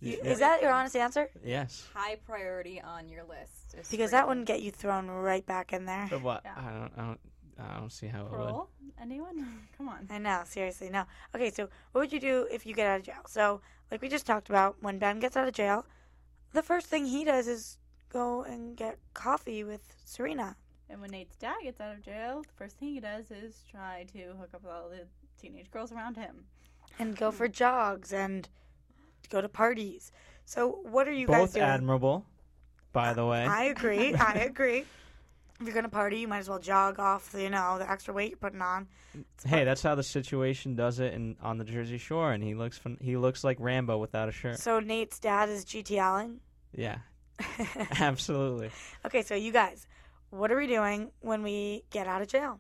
You, 0.03 0.19
Yeah. 0.23 0.31
is 0.31 0.39
that 0.41 0.61
your 0.63 0.73
honest 0.73 0.97
answer? 0.97 1.31
Yes. 1.45 1.87
High 1.95 2.17
priority 2.17 2.81
on 2.81 3.09
your 3.09 3.25
list. 3.25 3.75
is 3.79 3.89
Because 3.91 4.11
that 4.11 4.27
wouldn't 4.29 4.47
get 4.47 4.61
you 4.63 4.71
thrown 4.71 5.09
right 5.09 5.45
back 5.47 5.73
in 5.73 5.87
there. 5.87 6.07
But 6.11 6.23
what? 6.23 6.43
Yeah. 6.45 6.55
I 6.57 6.71
don't. 6.73 6.93
I 6.97 7.07
don't. 7.07 7.21
I 7.59 7.79
don't 7.79 7.93
see 7.93 8.07
how 8.09 8.27
it 8.27 8.31
would. 8.33 8.67
Anyone? 9.01 9.59
Come 9.79 9.89
on. 9.89 10.09
I 10.11 10.19
know, 10.19 10.43
seriously, 10.45 10.89
no. 10.91 11.05
Okay, 11.35 11.51
so 11.51 11.69
what 11.93 12.01
would 12.01 12.13
you 12.13 12.19
do 12.19 12.49
if 12.51 12.67
you 12.67 12.75
get 12.75 12.87
out 12.87 13.01
of 13.01 13.07
jail? 13.07 13.23
So, 13.29 13.61
like 13.91 14.01
we 14.03 14.09
just 14.09 14.27
talked 14.27 14.49
about, 14.49 14.77
when 14.81 14.99
Ben 14.99 15.21
gets 15.21 15.37
out 15.37 15.47
of 15.47 15.55
jail, 15.55 15.87
the 16.53 16.63
first 16.63 16.87
thing 16.87 17.05
he 17.07 17.25
does 17.25 17.47
is 17.47 17.79
go 18.09 18.43
and 18.43 18.77
get 18.77 18.99
coffee 19.15 19.63
with 19.65 19.95
Serena. 20.05 20.57
And 20.89 21.01
when 21.01 21.11
Nate's 21.11 21.37
dad 21.37 21.57
gets 21.63 21.81
out 21.81 21.93
of 21.95 22.03
jail, 22.03 22.43
the 22.43 22.53
first 22.55 22.77
thing 22.79 22.89
he 22.95 23.01
does 23.01 23.31
is 23.31 23.63
try 23.71 24.07
to 24.13 24.19
hook 24.41 24.51
up 24.55 24.63
with 24.65 24.73
all 24.73 24.89
the 24.89 25.07
teenage 25.41 25.71
girls 25.71 25.93
around 25.93 26.17
him. 26.17 26.45
and 26.99 27.17
go 27.17 27.31
for 27.31 27.49
jogs 27.49 28.13
and 28.13 28.49
go 29.29 29.41
to 29.41 29.49
parties. 29.49 30.13
So, 30.45 30.81
what 30.83 31.07
are 31.09 31.13
you 31.13 31.27
guys 31.27 31.41
Both 31.43 31.55
doing? 31.55 31.67
admirable, 31.67 32.27
by 32.93 33.13
the 33.15 33.25
way. 33.27 33.45
I 33.47 33.65
agree. 33.65 34.15
I 34.15 34.35
agree. 34.41 34.85
If 35.61 35.67
you're 35.67 35.75
gonna 35.75 35.89
party, 35.89 36.19
you 36.19 36.27
might 36.29 36.39
as 36.39 36.49
well 36.49 36.59
jog 36.59 36.99
off, 36.99 37.31
the, 37.31 37.43
you 37.43 37.51
know, 37.51 37.79
the 37.79 37.89
extra 37.89 38.13
weight 38.13 38.31
you're 38.31 38.39
putting 38.39 38.63
on. 38.63 38.89
hey, 39.47 39.63
that's 39.65 39.83
how 39.83 39.95
the 39.95 40.03
situation 40.03 40.75
does 40.75 40.99
it 40.99 41.13
in 41.15 41.37
on 41.41 41.57
the 41.59 41.65
Jersey 41.65 41.99
Shore, 41.99 42.33
and 42.33 42.43
he 42.43 42.55
looks 42.55 42.79
fun- 42.79 42.99
he 43.01 43.17
looks 43.17 43.45
like 43.45 43.59
Rambo 43.61 43.99
without 43.99 44.29
a 44.29 44.33
shirt. 44.33 44.59
So 44.59 44.81
Nate's 44.81 45.21
dad 45.21 45.49
is 45.49 45.65
GT 45.65 45.99
Allen. 45.99 46.41
Yeah, 46.75 46.99
absolutely. 48.01 48.71
okay, 49.07 49.23
so 49.23 49.35
you 49.35 49.53
guys, 49.53 49.87
what 50.31 50.51
are 50.51 50.57
we 50.57 50.67
doing 50.67 51.11
when 51.21 51.43
we 51.43 51.85
get 51.91 52.07
out 52.09 52.23
of 52.23 52.29
jail? 52.29 52.59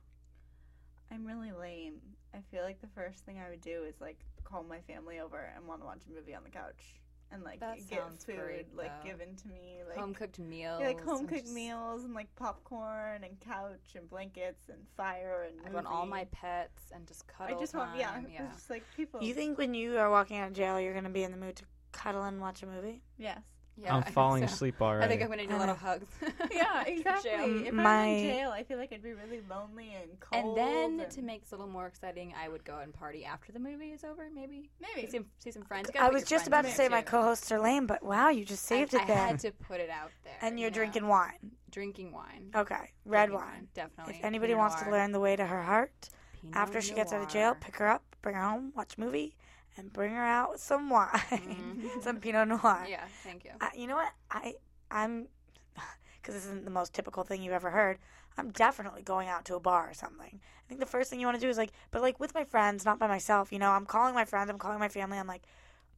I'm 1.10 1.24
really 1.26 1.52
lame. 1.52 1.94
I 2.34 2.38
feel 2.50 2.62
like 2.62 2.80
the 2.80 2.88
first 2.94 3.24
thing 3.26 3.38
I 3.44 3.50
would 3.50 3.60
do 3.60 3.82
is 3.88 4.00
like 4.00 4.18
call 4.53 4.62
my 4.64 4.80
family 4.80 5.18
over 5.20 5.50
and 5.57 5.66
want 5.66 5.80
to 5.80 5.86
watch 5.86 6.03
a 6.09 6.14
movie 6.14 6.34
on 6.34 6.44
the 6.44 6.50
couch 6.50 7.00
and 7.32 7.42
like 7.42 7.61
That 7.61 7.78
get 7.88 8.03
food 8.20 8.36
great, 8.36 8.76
like 8.76 9.03
given 9.03 9.34
to 9.36 9.48
me, 9.48 9.78
like 9.88 9.96
home 9.98 10.12
cooked 10.14 10.38
meals. 10.38 10.80
yeah, 10.80 10.88
like 10.88 11.03
home 11.03 11.20
and 11.20 11.28
cooked 11.28 11.42
just- 11.44 11.55
meals 11.55 12.05
and 12.05 12.12
like 12.14 12.28
popcorn 12.36 13.24
and 13.24 13.40
couch 13.40 13.94
and 13.96 14.09
blankets 14.09 14.68
and 14.68 14.78
fire 14.96 15.48
and. 15.48 15.57
I 15.66 15.70
want 15.74 15.86
all 15.86 16.05
my 16.05 16.26
pets 16.26 16.82
and 16.94 17.07
just 17.07 17.26
cuddle 17.26 17.57
I 17.57 17.59
just 17.59 17.74
want 17.74 17.96
yeah. 17.96 18.20
Yeah. 18.30 18.44
it's 18.44 18.57
just 18.57 18.70
like 18.70 18.84
people. 18.94 19.22
You 19.22 19.32
think 19.32 19.57
when 19.57 19.72
you 19.72 19.96
are 19.96 20.11
walking 20.11 20.36
out 20.36 20.48
of 20.48 20.55
jail, 20.55 20.78
you're 20.78 20.92
going 20.92 21.05
to 21.05 21.11
be 21.11 21.22
in 21.22 21.30
the 21.30 21.38
mood 21.38 21.57
to 21.57 21.64
cuddle 21.92 22.24
and 22.24 22.40
watch 22.40 22.62
a 22.62 22.66
movie? 22.66 23.00
Yes. 23.16 23.40
Yeah, 23.76 23.96
I'm 23.96 24.02
falling 24.02 24.46
so. 24.46 24.52
asleep 24.52 24.80
already. 24.82 25.04
I 25.04 25.08
think 25.08 25.22
I'm 25.22 25.28
gonna 25.28 25.42
need 25.42 25.50
a 25.50 25.56
lot 25.56 25.68
of 25.68 25.78
hugs. 25.78 26.06
Yeah, 26.52 26.82
exactly. 26.84 27.30
Jail. 27.30 27.66
If 27.66 27.72
My- 27.72 28.02
I'm 28.02 28.08
in 28.08 28.24
jail, 28.30 28.50
I 28.50 28.62
feel 28.64 28.78
like 28.78 28.92
I'd 28.92 29.02
be 29.02 29.12
really 29.14 29.40
lonely 29.48 29.94
and 30.00 30.20
cold. 30.20 30.44
And 30.44 30.56
then 30.56 31.00
and- 31.00 31.10
to 31.12 31.22
make 31.22 31.42
it 31.42 31.48
a 31.52 31.56
little 31.56 31.70
more 31.72 31.86
exciting, 31.86 32.34
I 32.40 32.48
would 32.48 32.64
go 32.64 32.78
and 32.78 32.92
party 32.92 33.24
after 33.24 33.50
the 33.52 33.58
movie 33.58 33.90
is 33.92 34.04
over. 34.04 34.28
Maybe, 34.34 34.70
Maybe. 34.80 35.06
see 35.06 35.16
some, 35.16 35.26
see 35.38 35.50
some 35.50 35.62
friends. 35.64 35.90
I 35.98 36.10
was 36.10 36.24
just 36.24 36.46
about 36.46 36.62
to 36.62 36.68
there, 36.68 36.74
say 36.76 36.88
my 36.88 37.02
co-hosts 37.02 37.50
are 37.50 37.60
lame, 37.60 37.86
but 37.86 38.02
wow, 38.02 38.28
you 38.28 38.44
just 38.44 38.64
saved 38.64 38.94
I, 38.94 38.98
it 38.98 39.02
I 39.04 39.06
there. 39.06 39.16
had 39.16 39.38
to 39.40 39.52
put 39.52 39.80
it 39.80 39.90
out 39.90 40.10
there. 40.24 40.34
and 40.42 40.60
you're 40.60 40.66
you 40.66 40.70
know. 40.70 40.74
drinking 40.76 41.08
wine. 41.08 41.50
drinking 41.70 42.12
wine. 42.12 42.50
Okay, 42.54 42.90
red 43.06 43.26
Drinking 43.30 43.46
wine. 43.46 43.68
definitely. 43.74 44.14
If 44.18 44.24
anybody 44.24 44.52
Pinot 44.52 44.58
wants 44.70 44.82
to 44.82 44.90
learn 44.90 45.12
the 45.12 45.20
way 45.20 45.34
to 45.36 45.46
her 45.46 45.62
heart, 45.62 46.10
Pinot 46.42 46.56
after 46.56 46.80
she 46.82 46.92
gets 46.94 47.12
out 47.12 47.22
of 47.22 47.28
jail, 47.28 47.56
pick 47.58 47.76
her 47.76 47.88
up, 47.88 48.02
bring 48.20 48.34
her 48.34 48.42
home, 48.42 48.72
watch 48.76 48.96
a 48.98 49.00
movie, 49.00 49.34
and 49.76 49.92
bring 49.92 50.12
her 50.14 50.24
out 50.24 50.50
with 50.52 50.60
some 50.60 50.90
wine, 50.90 51.08
Mhm. 51.30 52.02
some 52.02 52.18
Pinot 52.20 52.48
Noir. 52.48 52.86
Yeah, 52.88 53.04
thank 53.22 53.44
you. 53.44 53.50
I, 53.60 53.70
you 53.76 53.86
know 53.86 53.96
what? 53.96 54.12
I 54.30 54.54
I'm 54.90 55.28
because 56.20 56.34
this 56.34 56.44
isn't 56.44 56.64
the 56.64 56.70
most 56.70 56.92
typical 56.94 57.24
thing 57.24 57.42
you've 57.42 57.52
ever 57.52 57.70
heard. 57.70 57.98
I'm 58.38 58.50
definitely 58.50 59.02
going 59.02 59.28
out 59.28 59.44
to 59.46 59.56
a 59.56 59.60
bar 59.60 59.90
or 59.90 59.94
something. 59.94 60.40
I 60.40 60.68
think 60.68 60.80
the 60.80 60.86
first 60.86 61.10
thing 61.10 61.20
you 61.20 61.26
want 61.26 61.38
to 61.38 61.46
do 61.46 61.50
is 61.50 61.58
like, 61.58 61.72
but 61.90 62.00
like 62.02 62.18
with 62.18 62.34
my 62.34 62.44
friends, 62.44 62.84
not 62.84 62.98
by 62.98 63.06
myself. 63.06 63.52
You 63.52 63.58
know, 63.58 63.70
I'm 63.70 63.84
calling 63.86 64.14
my 64.14 64.24
friends, 64.24 64.48
I'm 64.50 64.58
calling 64.58 64.78
my 64.78 64.88
family. 64.88 65.18
I'm 65.18 65.26
like, 65.26 65.42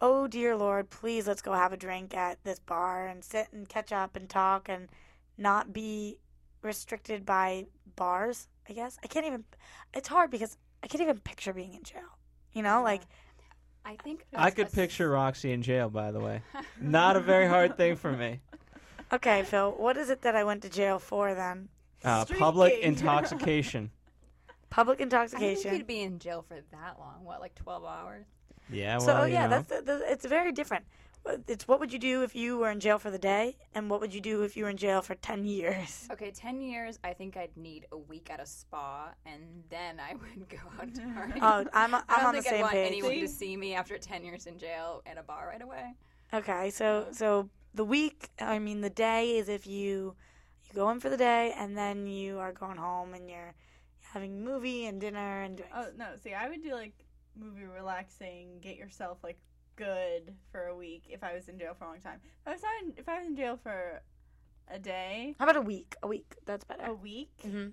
oh 0.00 0.26
dear 0.26 0.56
Lord, 0.56 0.90
please 0.90 1.26
let's 1.28 1.42
go 1.42 1.52
have 1.52 1.72
a 1.72 1.76
drink 1.76 2.14
at 2.16 2.42
this 2.44 2.58
bar 2.58 3.06
and 3.06 3.22
sit 3.24 3.48
and 3.52 3.68
catch 3.68 3.92
up 3.92 4.16
and 4.16 4.28
talk 4.28 4.68
and 4.68 4.88
not 5.38 5.72
be 5.72 6.18
restricted 6.62 7.24
by 7.24 7.66
bars. 7.96 8.48
I 8.68 8.72
guess 8.72 8.98
I 9.04 9.06
can't 9.06 9.26
even. 9.26 9.44
It's 9.92 10.08
hard 10.08 10.30
because 10.30 10.56
I 10.82 10.86
can't 10.88 11.02
even 11.02 11.20
picture 11.20 11.52
being 11.52 11.74
in 11.74 11.82
jail. 11.84 12.18
You 12.52 12.62
know, 12.62 12.82
like 12.82 13.02
I 13.84 13.96
think 13.96 14.24
I 14.34 14.50
could 14.50 14.72
picture 14.72 15.10
Roxy 15.10 15.52
in 15.52 15.62
jail, 15.62 15.90
by 15.90 16.10
the 16.10 16.20
way. 16.20 16.42
Not 16.80 17.16
a 17.16 17.20
very 17.20 17.46
hard 17.46 17.76
thing 17.76 17.96
for 17.96 18.12
me. 18.12 18.40
okay, 19.12 19.42
Phil, 19.42 19.72
what 19.72 19.96
is 19.96 20.08
it 20.10 20.22
that 20.22 20.34
I 20.34 20.44
went 20.44 20.62
to 20.62 20.70
jail 20.70 20.98
for 20.98 21.34
then? 21.34 21.68
Uh, 22.02 22.24
public 22.24 22.72
Streaking. 22.72 22.92
intoxication. 22.92 23.90
Public 24.70 24.96
I 24.96 24.98
think 24.98 25.12
intoxication. 25.12 25.74
you'd 25.76 25.86
be 25.86 26.00
in 26.00 26.18
jail 26.18 26.44
for 26.46 26.56
that 26.72 26.98
long. 26.98 27.22
What, 27.22 27.40
like 27.40 27.54
twelve 27.54 27.84
hours? 27.84 28.26
Yeah, 28.68 28.96
well, 28.96 29.06
so 29.06 29.16
oh, 29.20 29.24
you 29.24 29.34
yeah, 29.34 29.46
know. 29.46 29.50
that's 29.50 29.68
the, 29.68 29.82
the, 29.82 30.12
it's 30.12 30.24
very 30.26 30.50
different. 30.50 30.84
It's 31.48 31.66
what 31.66 31.80
would 31.80 31.92
you 31.92 31.98
do 31.98 32.22
if 32.22 32.34
you 32.34 32.58
were 32.58 32.70
in 32.70 32.80
jail 32.80 32.98
for 32.98 33.10
the 33.10 33.18
day, 33.18 33.56
and 33.74 33.88
what 33.88 34.00
would 34.00 34.12
you 34.12 34.20
do 34.20 34.42
if 34.42 34.56
you 34.56 34.64
were 34.64 34.70
in 34.70 34.76
jail 34.76 35.00
for 35.00 35.14
ten 35.14 35.44
years? 35.44 36.06
Okay, 36.12 36.30
ten 36.30 36.60
years. 36.60 36.98
I 37.02 37.12
think 37.14 37.36
I'd 37.36 37.56
need 37.56 37.86
a 37.92 37.96
week 37.96 38.28
at 38.30 38.40
a 38.40 38.46
spa, 38.46 39.12
and 39.24 39.42
then 39.70 39.98
I 39.98 40.14
would 40.20 40.48
go 40.48 40.58
out 40.80 40.94
to 40.94 41.00
party. 41.14 41.40
Oh, 41.40 41.64
I'm 41.72 41.94
I'm 41.94 42.02
I 42.08 42.16
don't 42.18 42.26
on 42.26 42.34
the 42.34 42.42
think 42.42 42.54
I'd 42.56 42.60
want 42.60 42.72
page. 42.74 42.86
anyone 42.88 43.20
to 43.20 43.28
see 43.28 43.56
me 43.56 43.74
after 43.74 43.96
ten 43.98 44.22
years 44.22 44.46
in 44.46 44.58
jail 44.58 45.02
in 45.10 45.18
a 45.18 45.22
bar 45.22 45.48
right 45.50 45.62
away. 45.62 45.94
Okay, 46.32 46.70
so 46.70 47.06
so 47.12 47.48
the 47.74 47.84
week, 47.84 48.28
I 48.38 48.58
mean 48.58 48.80
the 48.82 48.90
day 48.90 49.38
is 49.38 49.48
if 49.48 49.66
you 49.66 50.14
you 50.64 50.74
go 50.74 50.90
in 50.90 51.00
for 51.00 51.08
the 51.08 51.16
day, 51.16 51.54
and 51.56 51.76
then 51.76 52.06
you 52.06 52.38
are 52.38 52.52
going 52.52 52.76
home 52.76 53.14
and 53.14 53.30
you're 53.30 53.54
having 54.12 54.44
movie 54.44 54.84
and 54.86 55.00
dinner 55.00 55.42
and 55.42 55.56
doing. 55.56 55.70
Oh 55.74 55.86
no! 55.96 56.08
See, 56.22 56.34
I 56.34 56.48
would 56.48 56.62
do 56.62 56.72
like 56.74 56.92
movie 57.36 57.64
relaxing, 57.64 58.58
get 58.60 58.76
yourself 58.76 59.18
like 59.24 59.38
good 59.76 60.34
for 60.52 60.66
a 60.66 60.76
week. 60.76 61.04
If 61.08 61.22
I 61.24 61.34
was 61.34 61.48
in 61.48 61.58
jail 61.58 61.74
for 61.78 61.84
a 61.84 61.88
long 61.88 62.00
time, 62.00 62.20
if 62.24 62.48
I 62.48 62.52
was 62.52 62.62
not 62.62 62.72
in, 62.82 62.92
if 62.96 63.08
I 63.08 63.18
was 63.18 63.26
in 63.26 63.36
jail 63.36 63.58
for 63.62 64.02
a 64.68 64.78
day, 64.78 65.34
How 65.38 65.44
about 65.44 65.56
a 65.56 65.60
week? 65.60 65.94
A 66.02 66.06
week. 66.08 66.34
That's 66.46 66.64
better. 66.64 66.84
a 66.86 66.94
week, 66.94 67.30
hmm 67.42 67.68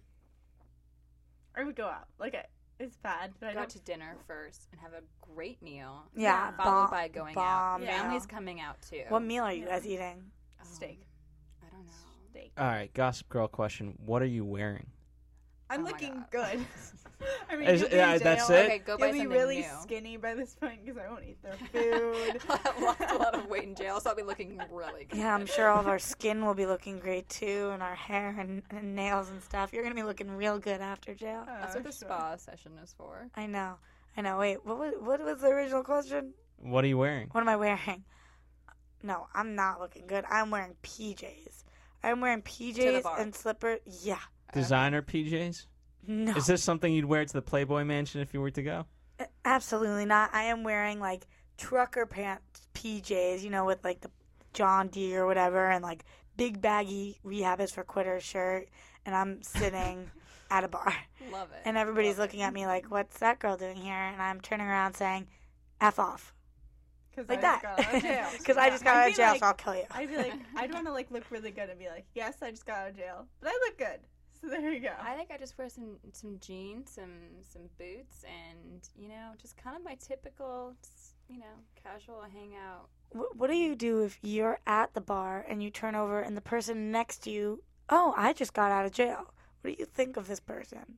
I 1.56 1.64
would 1.64 1.76
go 1.76 1.86
out. 1.86 2.08
Like 2.20 2.34
I, 2.36 2.46
it's 2.80 2.96
bad, 2.98 3.34
but 3.40 3.50
I 3.50 3.54
Go 3.54 3.60
don't. 3.60 3.70
to 3.72 3.80
dinner 3.80 4.16
first 4.26 4.68
and 4.72 4.80
have 4.82 4.94
a 4.94 5.02
great 5.34 5.62
meal. 5.62 6.04
Yeah, 6.16 6.52
followed 6.52 6.84
bomb- 6.84 6.90
by 6.92 7.08
going 7.10 7.36
bomb 7.36 7.82
out. 7.82 7.84
Yeah. 7.84 8.02
Family's 8.02 8.26
coming 8.26 8.60
out 8.62 8.82
too. 8.82 9.04
What 9.10 9.22
meal 9.22 9.44
are 9.44 9.54
you 9.54 9.66
guys 9.66 9.86
eating? 9.86 10.24
Um, 10.62 10.68
steak. 10.68 11.02
I 11.62 11.70
don't 11.76 11.86
know. 11.86 11.92
Steak. 12.32 12.52
All 12.58 12.66
right, 12.66 12.94
Gossip 12.94 13.28
Girl 13.30 13.48
question. 13.50 13.96
What 14.06 14.22
are 14.22 14.26
you 14.28 14.46
wearing? 14.46 14.88
I'm 15.72 15.82
Oh 15.86 15.90
looking 15.90 16.24
good. 16.32 16.60
I 17.52 17.56
mean, 17.56 17.70
Is- 17.70 17.82
you'll 17.82 17.90
be 17.92 17.96
yeah, 17.98 18.18
that's 18.18 18.50
it? 18.50 18.66
Okay, 18.66 18.80
go 18.80 18.98
buy 18.98 19.08
You'll 19.08 19.22
be 19.22 19.28
really 19.28 19.60
new. 19.60 19.68
skinny 19.84 20.18
by 20.18 20.34
this 20.34 20.56
point 20.56 20.84
because 20.84 21.00
I 21.00 21.08
won't 21.08 21.24
eat 21.24 21.38
their 21.44 21.54
food. 21.72 22.42
I'll 22.50 22.58
have 22.58 22.82
lost 22.82 23.02
a 23.12 23.18
lot 23.18 23.36
of 23.36 23.46
weight 23.48 23.64
in 23.64 23.76
jail, 23.76 24.00
so 24.00 24.10
I'll 24.10 24.16
be 24.16 24.24
looking 24.24 24.60
really 24.72 25.06
good. 25.06 25.20
Yeah, 25.20 25.34
I'm 25.36 25.46
sure 25.46 25.70
all 25.70 25.80
of 25.80 25.88
our 25.88 26.00
skin 26.14 26.44
will 26.44 26.56
be 26.56 26.66
looking 26.66 26.98
great 27.00 27.30
too, 27.30 27.70
and 27.74 27.84
our 27.84 27.94
hair 27.94 28.36
and, 28.40 28.64
and 28.72 28.96
nails 28.96 29.30
and 29.30 29.42
stuff. 29.44 29.72
You're 29.72 29.84
gonna 29.84 29.94
be 29.96 30.02
looking 30.04 30.32
real 30.32 30.58
good 30.58 30.82
after 30.82 31.14
jail. 31.14 31.44
That's 31.46 31.76
Oh, 31.76 31.80
what 31.80 31.84
the 31.86 31.92
sure. 31.92 32.08
spa 32.08 32.36
session 32.38 32.72
is 32.84 32.92
for. 32.98 33.28
I 33.36 33.46
know. 33.46 33.76
I 34.18 34.22
know. 34.22 34.40
Wait, 34.40 34.66
what 34.66 34.80
was 34.80 34.94
what 35.00 35.24
was 35.24 35.42
the 35.42 35.48
original 35.50 35.84
question? 35.84 36.34
What 36.58 36.84
are 36.84 36.88
you 36.88 36.98
wearing? 36.98 37.28
What 37.32 37.42
am 37.42 37.50
I 37.50 37.56
wearing? 37.56 38.04
No, 39.04 39.28
I'm 39.34 39.56
not 39.56 39.80
looking 39.80 40.06
good. 40.08 40.26
I'm 40.30 40.50
wearing 40.52 40.76
PJs. 40.84 41.64
I'm 42.04 42.20
wearing 42.20 42.42
PJs 42.42 43.20
and 43.20 43.34
slippers. 43.36 43.80
Yeah. 44.02 44.18
Designer 44.54 45.00
uh, 45.00 45.12
PJs? 45.12 45.66
No. 46.08 46.36
Is 46.36 46.48
this 46.48 46.64
something 46.64 46.92
you'd 46.94 47.06
wear 47.06 47.24
to 47.26 47.34
the 47.34 47.42
Playboy 47.42 47.84
Mansion 47.84 48.22
if 48.22 48.34
you 48.34 48.42
were 48.42 48.52
to 48.52 48.64
go? 48.64 48.86
Absolutely 49.46 50.06
not. 50.06 50.32
I 50.34 50.44
am 50.44 50.64
wearing 50.64 51.00
like 51.00 51.28
trucker 51.58 52.06
pants 52.06 52.68
PJs, 52.74 53.44
you 53.44 53.50
know, 53.52 53.66
with 53.66 53.84
like 53.84 54.02
the 54.02 54.10
John 54.54 54.88
Deere 54.88 55.24
or 55.24 55.26
whatever, 55.28 55.70
and 55.70 55.84
like 55.84 56.04
big 56.38 56.60
baggy 56.62 57.18
rehab 57.24 57.62
is 57.62 57.72
for 57.72 57.84
quitters 57.84 58.24
shirt, 58.24 58.68
and 59.06 59.16
I'm 59.16 59.44
sitting 59.44 60.10
at 60.52 60.64
a 60.64 60.68
bar, 60.68 60.94
Love 61.32 61.50
it. 61.52 61.62
and 61.66 61.78
everybody's 61.78 62.18
Love 62.18 62.28
looking 62.28 62.40
it. 62.40 62.44
at 62.46 62.54
me 62.54 62.66
like, 62.66 62.90
"What's 62.90 63.20
that 63.20 63.38
girl 63.40 63.56
doing 63.58 63.78
here?" 63.78 63.94
And 63.94 64.22
I'm 64.22 64.42
turning 64.42 64.66
around 64.68 64.96
saying, 64.96 65.28
"F 65.80 66.00
off," 66.00 66.34
Cause 67.16 67.30
like 67.30 67.40
I 67.40 67.42
that, 67.42 67.62
Just 67.62 67.78
got 67.78 67.86
out 67.88 67.96
of 67.96 68.02
jail. 68.02 68.28
because 68.40 68.58
I 68.58 68.70
just 68.72 68.84
got 68.84 68.96
I'd 68.96 69.04
out 69.04 69.10
of 69.12 69.16
jail, 69.18 69.28
like- 69.32 69.40
so 69.40 69.46
I'll 69.46 69.54
kill 69.54 69.76
you. 69.76 69.84
I'd 69.92 70.10
be 70.10 70.18
like, 70.18 70.34
I'd 70.58 70.74
want 70.74 70.88
to 70.88 70.92
like 70.92 71.12
look 71.12 71.30
really 71.30 71.52
good 71.52 71.70
and 71.70 71.78
be 71.78 71.88
like, 71.90 72.06
yes, 72.16 72.38
I 72.42 72.50
just 72.52 72.66
got 72.66 72.78
out 72.80 72.90
of 72.90 72.98
jail, 72.98 73.28
but 73.40 73.50
I 73.50 73.60
look 73.68 73.78
good. 73.78 74.00
So 74.42 74.50
there 74.50 74.72
you 74.74 74.80
go. 74.80 74.90
I 75.00 75.14
think 75.16 75.30
I 75.32 75.38
just 75.38 75.58
wear 75.58 75.70
some 75.70 75.98
some 76.14 76.38
jeans, 76.40 76.92
some 76.92 77.12
some 77.44 77.64
boots, 77.78 78.24
and 78.26 78.82
you 78.98 79.08
know, 79.08 79.32
just 79.40 79.56
kind 79.56 79.78
of 79.78 79.84
my 79.84 79.96
typical, 79.96 80.74
you 81.30 81.38
know, 81.40 81.56
casual 81.82 82.22
hangout. 82.22 82.90
Wh- 83.14 83.38
What 83.40 83.48
do 83.52 83.56
you 83.56 83.76
do 83.76 84.04
if 84.04 84.18
you're 84.24 84.60
at 84.66 84.94
the 84.94 85.02
bar 85.02 85.46
and 85.48 85.62
you 85.62 85.70
turn 85.70 85.94
over 85.96 86.22
and 86.22 86.36
the 86.36 86.42
person 86.42 86.92
next 86.92 87.20
to 87.24 87.30
you, 87.30 87.64
oh, 87.90 88.14
I 88.18 88.34
just 88.34 88.54
got 88.54 88.72
out 88.72 88.86
of 88.86 88.92
jail. 88.92 89.34
What 89.62 89.76
do 89.76 89.76
you 89.78 89.86
think 89.86 90.18
of 90.18 90.28
this 90.28 90.40
person? 90.40 90.98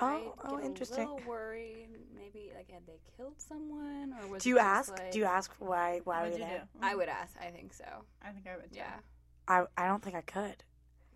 Oh, 0.00 0.06
I'd 0.06 0.50
oh, 0.50 0.56
get 0.56 0.66
interesting. 0.66 1.04
A 1.04 1.14
little 1.14 1.28
worried, 1.28 1.88
maybe 2.14 2.50
like 2.56 2.70
had 2.70 2.86
they 2.86 2.98
killed 3.16 3.40
someone, 3.40 4.14
or 4.20 4.26
was 4.28 4.42
Do 4.42 4.48
you 4.48 4.56
just, 4.56 4.66
ask? 4.66 4.98
Like, 4.98 5.12
Do 5.12 5.18
you 5.18 5.24
ask 5.24 5.52
why? 5.58 6.00
Why 6.04 6.22
What'd 6.22 6.32
were 6.32 6.38
you 6.38 6.44
you 6.44 6.50
there? 6.50 6.68
do? 6.74 6.78
I 6.86 6.94
would 6.96 7.08
ask. 7.08 7.36
I 7.40 7.50
think 7.50 7.72
so. 7.72 7.84
I 8.22 8.30
think 8.30 8.46
I 8.46 8.56
would. 8.56 8.70
Too. 8.72 8.78
Yeah. 8.78 8.94
I 9.46 9.64
I 9.76 9.86
don't 9.86 10.02
think 10.02 10.16
I 10.16 10.22
could. 10.22 10.64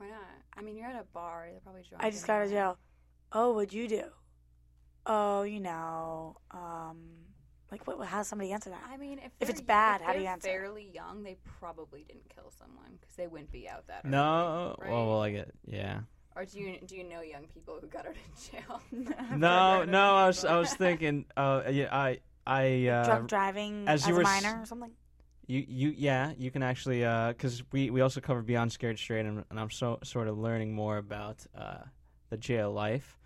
Why 0.02 0.08
not? 0.08 0.24
I 0.58 0.62
mean, 0.62 0.76
you're 0.76 0.88
at 0.88 0.96
a 1.00 1.04
bar. 1.14 1.46
They're 1.50 1.60
probably 1.60 1.82
drunk. 1.88 2.02
I 2.02 2.10
just 2.10 2.26
got 2.26 2.38
out 2.40 2.44
of 2.46 2.50
jail. 2.50 2.78
Oh, 3.30 3.52
what'd 3.52 3.72
you 3.72 3.86
do? 3.86 4.02
Oh, 5.06 5.42
you 5.42 5.60
know, 5.60 6.36
um, 6.50 6.98
like 7.70 7.86
what? 7.86 8.04
How 8.06 8.18
does 8.18 8.26
somebody 8.28 8.50
answer 8.52 8.70
that? 8.70 8.82
I 8.90 8.96
mean, 8.96 9.20
if, 9.20 9.30
If 9.40 9.48
it's 9.48 9.60
bad, 9.60 10.00
if 10.00 10.06
how 10.08 10.12
do 10.12 10.18
you 10.20 10.26
answer? 10.26 10.48
Fairly 10.48 10.90
young, 10.92 11.22
they 11.22 11.36
probably 11.60 12.02
didn't 12.02 12.28
kill 12.34 12.50
someone 12.58 12.98
because 13.00 13.14
they 13.14 13.28
wouldn't 13.28 13.52
be 13.52 13.68
out 13.68 13.86
that. 13.86 14.04
No. 14.04 14.74
early, 14.80 14.90
Well, 14.90 14.98
right? 15.00 15.06
well, 15.08 15.20
I 15.22 15.30
get 15.30 15.50
yeah. 15.66 16.00
Or 16.34 16.44
do 16.46 16.58
you 16.58 16.78
do 16.84 16.96
you 16.96 17.04
know 17.04 17.20
young 17.20 17.46
people 17.46 17.78
who 17.80 17.86
got 17.86 18.06
out 18.06 18.14
of 18.16 18.50
jail? 18.50 18.80
No, 19.36 19.84
no. 19.84 20.14
I 20.16 20.26
was 20.26 20.44
I 20.44 20.58
was 20.58 20.74
thinking. 20.84 21.26
Uh, 21.36 21.62
yeah. 21.70 21.94
I 21.96 22.18
I 22.44 22.86
uh, 22.88 23.04
Drunk 23.04 23.28
driving 23.28 23.84
as 23.86 24.02
as, 24.02 24.08
you 24.08 24.14
a 24.14 24.16
were 24.18 24.22
s- 24.24 24.42
minor 24.42 24.62
or 24.62 24.66
something? 24.66 24.90
You 25.46 25.64
you 25.66 25.94
yeah 25.96 26.32
you 26.38 26.50
can 26.50 26.62
actually 26.62 27.00
because 27.00 27.62
we 27.72 27.90
we 27.90 28.00
also 28.00 28.20
cover 28.20 28.42
Beyond 28.42 28.72
Scared 28.72 28.98
Straight 28.98 29.26
and, 29.26 29.44
and 29.50 29.58
I'm 29.58 29.70
so 29.70 29.98
sort 30.04 30.28
of 30.28 30.38
learning 30.38 30.74
more 30.74 30.98
about 30.98 31.44
uh, 31.56 31.78
the 32.30 32.36
jail 32.36 32.72
life, 32.72 33.18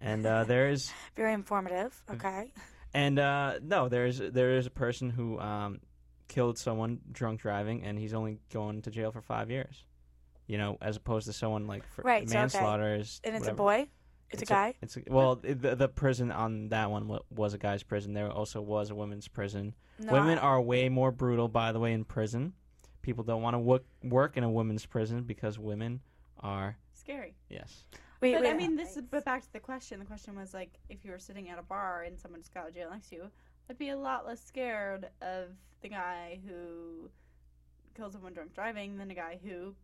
and 0.00 0.24
uh, 0.24 0.44
there 0.48 0.68
is 0.68 0.92
Very 1.16 1.32
informative. 1.32 2.00
Okay. 2.10 2.52
and 2.94 3.18
uh, 3.18 3.58
no 3.62 3.88
there 3.88 4.06
is 4.06 4.18
there 4.18 4.56
is 4.56 4.66
a 4.66 4.70
person 4.70 5.10
who 5.10 5.38
um, 5.40 5.80
killed 6.28 6.58
someone 6.58 7.00
drunk 7.12 7.40
driving 7.40 7.82
and 7.84 7.98
he's 7.98 8.14
only 8.14 8.38
going 8.52 8.82
to 8.82 8.90
jail 8.90 9.10
for 9.10 9.20
five 9.20 9.50
years, 9.50 9.84
you 10.46 10.58
know, 10.58 10.78
as 10.80 10.96
opposed 10.96 11.26
to 11.26 11.32
someone 11.32 11.66
like 11.66 11.84
for 11.84 12.02
Right, 12.02 12.28
so, 12.28 12.32
okay. 12.32 12.38
manslaughter 12.38 12.94
is 12.94 13.20
And 13.24 13.34
it's 13.34 13.48
a 13.48 13.54
boy. 13.54 13.88
It's, 14.30 14.42
a 14.42 14.46
guy. 14.46 14.74
it's 14.82 14.96
a, 14.96 15.02
well 15.08 15.40
it- 15.42 15.62
the 15.62 15.76
the 15.76 15.88
prison 15.88 16.30
on 16.32 16.68
that 16.70 16.90
one 16.90 17.18
was 17.30 17.54
a 17.54 17.58
guy's 17.58 17.82
prison. 17.82 18.12
There 18.12 18.30
also 18.30 18.60
was 18.60 18.90
a 18.90 18.94
women's 18.94 19.28
prison. 19.28 19.74
No, 19.98 20.12
Women 20.12 20.38
I- 20.38 20.42
are 20.42 20.60
way 20.60 20.88
more 20.88 21.10
brutal, 21.12 21.48
by 21.48 21.72
the 21.72 21.78
way, 21.80 21.92
in 21.92 22.04
prison. 22.04 22.52
People 23.02 23.22
don't 23.24 23.42
want 23.42 23.54
to 23.54 23.58
work 23.60 23.84
work 24.02 24.36
in 24.36 24.42
a 24.44 24.50
women's 24.50 24.84
prison 24.84 25.22
because 25.22 25.58
women 25.58 26.00
are 26.40 26.76
Scary. 26.94 27.34
yes. 27.48 27.84
Wait, 28.20 28.32
but 28.34 28.42
wait. 28.42 28.50
I 28.50 28.54
mean, 28.54 28.76
this 28.76 28.96
is 28.96 29.02
but 29.10 29.24
back 29.24 29.42
to 29.42 29.52
the 29.52 29.60
question. 29.60 29.98
The 30.00 30.06
question 30.06 30.34
was 30.34 30.52
like, 30.54 30.70
if 30.88 31.04
you 31.04 31.10
were 31.12 31.18
sitting 31.18 31.48
at 31.50 31.58
a 31.58 31.62
bar 31.62 32.02
and 32.02 32.18
someone 32.18 32.40
just 32.40 32.52
got 32.52 32.64
out 32.64 32.68
of 32.70 32.74
jail 32.74 32.88
next 32.90 33.10
to 33.10 33.16
you, 33.16 33.30
I'd 33.70 33.78
be 33.78 33.90
a 33.90 33.96
lot 33.96 34.26
less 34.26 34.42
scared 34.44 35.08
of 35.22 35.48
the 35.82 35.88
guy 35.88 36.40
who 36.48 37.10
killed 37.94 38.12
someone 38.12 38.32
drunk 38.32 38.54
driving 38.54 38.96
than 38.96 39.10
a 39.10 39.14
guy 39.14 39.38
who 39.44 39.74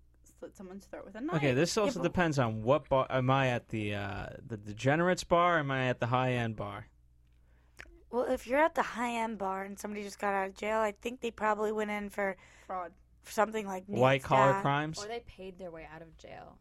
slit 0.43 0.57
someone's 0.57 0.85
throat 0.87 1.05
with 1.05 1.15
a 1.15 1.21
knife. 1.21 1.37
Okay, 1.37 1.53
this 1.55 1.77
also 1.79 2.01
but- 2.01 2.05
depends 2.05 2.39
on 2.39 2.63
what 2.63 2.89
bar. 2.89 3.07
Am 3.11 3.31
I 3.31 3.49
at 3.49 3.69
the 3.69 3.95
uh, 3.95 4.27
the 4.47 4.57
degenerates 4.57 5.25
bar? 5.25 5.57
Or 5.57 5.59
am 5.61 5.71
I 5.71 5.87
at 5.87 6.01
the 6.01 6.07
high 6.07 6.33
end 6.33 6.57
bar? 6.57 6.87
Well, 8.11 8.25
if 8.25 8.47
you're 8.47 8.59
at 8.59 8.75
the 8.75 8.83
high 8.83 9.15
end 9.23 9.39
bar 9.39 9.63
and 9.63 9.79
somebody 9.79 10.03
just 10.03 10.19
got 10.19 10.35
out 10.35 10.49
of 10.49 10.57
jail, 10.57 10.79
I 10.81 10.93
think 11.01 11.21
they 11.21 11.31
probably 11.31 11.73
went 11.73 11.91
in 11.91 12.11
for, 12.11 12.37
fraud. 12.67 12.93
for 13.23 13.33
something 13.33 13.67
like 13.67 13.85
White 13.87 14.23
collar 14.23 14.53
stab. 14.53 14.63
crimes. 14.63 14.99
Or 15.03 15.09
they 15.09 15.21
paid 15.21 15.59
their 15.59 15.71
way 15.71 15.89
out 15.95 16.03
of 16.03 16.15
jail. 16.19 16.59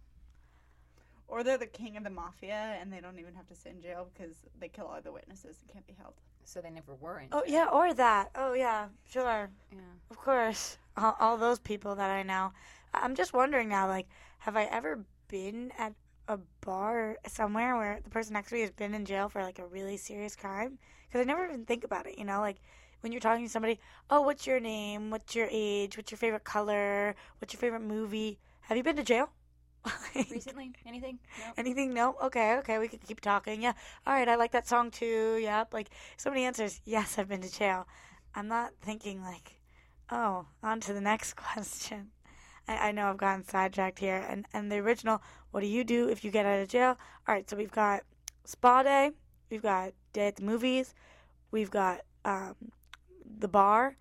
Or 1.28 1.44
they're 1.44 1.58
the 1.58 1.66
king 1.66 1.98
of 1.98 2.04
the 2.04 2.10
mafia 2.10 2.78
and 2.80 2.92
they 2.92 3.02
don't 3.02 3.20
even 3.20 3.34
have 3.36 3.48
to 3.48 3.56
sit 3.56 3.74
in 3.74 3.82
jail 3.82 4.08
because 4.14 4.36
they 4.60 4.70
kill 4.70 4.86
all 4.86 5.02
the 5.02 5.12
witnesses 5.12 5.58
and 5.62 5.72
can't 5.74 5.88
be 5.88 5.96
held. 6.00 6.14
So 6.46 6.62
they 6.62 6.70
never 6.70 6.96
were 6.96 7.20
in 7.20 7.30
jail. 7.30 7.42
Oh 7.42 7.44
yeah, 7.46 7.68
or 7.72 7.94
that. 7.94 8.30
Oh 8.36 8.54
yeah, 8.54 8.88
sure. 9.10 9.50
Yeah. 9.74 9.78
Of 10.10 10.18
course, 10.18 10.78
all, 10.96 11.16
all 11.20 11.38
those 11.38 11.60
people 11.60 11.96
that 11.96 12.10
I 12.10 12.24
know. 12.24 12.54
I'm 12.94 13.16
just 13.16 13.34
wondering 13.34 13.70
now, 13.70 13.88
like, 13.88 14.08
have 14.40 14.58
I 14.58 14.66
ever 14.66 15.06
been 15.28 15.72
at 15.78 15.94
a 16.28 16.38
bar 16.62 17.18
somewhere 17.28 17.78
where 17.78 18.00
the 18.04 18.10
person 18.10 18.34
next 18.34 18.50
to 18.50 18.56
me 18.56 18.62
has 18.62 18.72
been 18.72 18.94
in 18.94 19.06
jail 19.06 19.30
for 19.30 19.42
like 19.42 19.60
a 19.60 19.66
really 19.66 19.98
serious 19.98 20.36
crime? 20.36 20.78
Because 21.08 21.22
I 21.22 21.24
never 21.26 21.46
even 21.46 21.66
think 21.66 21.84
about 21.84 22.08
it. 22.08 22.18
You 22.18 22.26
know, 22.26 22.40
like 22.40 22.58
when 23.02 23.12
you're 23.12 23.22
talking 23.22 23.46
to 23.46 23.52
somebody, 23.52 23.80
oh, 24.10 24.22
what's 24.22 24.48
your 24.48 24.60
name? 24.60 25.10
What's 25.10 25.36
your 25.36 25.48
age? 25.52 25.98
What's 25.98 26.12
your 26.12 26.18
favorite 26.18 26.44
color? 26.44 27.16
What's 27.40 27.54
your 27.54 27.60
favorite 27.60 27.82
movie? 27.82 28.40
Have 28.62 28.78
you 28.78 28.84
been 28.84 28.96
to 28.96 29.04
jail? 29.04 29.30
Recently? 30.16 30.72
Anything? 30.86 31.20
No. 31.40 31.54
Anything? 31.58 31.94
No. 31.94 32.16
Okay. 32.24 32.58
Okay. 32.58 32.78
We 32.78 32.88
can 32.88 33.00
keep 33.00 33.20
talking. 33.20 33.62
Yeah. 33.62 33.74
All 34.06 34.14
right. 34.14 34.30
I 34.30 34.36
like 34.36 34.52
that 34.52 34.68
song 34.68 34.92
too. 34.92 35.40
Yep. 35.42 35.74
Like 35.74 35.90
somebody 36.18 36.46
answers, 36.46 36.82
yes, 36.86 37.18
I've 37.18 37.30
been 37.30 37.42
to 37.42 37.52
jail. 37.52 37.88
I'm 38.36 38.48
not 38.48 38.74
thinking 38.82 39.22
like, 39.22 39.60
oh, 40.12 40.46
on 40.64 40.80
to 40.82 40.94
the 40.94 41.02
next 41.02 41.34
question. 41.36 42.12
I, 42.68 42.90
I 42.90 42.92
know 42.92 43.08
I've 43.10 43.18
gotten 43.18 43.44
sidetracked 43.44 44.00
here. 44.00 44.26
And 44.30 44.46
and 44.54 44.72
the 44.72 44.78
original, 44.78 45.22
what 45.52 45.62
do 45.62 45.68
you 45.68 45.84
do 45.84 46.10
if 46.10 46.24
you 46.24 46.32
get 46.32 46.46
out 46.46 46.60
of 46.60 46.68
jail? 46.70 46.98
All 47.28 47.36
right. 47.36 47.50
So 47.50 47.56
we've 47.56 47.72
got 47.72 48.02
spa 48.46 48.84
day. 48.84 49.12
We've 49.50 49.62
got 49.62 49.94
day 50.14 50.28
at 50.28 50.36
the 50.38 50.44
movies. 50.44 50.94
We've 51.52 51.72
got 51.72 52.02
um, 52.26 52.56
the 53.40 53.48
bar. 53.48 53.98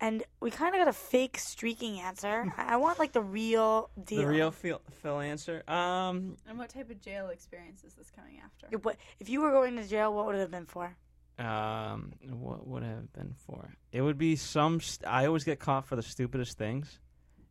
And 0.00 0.24
we 0.40 0.50
kind 0.50 0.74
of 0.74 0.80
got 0.80 0.88
a 0.88 0.92
fake 0.92 1.38
streaking 1.38 2.00
answer. 2.00 2.52
I 2.58 2.74
I 2.74 2.76
want 2.76 2.98
like 2.98 3.12
the 3.12 3.22
real 3.22 3.90
deal. 4.04 4.22
The 4.22 4.26
real 4.26 4.50
Phil, 4.50 4.80
Phil 5.02 5.20
answer. 5.20 5.62
Um, 5.68 6.36
And 6.48 6.58
what 6.58 6.68
type 6.70 6.90
of 6.90 7.00
jail 7.00 7.28
experience 7.28 7.84
is 7.84 7.94
this 7.94 8.10
coming 8.10 8.40
after? 8.44 8.66
If- 8.70 8.84
what- 8.84 8.96
If 9.20 9.28
you 9.28 9.40
were 9.40 9.50
going 9.52 9.76
to 9.76 9.84
jail, 9.86 10.12
what 10.12 10.26
would 10.26 10.34
it 10.34 10.40
have 10.40 10.50
been 10.50 10.66
for? 10.66 10.96
um, 11.38 12.12
what 12.30 12.64
would 12.66 12.82
it 12.84 12.86
have 12.86 13.12
been 13.12 13.34
for? 13.46 13.68
It 13.92 14.02
would 14.02 14.18
be 14.18 14.36
some. 14.36 14.80
St- 14.80 15.08
I 15.10 15.26
always 15.26 15.42
get 15.44 15.58
caught 15.58 15.84
for 15.84 15.96
the 15.96 16.02
stupidest 16.02 16.56
things. 16.58 17.00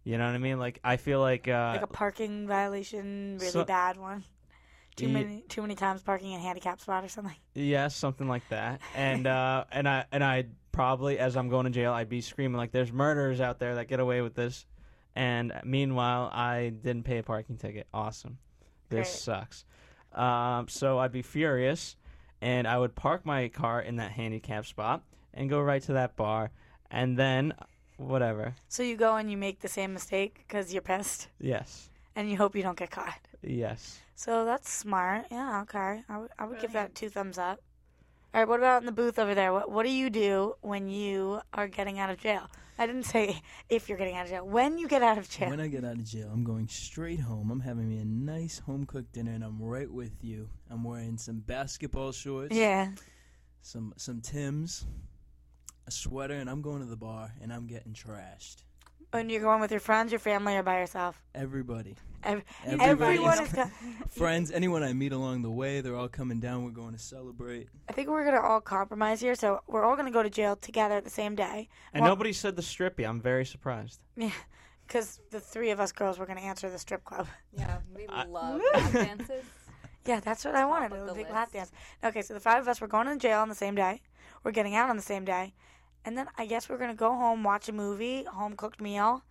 You 0.03 0.17
know 0.17 0.25
what 0.25 0.35
I 0.35 0.37
mean? 0.39 0.59
Like 0.59 0.79
I 0.83 0.97
feel 0.97 1.19
like 1.21 1.47
uh, 1.47 1.71
like 1.75 1.81
a 1.83 1.87
parking 1.87 2.47
violation, 2.47 3.37
really 3.39 3.51
so- 3.51 3.65
bad 3.65 3.97
one. 3.97 4.23
Too 4.95 5.07
Ye- 5.07 5.11
many, 5.13 5.41
too 5.49 5.63
many 5.63 5.73
times 5.73 6.03
parking 6.03 6.33
in 6.33 6.39
a 6.39 6.43
handicap 6.43 6.79
spot 6.79 7.03
or 7.03 7.07
something. 7.07 7.35
Yes, 7.55 7.95
something 7.95 8.27
like 8.27 8.47
that. 8.49 8.79
And 8.95 9.25
uh, 9.25 9.63
and 9.71 9.87
I 9.89 10.05
and 10.11 10.23
I 10.23 10.45
probably 10.71 11.17
as 11.19 11.35
I'm 11.35 11.49
going 11.49 11.65
to 11.65 11.71
jail, 11.71 11.93
I'd 11.93 12.09
be 12.09 12.21
screaming 12.21 12.57
like, 12.57 12.71
"There's 12.71 12.91
murderers 12.91 13.41
out 13.41 13.57
there 13.59 13.75
that 13.75 13.87
get 13.87 13.99
away 13.99 14.21
with 14.21 14.35
this." 14.35 14.65
And 15.15 15.51
meanwhile, 15.63 16.29
I 16.33 16.69
didn't 16.69 17.03
pay 17.03 17.19
a 17.19 17.23
parking 17.23 17.57
ticket. 17.57 17.87
Awesome. 17.93 18.37
This 18.89 19.07
Great. 19.07 19.19
sucks. 19.19 19.65
Um, 20.13 20.67
so 20.67 20.99
I'd 20.99 21.11
be 21.11 21.21
furious, 21.23 21.95
and 22.41 22.67
I 22.67 22.77
would 22.77 22.93
park 22.95 23.25
my 23.25 23.47
car 23.47 23.81
in 23.81 23.95
that 23.95 24.11
handicap 24.11 24.65
spot 24.67 25.01
and 25.33 25.49
go 25.49 25.59
right 25.61 25.81
to 25.83 25.93
that 25.93 26.15
bar, 26.15 26.51
and 26.91 27.17
then 27.17 27.53
whatever. 27.97 28.55
So 28.67 28.83
you 28.83 28.95
go 28.97 29.15
and 29.15 29.29
you 29.31 29.37
make 29.37 29.59
the 29.61 29.67
same 29.67 29.93
mistake 29.93 30.43
because 30.47 30.73
you're 30.73 30.81
pissed, 30.81 31.27
Yes. 31.39 31.89
and 32.15 32.29
you 32.29 32.37
hope 32.37 32.55
you 32.55 32.63
don't 32.63 32.77
get 32.77 32.91
caught. 32.91 33.19
Yes. 33.41 33.99
So 34.15 34.45
that's 34.45 34.69
smart. 34.69 35.25
Yeah, 35.31 35.61
okay. 35.63 36.03
I 36.07 36.17
would, 36.17 36.29
I 36.39 36.45
would 36.45 36.59
give 36.59 36.73
that 36.73 36.95
two 36.95 37.09
thumbs 37.09 37.37
up. 37.37 37.59
All 38.33 38.41
right, 38.41 38.47
what 38.49 38.59
about 38.59 38.81
in 38.81 38.85
the 38.87 38.91
booth 38.91 39.19
over 39.19 39.35
there? 39.35 39.53
What 39.53 39.69
What 39.69 39.83
do 39.85 39.91
you 39.91 40.09
do 40.09 40.55
when 40.61 40.89
you 40.89 41.41
are 41.53 41.67
getting 41.67 41.99
out 41.99 42.09
of 42.09 42.19
jail? 42.19 42.49
I 42.79 42.87
didn't 42.87 43.03
say 43.03 43.39
if 43.69 43.87
you're 43.89 43.97
getting 43.99 44.15
out 44.15 44.25
of 44.25 44.31
jail. 44.31 44.47
When 44.47 44.79
you 44.79 44.87
get 44.87 45.03
out 45.03 45.17
of 45.19 45.29
jail. 45.29 45.49
When 45.51 45.59
I 45.59 45.67
get 45.67 45.83
out 45.85 45.93
of 45.97 46.03
jail, 46.05 46.29
I'm 46.33 46.43
going 46.43 46.67
straight 46.67 47.19
home. 47.19 47.51
I'm 47.51 47.59
having 47.59 47.87
me 47.87 47.99
a 47.99 48.05
nice 48.05 48.57
home 48.59 48.85
cooked 48.85 49.13
dinner, 49.13 49.31
and 49.31 49.43
I'm 49.43 49.61
right 49.61 49.89
with 49.91 50.23
you. 50.23 50.49
I'm 50.71 50.83
wearing 50.83 51.17
some 51.17 51.39
basketball 51.39 52.11
shorts, 52.11 52.55
yeah. 52.55 52.89
some 53.61 53.93
some 53.97 54.21
Tims, 54.21 54.85
a 55.87 55.91
sweater, 55.91 56.33
and 56.35 56.49
I'm 56.49 56.61
going 56.61 56.79
to 56.79 56.85
the 56.87 56.95
bar, 56.97 57.31
and 57.41 57.51
I'm 57.51 57.67
getting 57.67 57.93
trashed. 57.93 58.57
And 59.11 59.29
you're 59.29 59.41
going 59.41 59.61
with 59.61 59.69
your 59.69 59.79
friends, 59.79 60.11
your 60.11 60.17
family, 60.19 60.55
or 60.55 60.63
by 60.63 60.79
yourself. 60.79 61.21
Everybody, 61.35 61.95
Ev- 62.23 62.43
Everybody 62.65 63.13
everyone 63.17 63.33
is 63.33 63.47
is. 63.49 63.53
Co- 63.53 63.69
friends, 64.09 64.49
anyone 64.49 64.81
I 64.81 64.91
meet 64.93 65.11
along 65.11 65.43
the 65.43 65.51
way, 65.51 65.81
they're 65.81 65.95
all 65.95 66.07
coming 66.07 66.39
down. 66.39 66.63
We're 66.63 66.71
going 66.71 66.93
to 66.93 66.99
celebrate. 66.99 67.69
I 67.89 67.93
think 67.93 68.07
we're 68.09 68.25
gonna 68.25 68.41
all 68.41 68.59
compromise 68.61 69.21
here. 69.21 69.35
So 69.35 69.59
we're 69.67 69.83
all 69.83 69.95
gonna 69.95 70.09
go 70.09 70.23
to 70.23 70.31
jail 70.31 70.55
together 70.55 70.99
the 70.99 71.11
same 71.11 71.35
day. 71.35 71.69
And 71.93 72.01
Well- 72.01 72.11
nobody 72.11 72.33
said 72.33 72.55
the 72.55 72.63
strippy. 72.63 73.07
I'm 73.07 73.21
very 73.21 73.45
surprised. 73.45 73.99
Yeah, 74.17 74.31
because 74.87 75.19
the 75.29 75.39
three 75.39 75.69
of 75.69 75.79
us 75.79 75.91
girls 75.91 76.17
were 76.17 76.25
gonna 76.25 76.41
answer 76.41 76.71
the 76.71 76.79
strip 76.79 77.03
club. 77.03 77.27
Yeah, 77.55 77.77
we 77.95 78.07
I- 78.07 78.25
love 78.25 78.61
lap 78.73 78.93
dances. 78.93 79.43
Yeah, 80.05 80.19
that's 80.19 80.43
what 80.45 80.55
I 80.55 80.65
wanted. 80.65 80.91
of 80.91 81.03
A 81.03 81.05
the 81.05 81.13
big 81.13 81.29
lap 81.29 81.51
dance. 81.51 81.71
Okay, 82.03 82.21
so 82.21 82.33
the 82.33 82.39
five 82.39 82.61
of 82.61 82.67
us 82.67 82.81
were 82.81 82.87
going 82.87 83.07
to 83.07 83.15
jail 83.17 83.39
on 83.39 83.49
the 83.49 83.55
same 83.55 83.75
day. 83.75 84.01
We're 84.43 84.51
getting 84.51 84.75
out 84.75 84.89
on 84.89 84.95
the 84.97 85.01
same 85.01 85.23
day, 85.23 85.53
and 86.03 86.17
then 86.17 86.27
I 86.37 86.45
guess 86.45 86.67
we're 86.67 86.77
gonna 86.77 86.93
go 86.95 87.15
home, 87.15 87.43
watch 87.43 87.69
a 87.69 87.71
movie, 87.71 88.23
home 88.25 88.55
cooked 88.57 88.81
meal, 88.81 89.23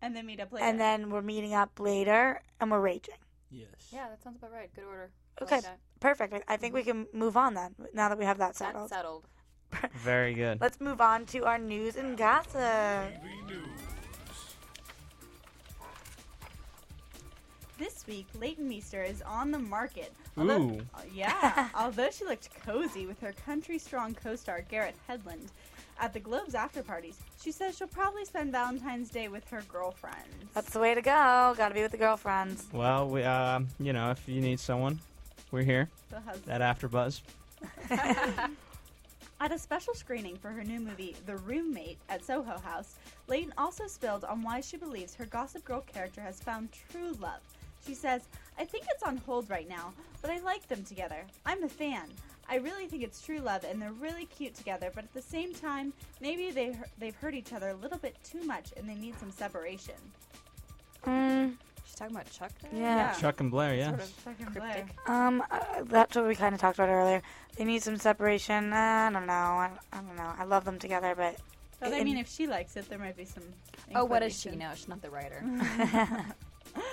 And 0.00 0.14
then 0.14 0.26
meet 0.26 0.38
up 0.38 0.52
later. 0.52 0.64
and 0.64 0.78
then 0.78 1.10
we're 1.10 1.22
meeting 1.22 1.54
up 1.54 1.80
later 1.80 2.40
and 2.60 2.70
we're 2.70 2.80
raging. 2.80 3.16
Yes. 3.50 3.66
Yeah, 3.90 4.08
that 4.08 4.22
sounds 4.22 4.36
about 4.36 4.52
right. 4.52 4.72
Good 4.72 4.84
order. 4.84 5.10
I 5.40 5.44
Okay, 5.44 5.56
like 5.56 5.64
that. 5.64 5.78
perfect. 5.98 6.34
I- 6.34 6.54
I 6.54 6.56
think 6.56 6.72
we 6.74 6.82
mm-hmm. 6.82 7.04
can 7.12 7.18
move 7.18 7.36
on 7.36 7.54
then. 7.54 7.74
Now 7.92 8.08
that 8.08 8.16
we 8.18 8.24
have 8.24 8.38
that 8.38 8.54
That's 8.54 8.58
settled, 8.58 8.90
settled. 8.90 9.26
Very 9.94 10.34
good. 10.34 10.60
let's 10.60 10.80
move 10.80 11.00
on 11.00 11.26
to 11.26 11.44
our 11.46 11.58
news 11.58 11.96
and 11.96 12.16
gossip. 12.16 12.54
This 17.80 18.04
week, 18.06 18.26
Leighton 18.38 18.68
Meester 18.68 19.02
is 19.02 19.22
on 19.22 19.50
the 19.50 19.58
market. 19.58 20.12
Although, 20.36 20.60
Ooh. 20.60 20.80
uh, 20.94 21.00
yeah. 21.14 21.70
although 21.74 22.10
she 22.10 22.26
looked 22.26 22.50
cozy 22.62 23.06
with 23.06 23.18
her 23.20 23.32
country 23.46 23.78
strong 23.78 24.12
co-star 24.14 24.66
Garrett 24.68 24.94
Hedlund 25.08 25.46
at 25.98 26.12
the 26.12 26.20
Globes 26.20 26.54
after 26.54 26.82
parties, 26.82 27.20
she 27.42 27.50
says 27.50 27.78
she'll 27.78 27.86
probably 27.86 28.26
spend 28.26 28.52
Valentine's 28.52 29.08
Day 29.08 29.28
with 29.28 29.48
her 29.48 29.62
girlfriends. 29.66 30.18
That's 30.52 30.74
the 30.74 30.78
way 30.78 30.94
to 30.94 31.00
go. 31.00 31.54
Got 31.56 31.68
to 31.70 31.74
be 31.74 31.80
with 31.80 31.92
the 31.92 31.96
girlfriends. 31.96 32.66
Well, 32.70 33.08
we, 33.08 33.22
um, 33.24 33.66
you 33.78 33.94
know, 33.94 34.10
if 34.10 34.28
you 34.28 34.42
need 34.42 34.60
someone, 34.60 35.00
we're 35.50 35.62
here 35.62 35.88
The 36.10 36.20
husband. 36.20 36.62
at 36.62 36.78
AfterBuzz. 36.78 37.22
At 39.42 39.52
a 39.52 39.58
special 39.58 39.94
screening 39.94 40.36
for 40.36 40.50
her 40.50 40.62
new 40.62 40.80
movie, 40.80 41.16
The 41.24 41.38
Roommate, 41.38 41.96
at 42.10 42.22
Soho 42.22 42.58
House, 42.58 42.96
Leighton 43.26 43.54
also 43.56 43.86
spilled 43.86 44.22
on 44.24 44.42
why 44.42 44.60
she 44.60 44.76
believes 44.76 45.14
her 45.14 45.24
Gossip 45.24 45.64
Girl 45.64 45.80
character 45.80 46.20
has 46.20 46.40
found 46.40 46.68
true 46.90 47.12
love. 47.18 47.40
She 47.86 47.94
says, 47.94 48.22
I 48.58 48.64
think 48.64 48.84
it's 48.90 49.02
on 49.02 49.16
hold 49.18 49.48
right 49.48 49.68
now, 49.68 49.92
but 50.22 50.30
I 50.30 50.38
like 50.40 50.68
them 50.68 50.84
together. 50.84 51.24
I'm 51.46 51.62
a 51.64 51.68
fan. 51.68 52.08
I 52.48 52.56
really 52.56 52.86
think 52.86 53.02
it's 53.02 53.22
true 53.22 53.38
love 53.38 53.64
and 53.64 53.80
they're 53.80 53.92
really 53.92 54.26
cute 54.26 54.54
together, 54.54 54.90
but 54.94 55.04
at 55.04 55.14
the 55.14 55.22
same 55.22 55.54
time, 55.54 55.92
maybe 56.20 56.50
they, 56.50 56.76
they've 56.98 57.14
hurt 57.14 57.34
each 57.34 57.52
other 57.52 57.68
a 57.70 57.74
little 57.74 57.98
bit 57.98 58.16
too 58.24 58.42
much 58.44 58.72
and 58.76 58.88
they 58.88 58.96
need 58.96 59.18
some 59.20 59.30
separation. 59.30 59.94
Mm, 61.06 61.54
She's 61.86 61.94
talking 61.94 62.14
about 62.16 62.30
Chuck 62.30 62.50
there? 62.60 62.70
yeah. 62.80 63.12
Chuck 63.14 63.40
and 63.40 63.50
Blair, 63.50 63.74
yeah. 63.74 63.90
Sort 63.90 64.00
of 64.00 64.14
Second 64.24 64.46
cryptic. 64.52 64.86
Um, 65.08 65.42
uh, 65.50 65.58
that's 65.84 66.16
what 66.16 66.26
we 66.26 66.34
kind 66.34 66.54
of 66.54 66.60
talked 66.60 66.78
about 66.78 66.88
earlier. 66.88 67.22
They 67.56 67.64
need 67.64 67.82
some 67.82 67.96
separation. 67.96 68.72
I 68.72 69.10
don't 69.10 69.26
know. 69.26 69.32
I, 69.32 69.70
I 69.92 69.96
don't 69.98 70.16
know. 70.16 70.32
I 70.36 70.44
love 70.44 70.64
them 70.64 70.78
together, 70.78 71.14
but 71.16 71.36
But 71.78 71.94
I 71.94 72.02
mean, 72.04 72.18
if 72.18 72.28
she 72.28 72.46
likes 72.46 72.76
it, 72.76 72.88
there 72.90 72.98
might 72.98 73.16
be 73.16 73.24
some. 73.24 73.44
Oh, 73.94 74.04
what 74.04 74.20
does 74.20 74.38
she 74.38 74.50
inclination. 74.50 74.70
know? 74.70 74.74
She's 74.76 74.88
not 74.88 75.02
the 75.02 75.10
writer. 75.10 76.34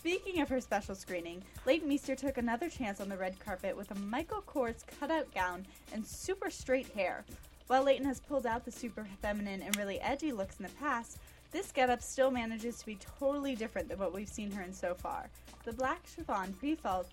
Speaking 0.00 0.40
of 0.40 0.48
her 0.48 0.62
special 0.62 0.94
screening, 0.94 1.42
Leighton 1.66 1.86
Meester 1.86 2.16
took 2.16 2.38
another 2.38 2.70
chance 2.70 3.02
on 3.02 3.10
the 3.10 3.18
red 3.18 3.38
carpet 3.38 3.76
with 3.76 3.90
a 3.90 3.94
Michael 3.96 4.42
Kors 4.46 4.82
cutout 4.98 5.30
gown 5.34 5.66
and 5.92 6.06
super 6.06 6.48
straight 6.48 6.88
hair. 6.94 7.22
While 7.66 7.84
Leighton 7.84 8.06
has 8.06 8.18
pulled 8.18 8.46
out 8.46 8.64
the 8.64 8.72
super 8.72 9.06
feminine 9.20 9.60
and 9.60 9.76
really 9.76 10.00
edgy 10.00 10.32
looks 10.32 10.56
in 10.56 10.62
the 10.62 10.72
past, 10.80 11.18
this 11.52 11.70
getup 11.70 12.00
still 12.00 12.30
manages 12.30 12.78
to 12.78 12.86
be 12.86 12.96
totally 13.18 13.54
different 13.54 13.90
than 13.90 13.98
what 13.98 14.14
we've 14.14 14.26
seen 14.26 14.50
her 14.52 14.62
in 14.62 14.72
so 14.72 14.94
far. 14.94 15.28
The 15.66 15.74
black 15.74 16.00
chiffon 16.06 16.54
pre-fall 16.54 17.04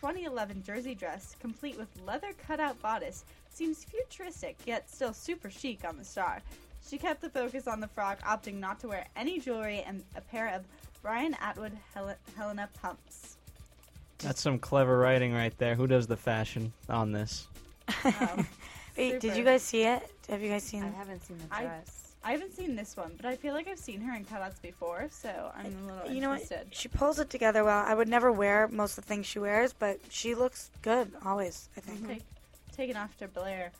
2011 0.00 0.62
jersey 0.62 0.94
dress, 0.94 1.36
complete 1.40 1.76
with 1.76 1.88
leather 2.06 2.32
cutout 2.46 2.80
bodice, 2.80 3.26
seems 3.50 3.84
futuristic 3.84 4.56
yet 4.64 4.88
still 4.88 5.12
super 5.12 5.50
chic 5.50 5.84
on 5.86 5.98
the 5.98 6.04
star. 6.06 6.40
She 6.88 6.96
kept 6.96 7.20
the 7.20 7.28
focus 7.28 7.68
on 7.68 7.80
the 7.80 7.88
frock, 7.88 8.22
opting 8.22 8.58
not 8.58 8.80
to 8.80 8.88
wear 8.88 9.06
any 9.14 9.38
jewelry 9.38 9.82
and 9.86 10.02
a 10.16 10.22
pair 10.22 10.48
of 10.48 10.64
Brian 11.02 11.36
Atwood 11.40 11.72
Hel- 11.94 12.14
Helena 12.36 12.68
pumps. 12.80 13.36
That's 14.18 14.40
some 14.40 14.58
clever 14.58 14.98
writing 14.98 15.32
right 15.32 15.56
there. 15.58 15.74
Who 15.74 15.86
does 15.86 16.06
the 16.06 16.16
fashion 16.16 16.72
on 16.88 17.12
this? 17.12 17.46
Um, 18.04 18.46
Wait, 18.96 19.12
did 19.12 19.22
super. 19.22 19.34
you 19.36 19.44
guys 19.44 19.62
see 19.62 19.84
it? 19.84 20.10
Have 20.28 20.42
you 20.42 20.50
guys 20.50 20.62
seen? 20.62 20.84
I 20.84 20.90
haven't 20.90 21.24
seen 21.24 21.38
the 21.38 21.54
I- 21.54 21.62
dress. 21.64 21.96
I 22.22 22.32
haven't 22.32 22.54
seen 22.54 22.76
this 22.76 22.98
one, 22.98 23.12
but 23.16 23.24
I 23.24 23.34
feel 23.34 23.54
like 23.54 23.66
I've 23.66 23.78
seen 23.78 23.98
her 24.02 24.14
in 24.14 24.26
cutouts 24.26 24.60
before, 24.60 25.08
so 25.10 25.50
I'm 25.56 25.74
a 25.88 25.92
little 25.94 26.12
You 26.12 26.20
know 26.20 26.28
what? 26.28 26.42
interested. 26.42 26.66
She 26.74 26.86
pulls 26.88 27.18
it 27.18 27.30
together 27.30 27.64
well. 27.64 27.82
I 27.86 27.94
would 27.94 28.08
never 28.08 28.30
wear 28.30 28.68
most 28.68 28.98
of 28.98 29.04
the 29.04 29.08
things 29.08 29.24
she 29.24 29.38
wears, 29.38 29.72
but 29.72 29.98
she 30.10 30.34
looks 30.34 30.70
good 30.82 31.10
always. 31.24 31.70
I 31.78 31.80
think. 31.80 32.06
Take, 32.06 32.22
taken 32.76 32.96
after 32.96 33.26
Blair. 33.26 33.72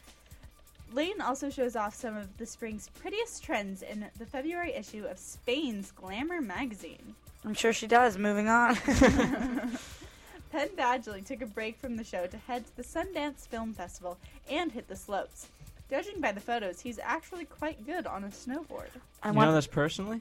Lane 0.92 1.20
also 1.20 1.50
shows 1.50 1.76
off 1.76 1.94
some 1.94 2.16
of 2.16 2.36
the 2.38 2.46
spring's 2.46 2.88
prettiest 3.00 3.44
trends 3.44 3.82
in 3.82 4.06
the 4.18 4.26
February 4.26 4.72
issue 4.72 5.04
of 5.04 5.18
Spain's 5.18 5.92
Glamour 5.92 6.40
magazine. 6.40 7.14
I'm 7.44 7.54
sure 7.54 7.72
she 7.72 7.86
does. 7.86 8.18
Moving 8.18 8.48
on. 8.48 8.74
Penn 10.52 10.68
Badgley 10.76 11.24
took 11.24 11.42
a 11.42 11.46
break 11.46 11.78
from 11.78 11.96
the 11.96 12.04
show 12.04 12.26
to 12.26 12.36
head 12.36 12.66
to 12.66 12.76
the 12.76 12.82
Sundance 12.82 13.46
Film 13.46 13.72
Festival 13.72 14.18
and 14.50 14.72
hit 14.72 14.88
the 14.88 14.96
slopes. 14.96 15.46
Judging 15.88 16.20
by 16.20 16.32
the 16.32 16.40
photos, 16.40 16.80
he's 16.80 16.98
actually 17.02 17.44
quite 17.44 17.84
good 17.86 18.06
on 18.06 18.24
a 18.24 18.28
snowboard. 18.28 18.88
I 19.22 19.28
you 19.28 19.34
want. 19.34 19.48
know 19.48 19.54
this 19.54 19.66
personally? 19.66 20.20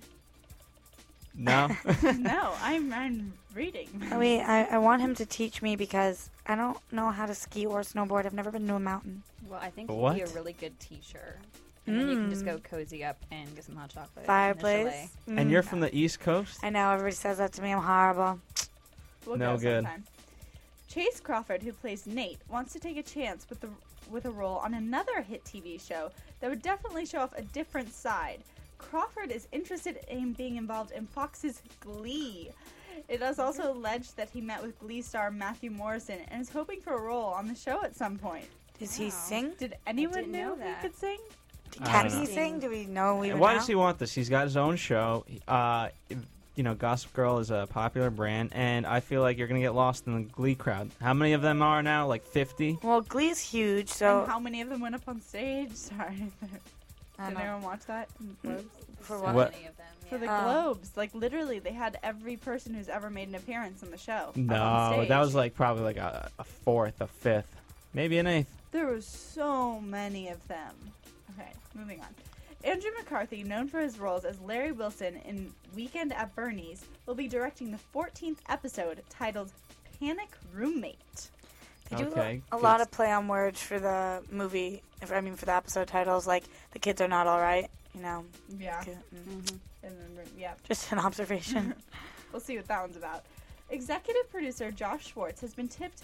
No. 1.35 1.67
no, 2.17 2.53
I'm, 2.61 2.91
I'm 2.93 3.33
reading. 3.53 3.89
I 4.11 4.17
mean, 4.17 4.41
I, 4.41 4.65
I 4.65 4.77
want 4.77 5.01
him 5.01 5.15
to 5.15 5.25
teach 5.25 5.61
me 5.61 5.75
because 5.75 6.29
I 6.45 6.55
don't 6.55 6.77
know 6.91 7.11
how 7.11 7.25
to 7.25 7.35
ski 7.35 7.65
or 7.65 7.81
snowboard. 7.81 8.25
I've 8.25 8.33
never 8.33 8.51
been 8.51 8.67
to 8.67 8.75
a 8.75 8.79
mountain. 8.79 9.23
Well, 9.49 9.59
I 9.61 9.69
think 9.69 9.89
he'd 9.89 10.13
be 10.13 10.21
a 10.21 10.27
really 10.27 10.53
good 10.53 10.79
teacher. 10.79 11.39
And 11.87 11.99
then 11.99 12.07
you 12.09 12.15
can 12.17 12.29
just 12.29 12.43
Mm. 12.43 12.45
go 12.45 12.59
cozy 12.59 13.03
up 13.03 13.17
and 13.31 13.53
get 13.55 13.63
some 13.63 13.75
hot 13.75 13.89
chocolate. 13.89 14.25
Fireplace. 14.25 15.09
chalet. 15.25 15.41
and 15.41 15.49
you're 15.49 15.63
Mm. 15.63 15.67
from 15.69 15.79
the 15.79 15.95
East 15.95 16.19
Coast? 16.19 16.59
I 16.63 16.69
know 16.69 16.91
everybody 16.91 17.15
says 17.15 17.39
that 17.39 17.51
to 17.53 17.61
me. 17.63 17.71
I'm 17.73 17.81
horrible. 17.81 18.39
We'll 19.25 19.37
No 19.37 19.55
go 19.55 19.61
good. 19.61 19.83
sometime. 19.85 20.03
Chace 20.87 21.19
Crawford, 21.19 21.63
who 21.63 21.73
plays 21.73 22.05
Nate, 22.05 22.39
wants 22.47 22.73
to 22.73 22.79
take 22.79 22.97
a 22.97 23.03
chance 23.03 23.49
with 23.49 23.61
the 23.61 23.69
with 24.09 24.25
a 24.25 24.31
role 24.31 24.57
on 24.57 24.73
another 24.73 25.21
hit 25.21 25.43
TV 25.45 25.77
show 25.77 26.09
that 26.39 26.49
would 26.49 26.63
definitely 26.63 27.05
show 27.05 27.19
off 27.19 27.31
a 27.37 27.43
different 27.43 27.93
side. 27.93 28.41
Crawford 28.79 29.29
is 29.31 29.47
interested 29.51 29.99
in 30.07 30.33
being 30.33 30.55
involved 30.55 30.89
in 30.91 31.05
Fox's 31.05 31.61
Glee. 31.79 32.49
It 33.07 33.21
is 33.21 33.37
also 33.37 33.71
alleged 33.71 34.17
that 34.17 34.31
he 34.31 34.41
met 34.41 34.63
with 34.63 34.79
Glee 34.79 35.03
star 35.03 35.29
Matthew 35.29 35.69
Morrison 35.69 36.19
and 36.29 36.41
is 36.41 36.49
hoping 36.49 36.81
for 36.81 36.93
a 36.95 37.01
role 37.01 37.25
on 37.27 37.47
the 37.47 37.53
show 37.53 37.83
at 37.83 37.95
some 37.95 38.17
point. 38.17 38.45
Does 38.79 38.95
he 38.95 39.09
sing? 39.09 39.53
Did 39.57 39.75
anyone 39.85 40.15
didn't 40.15 40.31
know 40.31 40.55
know 40.55 40.65
he 40.67 40.81
could 40.81 40.95
sing? 40.95 41.17
I 41.81 41.85
Can 41.85 42.09
he 42.09 42.25
sing? 42.25 42.59
Do 42.59 42.69
we 42.69 42.85
know 42.85 43.23
even 43.23 43.39
Why 43.39 43.53
now? 43.53 43.59
does 43.59 43.67
he 43.67 43.75
want 43.75 43.99
this? 43.99 44.13
He's 44.13 44.29
got 44.29 44.45
his 44.45 44.57
own 44.57 44.75
show. 44.75 45.25
Uh, 45.47 45.89
you 46.55 46.63
know, 46.63 46.73
Gossip 46.73 47.13
Girl 47.13 47.37
is 47.39 47.51
a 47.51 47.67
popular 47.69 48.09
brand, 48.09 48.49
and 48.53 48.85
I 48.85 48.99
feel 49.01 49.21
like 49.21 49.37
you're 49.37 49.47
gonna 49.47 49.59
get 49.61 49.75
lost 49.75 50.07
in 50.07 50.13
the 50.15 50.21
Glee 50.21 50.55
crowd. 50.55 50.89
How 51.01 51.13
many 51.13 51.33
of 51.33 51.41
them 51.41 51.61
are 51.61 51.81
now? 51.83 52.07
Like 52.07 52.25
50? 52.25 52.79
Well, 52.83 53.01
Glee's 53.01 53.39
huge, 53.39 53.89
so 53.89 54.21
and 54.21 54.27
how 54.31 54.39
many 54.39 54.61
of 54.61 54.69
them 54.69 54.81
went 54.81 54.95
up 54.95 55.03
on 55.07 55.21
stage? 55.21 55.71
Sorry. 55.73 56.15
Did 56.15 57.33
know. 57.33 57.39
anyone 57.39 57.61
watch 57.61 57.85
that? 57.87 58.09
in 58.19 58.35
the 58.41 58.47
Globes? 58.47 58.63
for 59.01 59.17
So 59.17 59.23
what? 59.23 59.35
What? 59.35 59.51
many 59.53 59.67
of 59.67 59.77
them. 59.77 59.85
For 60.09 60.17
the 60.17 60.25
yeah. 60.25 60.39
Oh. 60.41 60.63
Globes, 60.73 60.91
like 60.97 61.13
literally, 61.13 61.59
they 61.59 61.71
had 61.71 61.99
every 62.01 62.35
person 62.35 62.73
who's 62.73 62.89
ever 62.89 63.09
made 63.11 63.27
an 63.29 63.35
appearance 63.35 63.83
on 63.83 63.91
the 63.91 63.97
show. 63.97 64.13
up 64.13 64.37
on 64.37 64.47
No, 64.47 64.89
stage. 64.93 65.09
that 65.09 65.19
was 65.19 65.35
like 65.35 65.53
probably 65.53 65.83
like 65.83 65.97
a, 65.97 66.29
a 66.39 66.43
fourth, 66.43 66.99
a 66.99 67.07
fifth, 67.07 67.55
maybe 67.93 68.17
an 68.17 68.25
eighth. 68.27 68.51
There 68.71 68.85
were 68.87 69.01
so 69.01 69.79
many 69.79 70.29
of 70.29 70.45
them. 70.47 70.75
Okay, 71.37 71.51
moving 71.73 71.99
on. 72.01 72.07
Andrew 72.63 72.91
McCarthy, 72.97 73.43
known 73.43 73.67
for 73.67 73.79
his 73.79 73.97
roles 73.99 74.25
as 74.25 74.39
Larry 74.41 74.71
Wilson 74.73 75.15
in 75.25 75.51
Weekend 75.75 76.13
at 76.13 76.35
Bernie's, 76.35 76.83
will 77.05 77.15
be 77.15 77.27
directing 77.27 77.71
the 77.71 77.79
14th 77.95 78.37
episode 78.49 79.01
titled 79.09 79.51
Panic 79.99 80.29
Roommate. 80.53 81.29
They 81.89 81.95
do 81.97 82.05
Okay, 82.07 82.41
a, 82.51 82.55
a 82.55 82.59
good. 82.59 82.63
lot 82.63 82.81
of 82.81 82.91
play 82.91 83.11
on 83.11 83.27
words 83.27 83.61
for 83.61 83.79
the 83.79 84.21
movie. 84.29 84.83
If 85.01 85.11
I 85.11 85.21
mean 85.21 85.35
for 85.35 85.45
the 85.45 85.55
episode 85.55 85.87
titles, 85.87 86.27
like 86.27 86.43
the 86.71 86.79
kids 86.79 87.01
are 87.01 87.07
not 87.07 87.25
all 87.27 87.39
right. 87.39 87.69
You 87.95 88.01
know, 88.01 88.25
Yeah. 88.59 88.83
Mm. 88.83 89.41
Mhm. 89.41 89.59
And 89.81 89.97
then, 90.17 90.25
yeah, 90.37 90.53
just 90.67 90.91
an 90.91 90.99
observation. 90.99 91.73
we'll 92.31 92.41
see 92.41 92.57
what 92.57 92.67
that 92.67 92.81
one's 92.81 92.97
about. 92.97 93.23
Executive 93.71 94.29
producer 94.29 94.69
Josh 94.71 95.07
Schwartz 95.07 95.41
has 95.41 95.53
been 95.53 95.67
tipped 95.69 96.03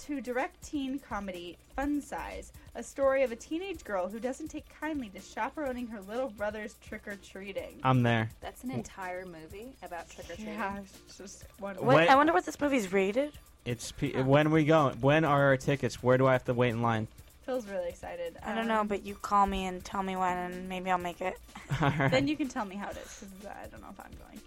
to 0.00 0.20
direct 0.20 0.62
teen 0.62 0.98
comedy 0.98 1.58
Fun 1.76 2.00
Size, 2.00 2.52
a 2.74 2.82
story 2.82 3.22
of 3.22 3.32
a 3.32 3.36
teenage 3.36 3.84
girl 3.84 4.08
who 4.08 4.18
doesn't 4.18 4.48
take 4.48 4.64
kindly 4.80 5.10
to 5.10 5.20
chaperoning 5.20 5.86
her 5.88 6.00
little 6.00 6.30
brother's 6.30 6.74
trick 6.82 7.06
or 7.06 7.16
treating. 7.16 7.80
I'm 7.84 8.02
there. 8.02 8.30
That's 8.40 8.64
an 8.64 8.70
entire 8.70 9.26
movie 9.26 9.72
about 9.82 10.08
trick 10.08 10.30
or 10.30 10.34
treating. 10.36 10.54
Yeah, 10.54 10.78
it's 10.78 11.18
just 11.18 11.44
one. 11.58 11.76
what, 11.76 11.96
Wait. 11.96 12.08
I 12.08 12.16
wonder 12.16 12.32
what 12.32 12.46
this 12.46 12.58
movie's 12.60 12.92
rated. 12.92 13.32
It's 13.66 13.92
P- 13.92 14.12
when 14.12 14.46
are 14.46 14.50
we 14.50 14.64
going? 14.64 14.94
When 15.00 15.24
are 15.24 15.44
our 15.44 15.56
tickets? 15.58 16.02
Where 16.02 16.16
do 16.16 16.26
I 16.26 16.32
have 16.32 16.44
to 16.46 16.54
wait 16.54 16.70
in 16.70 16.80
line? 16.80 17.06
Phil's 17.44 17.66
really 17.66 17.88
excited. 17.88 18.38
I 18.44 18.54
don't 18.54 18.68
know, 18.68 18.80
Um, 18.80 18.86
but 18.86 19.04
you 19.04 19.14
call 19.16 19.46
me 19.46 19.66
and 19.66 19.84
tell 19.84 20.02
me 20.02 20.16
when, 20.16 20.36
and 20.36 20.68
maybe 20.68 20.90
I'll 20.90 20.98
make 20.98 21.20
it. 21.20 21.38
All 21.82 21.92
right. 21.98 22.10
Then 22.10 22.26
you 22.26 22.36
can 22.36 22.48
tell 22.48 22.64
me 22.64 22.76
how 22.76 22.88
it 22.88 22.96
is, 22.96 23.22
because 23.22 23.46
I 23.46 23.66
don't 23.66 23.82
know 23.82 23.88
if 23.90 24.00
I'm 24.00 24.12
going. 24.26 24.40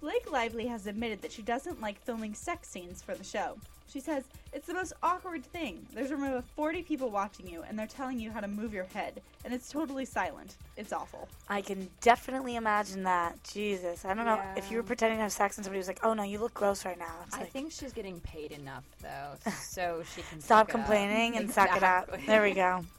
Blake 0.00 0.30
Lively 0.30 0.66
has 0.66 0.86
admitted 0.86 1.22
that 1.22 1.32
she 1.32 1.40
doesn't 1.42 1.80
like 1.80 1.98
filming 2.04 2.34
sex 2.34 2.68
scenes 2.68 3.00
for 3.02 3.14
the 3.14 3.24
show. 3.24 3.56
She 3.92 4.00
says, 4.00 4.24
It's 4.52 4.66
the 4.66 4.74
most 4.74 4.92
awkward 5.02 5.44
thing. 5.44 5.86
There's 5.94 6.10
a 6.10 6.16
room 6.16 6.32
of 6.34 6.44
40 6.56 6.82
people 6.82 7.10
watching 7.10 7.48
you, 7.48 7.62
and 7.68 7.78
they're 7.78 7.86
telling 7.86 8.18
you 8.18 8.30
how 8.30 8.40
to 8.40 8.48
move 8.48 8.74
your 8.74 8.84
head, 8.84 9.20
and 9.44 9.54
it's 9.54 9.68
totally 9.70 10.04
silent. 10.04 10.56
It's 10.76 10.92
awful. 10.92 11.28
I 11.48 11.60
can 11.60 11.88
definitely 12.00 12.56
imagine 12.56 13.04
that. 13.04 13.38
Jesus, 13.44 14.04
I 14.04 14.14
don't 14.14 14.24
know 14.24 14.40
if 14.56 14.70
you 14.70 14.76
were 14.78 14.82
pretending 14.82 15.18
to 15.18 15.22
have 15.22 15.32
sex 15.32 15.56
and 15.58 15.64
somebody 15.64 15.78
was 15.78 15.86
like, 15.88 16.00
"Oh 16.02 16.14
no, 16.14 16.22
you 16.24 16.38
look 16.38 16.54
gross 16.54 16.84
right 16.84 16.98
now." 16.98 17.14
It's 17.26 17.36
I 17.36 17.40
like, 17.40 17.50
think 17.52 17.70
she's 17.72 17.92
getting 17.92 18.18
paid 18.20 18.50
enough 18.52 18.84
though, 19.00 19.50
so 19.62 20.02
she 20.14 20.22
can 20.22 20.40
stop 20.40 20.66
suck 20.70 20.74
up. 20.74 20.86
complaining 20.86 21.36
and 21.36 21.50
suck 21.50 21.76
it 21.76 21.82
up. 21.82 22.10
There 22.26 22.42
we 22.42 22.52
go. 22.52 22.84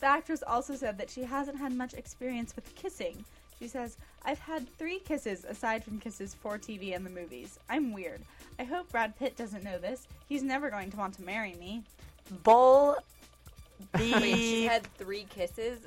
The 0.00 0.06
actress 0.06 0.42
also 0.46 0.76
said 0.76 0.96
that 0.96 1.10
she 1.10 1.24
hasn't 1.24 1.58
had 1.58 1.74
much 1.74 1.92
experience 1.92 2.56
with 2.56 2.74
kissing. 2.74 3.22
She 3.60 3.68
says, 3.68 3.98
I've 4.24 4.38
had 4.38 4.66
three 4.78 4.98
kisses 5.00 5.44
aside 5.44 5.84
from 5.84 6.00
kisses 6.00 6.34
for 6.34 6.58
TV 6.58 6.96
and 6.96 7.04
the 7.04 7.10
movies. 7.10 7.58
I'm 7.68 7.92
weird. 7.92 8.22
I 8.58 8.64
hope 8.64 8.90
Brad 8.90 9.18
Pitt 9.18 9.36
doesn't 9.36 9.62
know 9.62 9.78
this. 9.78 10.08
He's 10.28 10.42
never 10.42 10.70
going 10.70 10.90
to 10.90 10.96
want 10.96 11.14
to 11.14 11.22
marry 11.22 11.54
me. 11.60 11.82
Bull. 12.42 12.96
Wait, 13.94 14.36
she 14.36 14.64
had 14.64 14.82
three 14.94 15.26
kisses. 15.28 15.80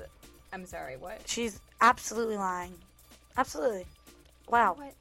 I'm 0.52 0.66
sorry, 0.68 0.98
what? 0.98 1.22
She's 1.26 1.60
absolutely 1.82 2.38
lying. 2.38 2.74
Absolutely. 3.38 3.86
Wow. 4.50 4.76
What? 4.76 4.94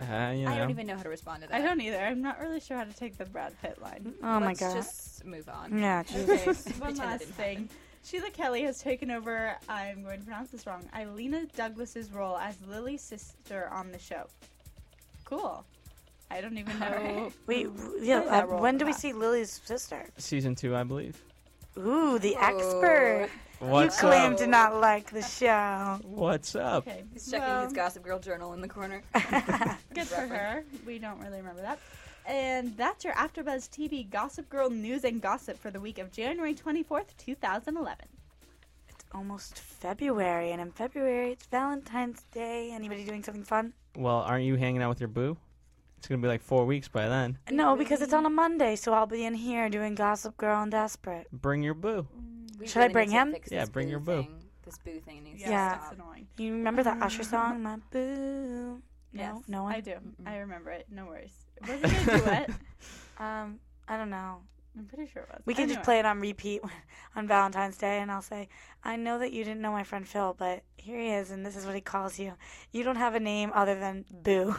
Uh, 0.00 0.30
you 0.32 0.44
know. 0.44 0.52
I 0.52 0.58
don't 0.58 0.70
even 0.70 0.86
know 0.86 0.96
how 0.96 1.02
to 1.02 1.08
respond 1.08 1.42
to 1.42 1.48
that. 1.48 1.54
I 1.54 1.62
don't 1.62 1.80
either. 1.80 1.98
I'm 1.98 2.22
not 2.22 2.40
really 2.40 2.60
sure 2.60 2.76
how 2.76 2.84
to 2.84 2.92
take 2.92 3.18
the 3.18 3.24
Brad 3.26 3.54
Pitt 3.60 3.80
line. 3.82 4.14
Oh 4.22 4.40
my 4.40 4.48
Let's 4.48 4.60
god. 4.60 4.74
just 4.74 5.24
move 5.24 5.48
on. 5.48 5.78
Yeah. 5.78 6.04
Okay, 6.14 6.44
one 6.78 6.96
last 6.96 7.20
didn't 7.20 7.34
thing. 7.34 7.68
Sheila 8.06 8.30
Kelley 8.30 8.62
has 8.62 8.78
taken 8.78 9.10
over, 9.10 9.56
I'm 9.68 10.04
going 10.04 10.20
to 10.20 10.24
pronounce 10.24 10.50
this 10.50 10.64
wrong, 10.64 10.88
Illeana 10.94 11.52
Douglas's 11.56 12.12
role 12.12 12.36
as 12.38 12.54
Lily's 12.68 13.02
sister 13.02 13.68
on 13.72 13.90
the 13.90 13.98
show. 13.98 14.26
Cool. 15.24 15.64
I 16.30 16.40
don't 16.40 16.56
even 16.56 16.78
know. 16.78 16.86
Alright. 16.86 17.32
Wait. 17.48 17.64
w- 17.76 17.98
Yeah. 18.00 18.20
Uh, 18.20 18.46
when 18.46 18.74
in 18.74 18.78
do 18.78 18.86
we 18.86 18.92
the 18.92 18.98
see 18.98 19.12
Lily's 19.12 19.60
sister? 19.64 20.08
Season 20.18 20.54
two, 20.54 20.76
I 20.76 20.84
believe. 20.84 21.20
Ooh, 21.78 22.18
the 22.20 22.36
expert. 22.36 23.28
What's 23.58 23.96
you 24.00 24.08
claim 24.08 24.32
up? 24.32 24.38
to 24.38 24.46
not 24.46 24.80
like 24.80 25.10
the 25.10 25.22
show. 25.22 25.98
What's 26.04 26.54
up? 26.54 26.86
Okay, 26.86 27.02
He's 27.12 27.28
checking 27.30 27.48
well, 27.48 27.64
his 27.64 27.72
Gossip 27.72 28.04
Girl 28.04 28.18
journal 28.20 28.52
in 28.52 28.60
the 28.60 28.68
corner. 28.68 29.02
Good 29.94 30.06
for 30.06 30.20
her. 30.20 30.64
We 30.86 30.98
don't 30.98 31.18
really 31.20 31.38
remember 31.38 31.62
that. 31.62 31.78
And 32.26 32.76
that's 32.76 33.04
your 33.04 33.14
AfterBuzz 33.14 33.68
TV 33.70 34.08
Gossip 34.08 34.48
Girl 34.48 34.68
news 34.68 35.04
and 35.04 35.20
gossip 35.22 35.58
for 35.58 35.70
the 35.70 35.80
week 35.80 35.98
of 35.98 36.10
January 36.10 36.54
24th, 36.54 37.16
2011. 37.18 37.96
It's 38.88 39.04
Almost 39.14 39.58
February, 39.58 40.50
and 40.50 40.60
in 40.60 40.72
February 40.72 41.30
it's 41.32 41.46
Valentine's 41.46 42.24
Day. 42.32 42.72
Anybody 42.72 43.04
doing 43.04 43.22
something 43.22 43.44
fun? 43.44 43.74
Well, 43.96 44.16
aren't 44.16 44.44
you 44.44 44.56
hanging 44.56 44.82
out 44.82 44.88
with 44.88 45.00
your 45.00 45.08
boo? 45.08 45.36
It's 45.98 46.08
gonna 46.08 46.20
be 46.20 46.26
like 46.28 46.42
four 46.42 46.66
weeks 46.66 46.88
by 46.88 47.08
then. 47.08 47.38
No, 47.50 47.76
because 47.76 48.02
it's 48.02 48.12
on 48.12 48.26
a 48.26 48.30
Monday, 48.30 48.74
so 48.76 48.92
I'll 48.92 49.06
be 49.06 49.24
in 49.24 49.34
here 49.34 49.68
doing 49.68 49.94
Gossip 49.94 50.36
Girl 50.36 50.60
and 50.62 50.70
Desperate. 50.70 51.28
Bring 51.32 51.62
your 51.62 51.74
boo. 51.74 52.06
We 52.58 52.66
Should 52.66 52.82
I 52.82 52.88
bring 52.88 53.08
need 53.10 53.14
to 53.14 53.20
him? 53.20 53.32
fix 53.32 53.52
Yeah, 53.52 53.60
this 53.60 53.68
bring 53.70 53.88
your 53.88 54.00
boo. 54.00 54.22
Thing. 54.22 54.42
This 54.64 54.78
boo 54.78 54.98
thing 55.00 55.22
needs 55.22 55.40
Yeah, 55.40 55.46
to 55.46 55.52
Yeah. 55.52 55.78
stop. 55.78 55.92
annoying. 55.94 56.26
You 56.38 56.52
remember 56.54 56.82
that 56.82 57.00
Usher 57.00 57.22
song, 57.22 57.62
My 57.62 57.76
Boo? 57.90 58.82
No, 59.12 59.22
yes, 59.22 59.42
no 59.48 59.62
one. 59.62 59.72
I 59.74 59.80
do. 59.80 59.94
I 60.26 60.38
remember 60.38 60.70
it. 60.72 60.86
No 60.90 61.06
worries. 61.06 61.45
Was 61.62 61.70
it 61.70 62.08
a 62.08 62.18
duet? 62.20 62.50
Um, 63.18 63.60
I 63.88 63.96
don't 63.96 64.10
know. 64.10 64.40
I'm 64.78 64.84
pretty 64.84 65.10
sure 65.10 65.22
it 65.22 65.28
was. 65.30 65.40
We 65.46 65.54
can 65.54 65.62
Anyway. 65.62 65.76
just 65.76 65.84
play 65.86 65.98
it 65.98 66.04
on 66.04 66.20
repeat 66.20 66.60
on 67.16 67.26
Valentine's 67.26 67.78
Day, 67.78 68.00
and 68.00 68.10
I'll 68.10 68.20
say, 68.20 68.50
"I 68.84 68.96
know 68.96 69.18
that 69.20 69.32
you 69.32 69.42
didn't 69.42 69.62
know 69.62 69.72
my 69.72 69.84
friend 69.84 70.06
Phil, 70.06 70.34
but 70.38 70.64
here 70.76 70.98
he 71.00 71.08
is, 71.12 71.30
and 71.30 71.46
this 71.46 71.56
is 71.56 71.64
what 71.64 71.74
he 71.74 71.80
calls 71.80 72.18
you. 72.18 72.34
You 72.72 72.82
don't 72.84 72.96
have 72.96 73.14
a 73.14 73.20
name 73.20 73.52
other 73.54 73.74
than 73.80 74.04
Boo." 74.10 74.54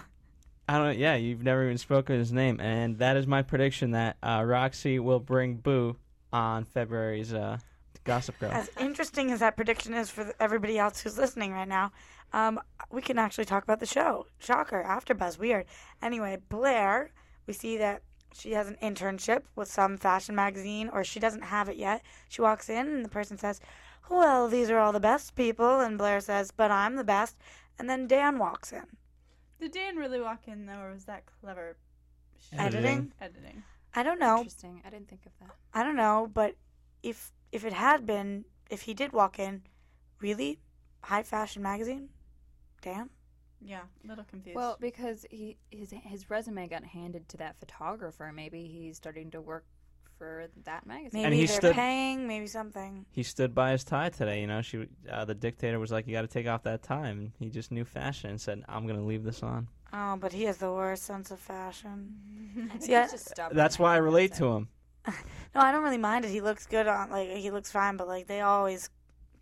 I 0.68 0.80
don't. 0.80 0.98
Yeah, 0.98 1.14
you've 1.18 1.43
never 1.43 1.66
even 1.66 1.78
spoken 1.78 2.18
his 2.18 2.34
name, 2.34 2.60
and 2.60 2.98
that 2.98 3.16
is 3.16 3.28
my 3.28 3.43
prediction 3.43 3.91
that 3.91 4.18
uh, 4.24 4.41
Roxy 4.43 4.98
will 4.98 5.20
bring 5.20 5.58
Boo 5.58 5.98
on 6.34 6.64
February's 6.66 7.32
uh, 7.32 7.60
Gossip 8.06 8.39
Girl. 8.39 8.50
As 8.52 8.72
interesting 8.80 9.32
as 9.32 9.41
that 9.41 9.56
prediction 9.56 9.93
is 9.93 10.10
for 10.10 10.34
everybody 10.39 10.80
else 10.80 11.00
who's 11.02 11.18
listening 11.20 11.52
right 11.54 11.68
now, 11.68 11.91
um, 12.38 12.59
we 12.91 13.01
can 13.01 13.17
actually 13.17 13.45
talk 13.45 13.63
about 13.63 13.79
the 13.79 13.88
show. 13.88 14.27
Shocker, 14.38 14.81
After 14.81 15.15
Buzz, 15.15 15.39
weird. 15.39 15.65
Anyway, 16.03 16.38
Blair, 16.49 17.09
we 17.47 17.53
see 17.53 17.77
that 17.77 18.03
she 18.31 18.51
has 18.51 18.67
an 18.67 18.77
internship 18.79 19.41
with 19.55 19.67
some 19.71 19.97
fashion 19.97 20.35
magazine, 20.35 20.88
or 20.93 21.03
she 21.03 21.19
doesn't 21.19 21.45
have 21.45 21.67
it 21.67 21.77
yet. 21.77 22.03
She 22.29 22.43
walks 22.43 22.69
in, 22.69 22.88
and 22.88 23.03
the 23.03 23.09
person 23.09 23.39
says, 23.39 23.59
Well, 24.07 24.47
these 24.47 24.69
are 24.69 24.77
all 24.77 24.91
the 24.91 24.99
best 24.99 25.35
people. 25.35 25.79
And 25.79 25.97
Blair 25.97 26.19
says, 26.19 26.51
But 26.51 26.69
I'm 26.69 26.95
the 26.95 27.03
best. 27.03 27.38
And 27.79 27.89
then 27.89 28.05
Dan 28.05 28.38
walks 28.38 28.71
in. 28.71 28.85
Did 29.59 29.71
Dan 29.71 29.95
really 29.95 30.21
walk 30.21 30.47
in 30.47 30.67
though, 30.67 30.79
or 30.79 30.93
was 30.93 31.05
that 31.05 31.23
clever 31.41 31.77
Editing? 32.55 33.13
Editing. 33.19 33.63
I 33.95 34.03
don't 34.03 34.19
know. 34.19 34.38
Interesting. 34.38 34.83
I 34.85 34.91
didn't 34.91 35.07
think 35.07 35.25
of 35.25 35.31
that. 35.39 35.55
I 35.73 35.81
don't 35.81 35.95
know, 35.95 36.29
but 36.31 36.53
if 37.01 37.31
if 37.51 37.65
it 37.65 37.73
had 37.73 38.05
been, 38.05 38.45
if 38.69 38.83
he 38.83 38.93
did 38.93 39.11
walk 39.11 39.39
in, 39.39 39.63
really, 40.21 40.59
high 41.01 41.23
fashion 41.23 41.63
magazine, 41.63 42.09
Dan. 42.82 43.09
Yeah, 43.61 43.82
a 44.03 44.07
little 44.07 44.23
confused. 44.23 44.55
Well, 44.55 44.78
because 44.80 45.25
he 45.32 45.57
his 45.71 45.91
his 46.03 46.30
resume 46.30 46.67
got 46.67 46.84
handed 46.84 47.28
to 47.30 47.38
that 47.38 47.57
photographer. 47.59 48.32
Maybe 48.34 48.67
he's 48.67 48.97
starting 48.97 49.32
to 49.32 49.41
work 49.41 49.65
for 50.17 50.47
that 50.65 50.86
magazine. 50.86 51.21
Maybe 51.21 51.25
And 51.25 51.34
he 51.34 51.45
they're 51.45 51.55
stood- 51.55 51.75
paying, 51.75 52.28
maybe 52.28 52.47
something. 52.47 53.05
He 53.11 53.23
stood 53.23 53.53
by 53.55 53.71
his 53.71 53.84
tie 53.84 54.09
today. 54.09 54.41
You 54.41 54.47
know, 54.47 54.61
she 54.61 54.88
uh, 55.11 55.25
the 55.25 55.34
dictator 55.36 55.80
was 55.80 55.91
like, 55.91 56.05
"You 56.07 56.13
got 56.13 56.21
to 56.21 56.28
take 56.28 56.47
off 56.47 56.63
that 56.63 56.84
tie." 56.84 57.07
And 57.07 57.32
he 57.39 57.49
just 57.49 57.71
knew 57.71 57.84
fashion 57.86 58.30
and 58.30 58.39
said, 58.39 58.63
"I'm 58.69 58.86
going 58.86 58.99
to 58.99 59.05
leave 59.05 59.23
this 59.23 59.41
on." 59.41 59.67
Oh, 59.93 60.17
but 60.19 60.34
he 60.34 60.43
has 60.43 60.57
the 60.57 60.71
worst 60.71 61.03
sense 61.03 61.32
of 61.32 61.39
fashion. 61.39 62.15
I 62.73 62.78
think 62.78 62.91
I- 62.93 63.07
just. 63.07 63.34
That's 63.53 63.80
why 63.80 63.93
I 63.95 63.97
relate 63.97 64.34
to 64.36 64.45
him. 64.47 64.67
No, 65.55 65.61
I 65.61 65.71
don't 65.71 65.82
really 65.84 65.97
mind 65.97 66.25
it. 66.25 66.30
He 66.32 66.41
looks 66.41 66.67
good 66.67 66.86
on 66.86 67.09
like 67.09 67.30
he 67.30 67.49
looks 67.49 67.71
fine, 67.71 67.97
but 67.97 68.07
like 68.07 68.28
they 68.28 68.41
always 68.41 68.89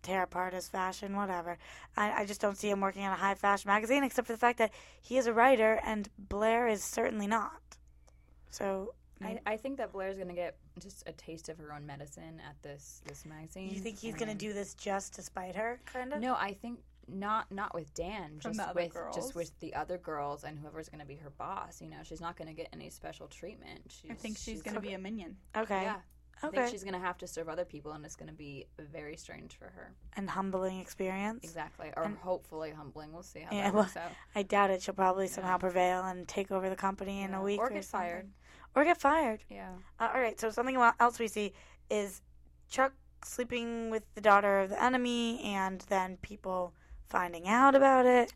tear 0.06 0.22
apart 0.22 0.54
his 0.54 0.68
fashion, 0.68 1.16
whatever. 1.16 1.58
I, 1.96 2.22
I 2.22 2.26
just 2.26 2.40
don't 2.40 2.56
see 2.56 2.70
him 2.70 2.80
working 2.80 3.04
on 3.04 3.12
a 3.12 3.16
high 3.16 3.34
fashion 3.34 3.68
magazine, 3.68 4.04
except 4.04 4.26
for 4.26 4.32
the 4.32 4.38
fact 4.38 4.58
that 4.58 4.72
he 5.02 5.18
is 5.18 5.26
a 5.26 5.32
writer 5.32 5.80
and 5.84 6.08
Blair 6.18 6.68
is 6.68 6.82
certainly 6.82 7.26
not. 7.26 7.60
So 8.50 8.94
I, 9.22 9.40
I 9.46 9.56
think 9.56 9.78
that 9.78 9.92
Blair's 9.92 10.18
gonna 10.18 10.34
get 10.34 10.56
just 10.78 11.08
a 11.08 11.12
taste 11.12 11.48
of 11.48 11.58
her 11.58 11.72
own 11.72 11.86
medicine 11.86 12.40
at 12.48 12.62
this 12.62 13.02
this 13.06 13.24
magazine. 13.24 13.70
you 13.70 13.80
think 13.80 13.98
he's 13.98 14.14
gonna 14.14 14.34
do 14.34 14.52
this 14.52 14.74
just 14.74 15.14
to 15.14 15.22
spite 15.22 15.56
her, 15.56 15.80
kind 15.86 16.12
of? 16.12 16.20
No, 16.20 16.34
I 16.34 16.52
think 16.52 16.80
not 17.08 17.50
not 17.50 17.74
with 17.74 17.92
Dan, 17.94 18.38
From 18.40 18.54
just 18.54 18.68
the 18.68 18.74
with 18.74 18.92
girls? 18.92 19.16
just 19.16 19.34
with 19.34 19.58
the 19.60 19.74
other 19.74 19.98
girls 19.98 20.44
and 20.44 20.58
whoever's 20.58 20.88
gonna 20.88 21.06
be 21.06 21.16
her 21.16 21.30
boss. 21.30 21.80
You 21.80 21.88
know, 21.88 21.98
she's 22.02 22.20
not 22.20 22.36
gonna 22.36 22.52
get 22.52 22.68
any 22.72 22.90
special 22.90 23.26
treatment. 23.28 23.80
She's, 23.88 24.10
I 24.10 24.14
think 24.14 24.36
she's, 24.38 24.62
gonna 24.62 24.80
be 24.80 24.92
a 24.92 24.98
minion. 24.98 25.36
Okay. 25.56 25.82
Yeah. 25.82 25.96
I 26.42 26.48
think 26.50 26.68
she's 26.68 26.84
gonna 26.84 26.98
have 26.98 27.18
to 27.18 27.26
serve 27.26 27.48
other 27.48 27.64
people, 27.64 27.92
and 27.92 28.04
it's 28.04 28.16
gonna 28.16 28.32
be 28.32 28.66
very 28.78 29.16
strange 29.16 29.56
for 29.56 29.66
her. 29.66 29.92
An 30.16 30.28
humbling 30.28 30.80
experience. 30.80 31.44
Exactly, 31.44 31.92
or 31.96 32.04
And- 32.04 32.18
hopefully 32.18 32.70
humbling. 32.72 33.12
We'll 33.12 33.22
see 33.22 33.40
how 33.40 33.54
Yeah, 33.56 33.64
that 33.70 33.74
well, 33.74 33.90
out. 33.96 34.12
I 34.34 34.42
doubt 34.42 34.70
it. 34.70 34.82
She'll 34.82 34.94
probably 34.94 35.28
somehow 35.28 35.58
prevail 35.58 36.04
and 36.04 36.28
take 36.28 36.50
over 36.50 36.68
the 36.68 36.76
company 36.76 37.22
in 37.22 37.32
a 37.34 37.42
week 37.42 37.58
Or 37.60 37.66
or, 37.66 37.70
get 37.70 37.84
something. 37.84 38.08
fired. 38.10 38.32
Or 38.74 38.84
get 38.84 38.98
fired. 39.00 39.44
Yeah. 39.48 39.76
Uh, 39.98 40.10
all 40.14 40.20
right. 40.20 40.38
So 40.38 40.50
something 40.50 40.76
else 40.76 41.18
we 41.18 41.28
see 41.28 41.54
is 41.88 42.20
Chuck 42.68 42.92
sleeping 43.24 43.90
with 43.90 44.04
the 44.14 44.20
daughter 44.20 44.60
of 44.60 44.70
the 44.70 44.82
enemy, 44.82 45.42
and 45.42 45.80
then 45.82 46.18
people 46.18 46.74
finding 47.08 47.48
out 47.48 47.74
about 47.74 48.04
it. 48.06 48.34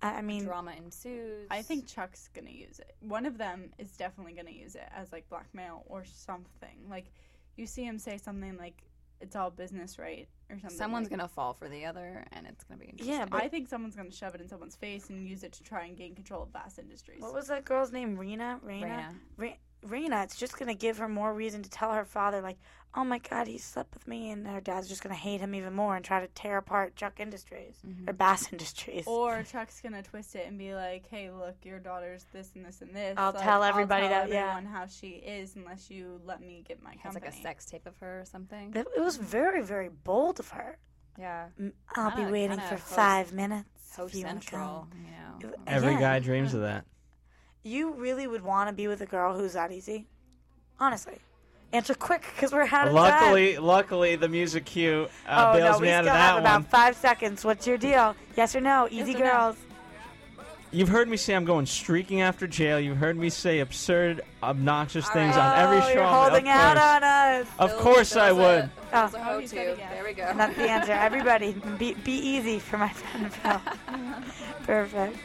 I 0.00 0.18
I 0.18 0.22
mean, 0.22 0.44
Drama 0.44 0.72
ensues. 0.72 1.46
I 1.50 1.62
think 1.62 1.86
Chuck's 1.86 2.28
gonna 2.34 2.50
use 2.50 2.78
it. 2.78 2.94
One 3.00 3.26
of 3.26 3.36
them 3.38 3.72
is 3.78 3.96
definitely 3.96 4.32
gonna 4.32 4.50
use 4.50 4.74
it 4.76 4.88
as 4.94 5.12
like 5.12 5.28
blackmail 5.28 5.84
or 5.86 6.04
something. 6.04 6.88
Like 6.88 7.10
you 7.56 7.66
see 7.66 7.84
him 7.84 7.98
say 7.98 8.16
something 8.18 8.56
like 8.56 8.82
it's 9.20 9.36
all 9.36 9.50
business, 9.50 9.98
right? 9.98 10.28
Or 10.50 10.58
something. 10.58 10.76
someone's 10.76 11.04
like- 11.10 11.18
gonna 11.18 11.28
fall 11.28 11.54
for 11.54 11.68
the 11.68 11.86
other, 11.86 12.24
and 12.32 12.46
it's 12.46 12.64
gonna 12.64 12.78
be 12.78 12.86
interesting. 12.86 13.14
yeah. 13.16 13.24
But 13.24 13.42
I 13.42 13.48
think 13.48 13.68
someone's 13.68 13.96
gonna 13.96 14.10
shove 14.10 14.34
it 14.34 14.40
in 14.42 14.48
someone's 14.48 14.76
face 14.76 15.08
and 15.08 15.26
use 15.26 15.42
it 15.42 15.52
to 15.52 15.62
try 15.62 15.84
and 15.86 15.96
gain 15.96 16.14
control 16.14 16.42
of 16.42 16.52
Bass 16.52 16.78
Industries. 16.78 17.22
what 17.22 17.32
was 17.32 17.46
that 17.48 17.64
girl's 17.64 17.92
name? 17.92 18.16
Rena. 18.18 18.60
Rena. 18.62 18.86
Raina. 18.86 19.14
Re- 19.36 19.58
Rena. 19.84 20.22
It's 20.22 20.36
just 20.36 20.58
gonna 20.58 20.74
give 20.74 20.98
her 20.98 21.08
more 21.08 21.32
reason 21.34 21.62
to 21.62 21.70
tell 21.70 21.92
her 21.92 22.04
father, 22.04 22.40
like, 22.40 22.56
"Oh 22.94 23.04
my 23.04 23.18
God, 23.18 23.46
he 23.46 23.58
slept 23.58 23.92
with 23.94 24.06
me," 24.08 24.30
and 24.30 24.46
her 24.46 24.60
dad's 24.60 24.88
just 24.88 25.02
gonna 25.02 25.14
hate 25.14 25.40
him 25.40 25.54
even 25.54 25.72
more 25.74 25.96
and 25.96 26.04
try 26.04 26.20
to 26.20 26.28
tear 26.28 26.58
apart 26.58 26.96
Chuck 26.96 27.20
Industries 27.20 27.76
Mm-hmm. 27.86 28.08
or 28.08 28.12
Bass 28.12 28.48
Industries. 28.52 29.06
Or 29.06 29.42
Chuck's 29.42 29.80
gonna 29.80 30.02
twist 30.02 30.34
it 30.36 30.46
and 30.46 30.58
be 30.58 30.74
like, 30.74 31.06
"Hey, 31.08 31.30
look, 31.30 31.56
your 31.64 31.78
daughter's 31.78 32.24
this 32.32 32.50
and 32.54 32.64
this 32.64 32.80
and 32.82 32.94
this. 32.94 33.14
I'll 33.18 33.32
Like, 33.32 33.42
tell 33.42 33.62
everybody 33.62 34.08
tell 34.08 34.20
that- 34.22 34.28
yeah. 34.30 34.42
everyone 34.56 34.66
how 34.66 34.86
she 34.86 35.08
is 35.10 35.56
unless 35.56 35.90
you 35.90 36.20
let 36.24 36.40
me 36.40 36.64
get 36.66 36.82
my 36.82 36.92
has 36.92 37.12
company." 37.14 37.26
like 37.26 37.34
a 37.34 37.42
sex 37.42 37.66
tape 37.66 37.86
of 37.86 37.96
her 37.98 38.20
or 38.20 38.24
something. 38.24 38.72
it, 38.74 38.86
it 38.96 39.00
was 39.00 39.16
very, 39.16 39.62
very 39.62 39.88
bold 39.88 40.40
of 40.40 40.50
her. 40.50 40.78
Yeah. 41.18 41.46
Mm, 41.60 41.72
I'll 41.94 42.10
be 42.10 42.16
Kinda- 42.16 42.32
waiting 42.32 42.56
for 42.58 42.74
host- 42.76 42.82
five 42.94 43.32
minutes. 43.32 43.68
Host 43.96 44.14
if 44.14 44.20
you 44.20 44.26
Central, 44.26 44.88
come. 44.90 45.04
you 45.04 45.48
know. 45.50 45.54
Every 45.68 45.92
Yeah. 45.92 46.00
guy 46.00 46.18
dreams 46.18 46.52
of 46.54 46.62
that. 46.62 46.84
You 47.66 47.92
really 47.94 48.26
would 48.26 48.42
want 48.42 48.68
to 48.68 48.74
be 48.74 48.88
with 48.88 49.00
a 49.00 49.06
girl 49.06 49.34
who's 49.34 49.54
that 49.54 49.72
easy? 49.72 50.06
Honestly. 50.78 51.18
Answer 51.72 51.94
quick 51.94 52.22
because 52.34 52.52
we're 52.52 52.60
out 52.60 52.88
of 52.88 52.92
time. 52.92 52.94
Luckily, 52.94 53.56
luckily, 53.56 54.16
the 54.16 54.28
music 54.28 54.66
cue 54.66 55.08
uh, 55.26 55.52
oh, 55.54 55.58
bails 55.58 55.76
no, 55.76 55.80
we 55.80 55.86
me 55.86 55.92
out 55.92 56.04
still 56.04 56.14
of 56.14 56.20
have 56.20 56.34
that 56.34 56.40
about 56.40 56.70
five 56.70 56.94
seconds. 56.94 57.42
What's 57.42 57.66
your 57.66 57.78
deal? 57.78 58.14
Yes 58.36 58.54
or 58.54 58.60
no? 58.60 58.86
Easy 58.90 59.14
or 59.14 59.18
no? 59.18 59.24
girls. 59.24 59.56
You've 60.72 60.90
heard 60.90 61.08
me 61.08 61.16
say 61.16 61.34
I'm 61.34 61.46
going 61.46 61.64
streaking 61.64 62.20
after 62.20 62.46
jail. 62.46 62.78
You've 62.78 62.98
heard 62.98 63.16
me 63.16 63.30
say 63.30 63.60
absurd, 63.60 64.20
obnoxious 64.42 65.08
things 65.08 65.34
on 65.34 65.58
every 65.58 65.78
oh, 65.78 65.80
show. 65.80 65.92
you're 65.94 66.02
of 66.02 66.30
holding 66.30 66.48
out 66.48 66.76
course. 66.76 66.86
on 66.86 67.02
us. 67.02 67.46
Of 67.58 67.76
course 67.78 68.16
I 68.16 68.32
would. 68.32 68.70
Oh. 68.92 69.08
So 69.08 69.18
ho. 69.18 69.40
There 69.40 70.04
we 70.04 70.12
go. 70.12 70.24
And 70.24 70.38
that's 70.38 70.56
the 70.56 70.68
answer. 70.68 70.92
Everybody, 70.92 71.52
be, 71.78 71.94
be 71.94 72.12
easy 72.12 72.58
for 72.58 72.76
my 72.76 72.90
friend 72.90 73.32
Phil. 73.32 73.60
Perfect. 74.66 75.16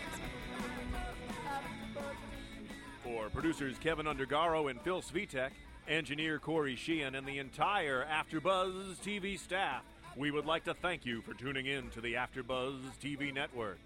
Producers 3.40 3.78
Keven 3.80 4.06
Undergaro 4.06 4.70
and 4.70 4.82
Phil 4.82 5.02
Svitek, 5.02 5.52
engineer 5.88 6.40
Corey 6.40 6.76
Sheehan, 6.76 7.16
and 7.16 7.26
the 7.26 7.38
entire 7.38 8.06
AfterBuzz 8.06 8.98
TV 8.98 9.40
staff, 9.40 9.82
we 10.18 10.30
would 10.30 10.46
like 10.46 10.66
to 10.66 10.74
thank 10.74 11.06
you 11.06 11.22
for 11.22 11.34
tuning 11.34 11.66
in 11.66 11.90
to 11.92 12.02
the 12.02 12.16
AfterBuzz 12.16 12.82
TV 13.02 13.34
network. 13.34 13.78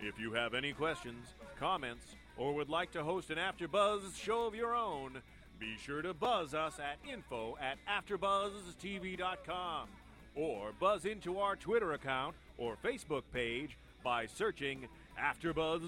If 0.00 0.20
you 0.20 0.32
have 0.32 0.54
any 0.54 0.72
questions, 0.72 1.26
comments, 1.58 2.14
or 2.36 2.54
would 2.54 2.68
like 2.68 2.92
to 2.92 3.02
host 3.02 3.30
an 3.30 3.38
AfterBuzz 3.38 4.16
show 4.16 4.46
of 4.46 4.54
your 4.54 4.76
own, 4.76 5.22
be 5.58 5.74
sure 5.84 6.00
to 6.00 6.14
buzz 6.14 6.54
us 6.54 6.78
at 6.78 6.98
info 7.12 7.58
at 7.60 7.78
AfterBuzzTV.com 7.88 9.88
or 10.36 10.70
buzz 10.78 11.04
into 11.04 11.40
our 11.40 11.56
Twitter 11.56 11.94
account 11.94 12.36
or 12.58 12.76
Facebook 12.84 13.24
page 13.32 13.76
by 14.04 14.24
searching 14.24 14.86
AfterBuzz 15.20 15.82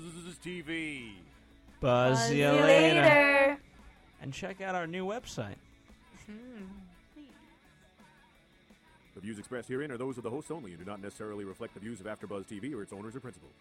TV. 0.44 1.12
Buzz, 1.80 2.30
you 2.30 2.36
See 2.36 2.40
you 2.42 2.50
later. 2.50 3.00
later. 3.02 3.58
And 4.22 4.32
check 4.32 4.60
out 4.60 4.74
our 4.74 4.86
new 4.86 5.06
website. 5.06 5.56
The 9.14 9.20
views 9.20 9.38
expressed 9.38 9.68
herein 9.68 9.90
are 9.90 9.98
those 9.98 10.16
of 10.18 10.22
the 10.22 10.30
hosts 10.30 10.50
only 10.50 10.70
and 10.72 10.78
do 10.78 10.84
not 10.88 11.02
necessarily 11.02 11.44
reflect 11.44 11.74
the 11.74 11.80
views 11.80 12.00
of 12.00 12.06
AfterBuzz 12.06 12.46
TV 12.46 12.74
or 12.74 12.82
its 12.82 12.92
owners 12.92 13.16
or 13.16 13.20
principals. 13.20 13.52